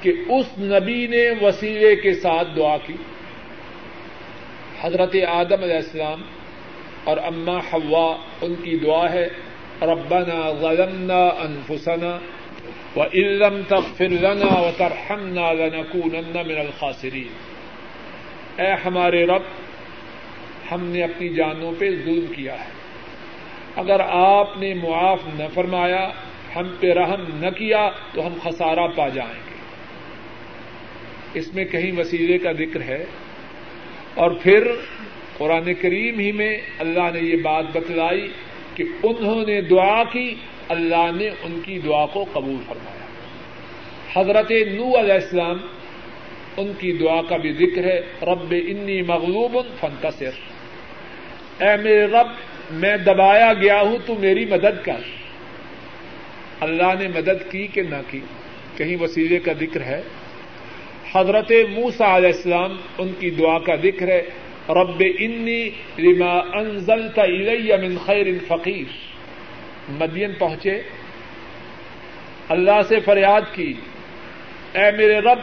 کہ 0.00 0.12
اس 0.28 0.46
نبی 0.58 1.06
نے 1.06 1.30
وسیلے 1.42 1.96
کے 1.96 2.14
ساتھ 2.14 2.48
دعا 2.56 2.76
کی۔ 2.76 2.96
حضرت 4.80 5.16
آدم 5.28 5.62
علیہ 5.62 5.76
السلام 5.76 6.22
اور 7.04 7.16
اما 7.16 7.58
حوا، 7.58 8.16
ان 8.40 8.54
کی 8.54 8.78
دعا 8.78 9.12
ہے، 9.12 9.28
ربنا 9.82 10.52
ظلمنا 10.60 11.26
انفسنا 11.26 12.18
و 12.96 13.02
علم 13.14 13.60
تغفر 13.68 14.08
لنا 14.08 14.60
و 14.60 14.70
ترحمنا 14.76 15.52
لنکونن 15.52 16.32
من 16.34 16.58
الخاسرین۔ 16.58 17.28
اے 18.60 18.72
ہمارے 18.84 19.26
رب، 19.26 19.42
ہم 20.72 20.84
نے 20.84 21.02
اپنی 21.02 21.28
جانوں 21.28 21.72
پہ 21.78 21.90
ظلم 22.04 22.32
کیا 22.36 22.64
ہے۔ 22.64 22.70
اگر 23.76 24.00
آپ 24.08 24.58
نے 24.58 24.74
معاف 24.74 25.20
نہ 25.34 25.44
فرمایا، 25.54 26.08
ہم 26.56 26.76
پہ 26.80 26.92
رحم 26.92 27.24
نہ 27.28 27.50
کیا، 27.50 27.90
تو 28.12 28.26
ہم 28.26 28.34
خسارہ 28.42 28.88
پا 28.96 29.08
جائیں۔ 29.08 29.45
اس 31.36 31.54
میں 31.54 31.64
کہیں 31.64 31.92
وسیلے 31.98 32.38
کا 32.38 32.52
ذکر 32.52 32.80
ہے 32.80 33.04
اور 34.14 34.30
پھر 34.30 34.68
قرآن 35.38 35.74
کریم 35.74 36.18
ہی 36.18 36.32
میں 36.32 36.60
اللہ 36.78 37.08
نے 37.14 37.20
یہ 37.20 37.36
بات 37.36 37.64
بتلائی 37.72 38.28
کہ 38.74 38.84
انہوں 39.02 39.44
نے 39.46 39.60
دعا 39.60 40.04
کی، 40.04 40.34
اللہ 40.68 41.10
نے 41.14 41.28
ان 41.28 41.60
کی 41.64 41.78
دعا 41.78 42.06
کو 42.06 42.24
قبول 42.32 42.56
فرمایا۔ 42.66 43.06
حضرت 44.20 44.50
نو 44.50 45.00
علیہ 45.00 45.12
السلام 45.12 45.58
ان 46.56 46.72
کی 46.78 46.92
دعا 46.92 47.22
کا 47.22 47.36
بھی 47.36 47.52
ذکر 47.52 47.84
ہے، 47.84 48.00
رب 48.22 48.50
انی 48.50 49.02
مغلوب 49.02 49.58
فنتصر 49.80 50.30
اے 51.58 51.76
میرے 51.82 52.06
رب، 52.06 52.26
میں 52.70 52.96
دبایا 52.96 53.52
گیا 53.52 53.80
ہوں، 53.80 53.98
تو 54.06 54.14
میری 54.14 54.44
مدد 54.44 54.84
کر۔ 54.84 55.00
اللہ 56.60 56.92
نے 56.98 57.08
مدد 57.08 57.50
کی 57.50 57.66
کہ 57.66 57.82
نہ 57.82 58.00
کی، 58.10 58.20
کہیں 58.76 58.96
وسیلے 59.00 59.38
کا 59.38 59.52
ذکر 59.52 59.80
ہے۔ 59.80 60.02
حضرت 61.16 61.52
موسا 61.70 62.16
علیہ 62.16 62.32
السلام 62.34 62.76
ان 62.98 63.12
کی 63.18 63.30
دعا 63.30 63.58
کا 63.58 63.74
ذکر 63.76 64.08
ہے، 64.08 64.22
رب 64.68 65.02
انی 65.18 65.70
لما 65.98 66.58
انزلت 66.58 67.18
الی 67.18 67.88
من 67.88 67.96
خیر 68.06 68.26
فقیر۔ 68.48 68.84
مدین 69.88 70.32
پہنچے، 70.38 70.82
اللہ 72.48 72.82
سے 72.88 73.00
فریاد 73.00 73.40
کی، 73.52 73.74
اے 74.72 74.90
میرے 74.96 75.18
رب، 75.18 75.38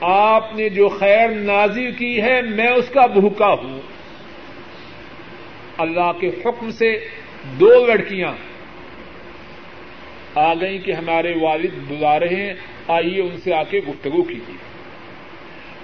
آپ 0.00 0.54
نے 0.56 0.68
جو 0.68 0.88
خیر 0.88 1.28
نازی 1.28 1.90
کی 1.90 2.22
ہے، 2.22 2.42
میں 2.42 2.68
اس 2.68 2.88
کا 2.88 3.06
بھوکا 3.06 3.52
ہوں۔ 3.52 3.80
اللہ 5.78 6.12
کے 6.20 6.28
حکم 6.28 6.70
سے 6.70 6.98
دو 7.60 7.86
لڑکیاں 7.86 8.32
آ 10.34 10.54
گئیں 10.54 10.78
کہ 10.78 10.92
ہمارے 10.92 11.34
والد 11.40 11.74
بلا 11.88 12.20
رہے 12.20 12.46
ہیں، 12.46 12.54
آئیے 12.88 13.22
ان 13.22 13.36
سے 13.36 13.54
آ 13.54 13.62
کے 13.62 13.80
گفتگو 13.88 14.22
کیجیے۔ 14.22 14.71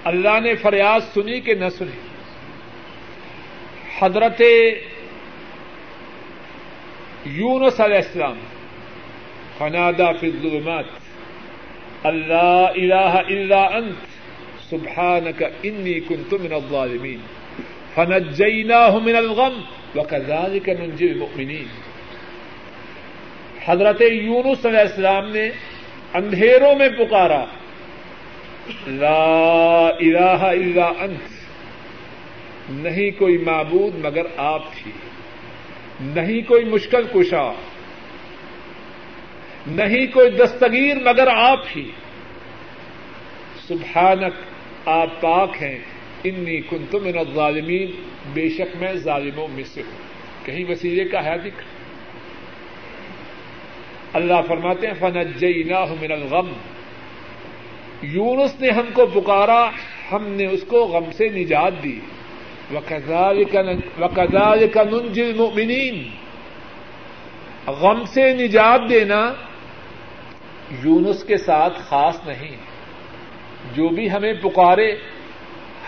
اللہ 0.03 0.39
نے 0.43 0.55
فریاد 0.55 0.99
سنی 1.13 1.39
کہ 1.39 1.53
نہ 1.53 1.69
سنی۔ 1.77 1.97
حضرت 3.99 4.41
یونس 7.25 7.79
علیہ 7.79 7.97
السلام 7.97 8.39
فنادا 9.57 10.11
فی 10.11 10.27
الظلمات، 10.27 10.85
اللہ 12.03 12.65
الہ 12.75 13.21
الا 13.29 13.61
انت، 13.61 14.07
سبحانک 14.69 15.43
انی 15.63 15.99
کنت 15.99 16.33
من 16.33 16.53
الظالمین 16.53 17.19
فنجیناہ 17.95 18.95
من 18.95 19.15
الغم، 19.15 19.61
وکذالک 19.95 20.69
ننجی 20.69 21.09
المؤمنین۔ 21.09 21.67
حضرت 23.65 24.01
یونس 24.01 24.65
علیہ 24.65 24.79
السلام 24.79 25.31
نے 25.31 25.49
اندھیروں 26.13 26.75
میں 26.75 26.89
پکارا۔ 26.89 27.45
لا 28.87 29.87
الہ 29.87 30.41
الا 30.41 30.85
انت۔ 30.85 31.39
نہیں 32.69 33.19
کوئی 33.19 33.37
معبود 33.37 34.05
مگر 34.05 34.21
آپ 34.37 34.63
ہی۔ 34.85 34.91
نہیں 36.01 36.41
کوئی 36.41 36.65
مشکل 36.65 37.03
کشا۔ 37.13 37.53
نہیں 39.67 40.07
کوئی 40.13 40.29
دستگیر 40.29 40.95
مگر 40.95 41.27
آپ 41.27 41.59
ہی۔ 41.75 41.91
سبحانک، 43.67 44.33
آپ 44.85 45.21
پاک 45.21 45.49
ہیں۔ 45.61 45.79
انی 46.23 46.61
کنت 46.61 46.95
من 46.95 47.17
الظالمین۔ 47.17 47.91
بے 48.33 48.49
شک 48.49 48.77
میں 48.79 48.93
ظالموں 48.93 49.47
میں 49.47 49.63
سے 49.63 49.81
ہوں۔ 49.81 49.97
کہیں 50.45 50.65
وسیلے 50.69 51.05
کا 51.05 51.23
ہے 51.23 51.37
ذکر۔ 51.37 51.61
اللہ 54.13 54.41
فرماتے 54.47 54.87
ہیں 54.87 54.93
فنجیناہ 54.99 55.85
من 56.01 56.11
الغم۔ 56.11 56.53
یونس 58.01 58.61
نے 58.61 58.69
ہم 58.69 58.85
کو 58.93 59.05
پکارا، 59.05 59.69
ہم 60.11 60.27
نے 60.27 60.45
اس 60.45 60.63
کو 60.67 60.85
غم 60.85 61.11
سے 61.11 61.29
نجات 61.29 61.83
دی۔ 61.83 61.99
وَكَذَلِكَ 63.99 64.79
نُنْجِ 64.79 65.21
الْمُؤْمِنِينَ۔ 65.21 65.97
غم 67.71 68.05
سے 68.05 68.33
نجات 68.33 68.89
دینا 68.89 69.33
یونس 70.83 71.23
کے 71.23 71.37
ساتھ 71.37 71.79
خاص 71.79 72.27
نہیں۔ 72.27 72.57
جو 73.75 73.89
بھی 73.89 74.11
ہمیں 74.11 74.33
پکارے، 74.33 74.95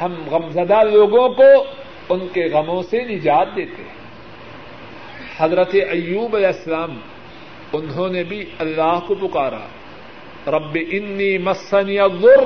ہم 0.01 0.14
غمزدہ 0.32 0.84
لوگوں 0.84 1.30
کو 1.30 1.66
ان 2.09 2.20
کے 2.34 2.45
غموں 2.45 2.82
سے 2.82 3.03
نجات 3.03 3.47
دیتے 3.55 3.84
ہیں۔ 3.84 4.01
حضرت 5.38 5.76
ایوب 5.89 6.36
علیہ 6.36 6.47
السلام، 6.47 6.99
انہوں 7.74 8.09
نے 8.09 8.24
بھی 8.24 8.45
اللہ 8.59 8.99
کو 9.07 9.16
پکارا۔ 9.16 9.59
رب 10.47 10.77
انی 10.91 11.37
مسنی 11.37 11.99
الضر 11.99 12.43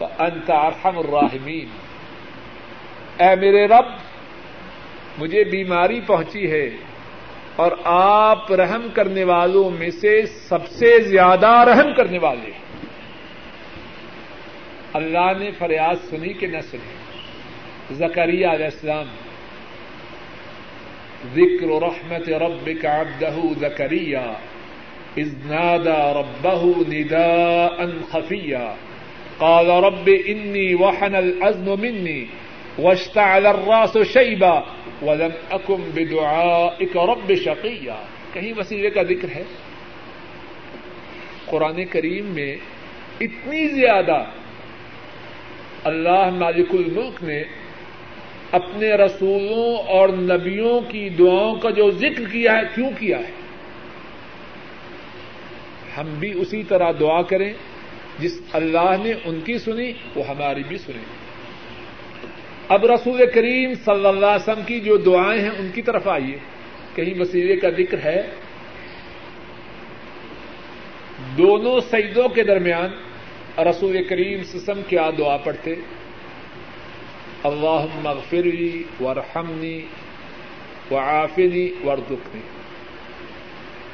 وانت 0.00 0.50
ارحم 0.50 0.98
الراحمین 0.98 1.68
اے 3.22 3.34
میرے 3.34 3.66
رب، 3.66 3.84
مجھے 5.18 5.44
بیماری 5.44 6.00
پہنچی 6.00 6.50
ہے 6.50 6.70
اور 7.56 7.72
آپ 7.84 8.52
رحم 8.52 8.86
کرنے 8.94 9.24
والوں 9.24 9.70
میں 9.70 9.90
سے 9.90 10.26
سب 10.26 10.68
سے 10.68 11.00
زیادہ 11.00 11.48
رحم 11.48 11.94
کرنے 11.94 12.18
والے 12.18 12.50
ہیں۔ 12.50 12.86
اللہ 14.92 15.32
نے 15.38 15.50
فریاد 15.50 15.94
سنی 16.10 16.32
کہ 16.32 16.46
نہ 16.46 16.60
سنی۔ 16.70 16.94
زکریہ 17.94 18.46
علیہ 18.46 18.64
السلام، 18.64 19.06
ذکر 21.34 21.66
رحمت 21.66 22.28
ربك 22.28 22.84
عبده 22.84 23.40
زکریہ 23.60 24.18
اذ 25.18 25.28
نادى 25.48 26.20
ربه 26.20 26.74
نداء 26.88 27.88
خفيا. 28.12 28.74
قال 29.38 29.70
رب 29.70 30.08
اني 30.08 30.74
وحن 30.74 31.14
العزم 31.14 31.80
مني 31.80 32.26
واشتعل 32.78 33.46
الراس 33.46 33.98
شيبا 33.98 34.64
ولم 35.02 35.30
اكن 35.50 35.80
بدعائك 35.94 36.96
رب 36.96 37.32
شقيا. 37.44 37.96
کہیں 38.32 38.52
وسیلے 38.56 38.90
کا 38.90 39.02
ذکر 39.02 39.28
ہے؟ 39.34 39.42
قرآن 41.46 41.84
کریم 41.84 42.26
میں 42.26 42.56
اتنی 43.20 43.66
زیادہ 43.66 44.24
اللہ 45.84 46.30
مالک 46.30 46.74
الملک 46.74 47.22
نے 47.22 47.42
اپنے 48.52 48.92
رسولوں 48.92 49.76
اور 49.88 50.08
نبیوں 50.08 50.80
کی 50.80 51.08
دعاؤں 51.08 51.56
کا 51.56 51.70
جو 51.70 51.90
ذکر 51.90 52.24
کیا 52.32 52.52
ہے، 52.52 52.62
کیوں 52.74 52.90
کیا 52.98 53.18
ہے؟ 53.18 53.39
ہم 55.96 56.14
بھی 56.18 56.40
اسی 56.40 56.62
طرح 56.62 56.92
دعا 57.00 57.22
کریں، 57.22 57.52
جس 58.18 58.40
اللہ 58.52 58.94
نے 59.02 59.12
ان 59.24 59.40
کی 59.40 59.58
سنی، 59.58 59.92
وہ 60.14 60.26
ہماری 60.28 60.62
بھی 60.68 60.78
سنی۔ 60.78 61.02
اب 62.68 62.86
رسول 62.86 63.20
کریم 63.34 63.74
صلی 63.74 64.06
اللہ 64.06 64.26
علیہ 64.26 64.50
وسلم 64.50 64.62
کی 64.66 64.80
جو 64.80 64.96
دعائیں 64.96 65.42
ہیں، 65.42 65.50
ان 65.50 65.70
کی 65.74 65.82
طرف 65.82 66.08
آئیے۔ 66.08 66.38
کہیں 66.94 67.20
وسیلے 67.20 67.56
کا 67.56 67.70
ذکر 67.70 67.98
ہے۔ 67.98 68.22
دونوں 71.38 71.80
سجدوں 71.80 72.28
کے 72.28 72.42
درمیان 72.42 72.90
رسول 73.58 74.04
کریم 74.04 74.42
سسم 74.44 74.80
کیا 74.88 75.10
دعا 75.18 75.36
پڑھتے؟ 75.36 75.74
اللہ 77.44 77.86
مغفری 77.94 78.82
ورحمنی، 79.00 79.80
وعافنی، 80.90 81.68
وارزقنی۔ 81.84 82.59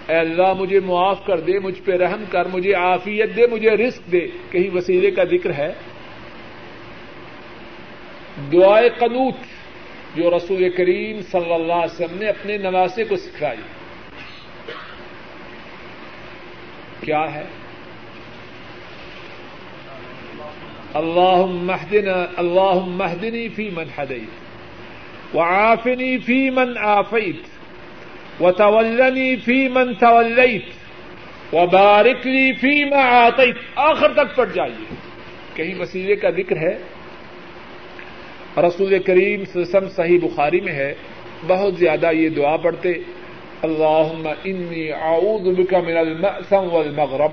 اے 0.09 0.17
اللہ 0.17 0.53
مجھے 0.53 0.81
معاف 0.81 1.25
کر 1.27 1.41
دے، 1.41 1.59
مجھ 1.59 1.83
پہ 1.83 1.93
رحم 1.93 2.25
کر، 2.31 2.47
مجھے 2.47 2.75
عافیت 2.75 3.37
دے، 3.37 3.47
مجھے 3.47 3.71
رزق 3.71 4.13
دے۔ 4.13 4.27
کہیں 4.51 4.75
وسیلے 4.75 5.11
کا 5.11 5.25
ذکر 5.25 5.55
ہے؟ 5.55 5.73
دعائے 8.53 8.89
قنوت 8.89 9.35
جو 10.17 10.37
رسول 10.37 10.69
کریم 10.69 11.21
صلی 11.21 11.53
اللہ 11.53 11.73
علیہ 11.73 12.05
وسلم 12.05 12.19
نے 12.19 12.29
اپنے 12.29 12.57
نواسے 12.57 13.05
کو 13.05 13.17
سکھائی۔ 13.17 13.61
کیا 17.01 17.35
ہے؟ 17.35 17.45
اللہ 20.95 21.47
مہدن 21.47 22.09
اللہ 22.37 22.85
مہدنی 22.87 23.49
فی 23.49 23.71
من 23.71 23.85
ہدیت، 23.99 25.35
وعافنی 25.37 26.19
فی 26.19 26.51
من 26.51 26.79
آفیت۔ 26.79 27.56
وتولني 28.41 29.37
في 29.37 29.68
من 29.68 29.95
توليت 29.95 30.64
وبارك 31.53 32.26
لي 32.26 32.53
فيما 32.53 33.24
اعطيت 33.24 33.57
آخر 33.74 34.12
تک 34.12 34.37
پڑ 34.37 34.47
جائیے۔ 34.55 34.95
کہیں 35.55 35.80
وسیلے 35.80 36.16
کا 36.16 36.30
ذکر 36.30 36.57
ہے۔ 36.57 36.78
رسول 38.57 38.99
کریم 38.99 39.45
سسم 39.45 39.89
صحیح 39.89 40.18
بخاری 40.22 40.61
میں 40.61 40.72
ہے۔ 40.72 40.95
بہت 41.47 41.74
زیادہ 41.74 42.12
یہ 42.12 42.28
دعا 42.28 42.57
پڑھتے۔ 42.57 42.93
اللہم 43.62 44.28
انی 44.45 44.93
اعوذ 44.93 45.57
بک 45.59 45.74
من 45.74 45.97
المأثم 45.97 46.72
والمغرب۔ 46.72 47.30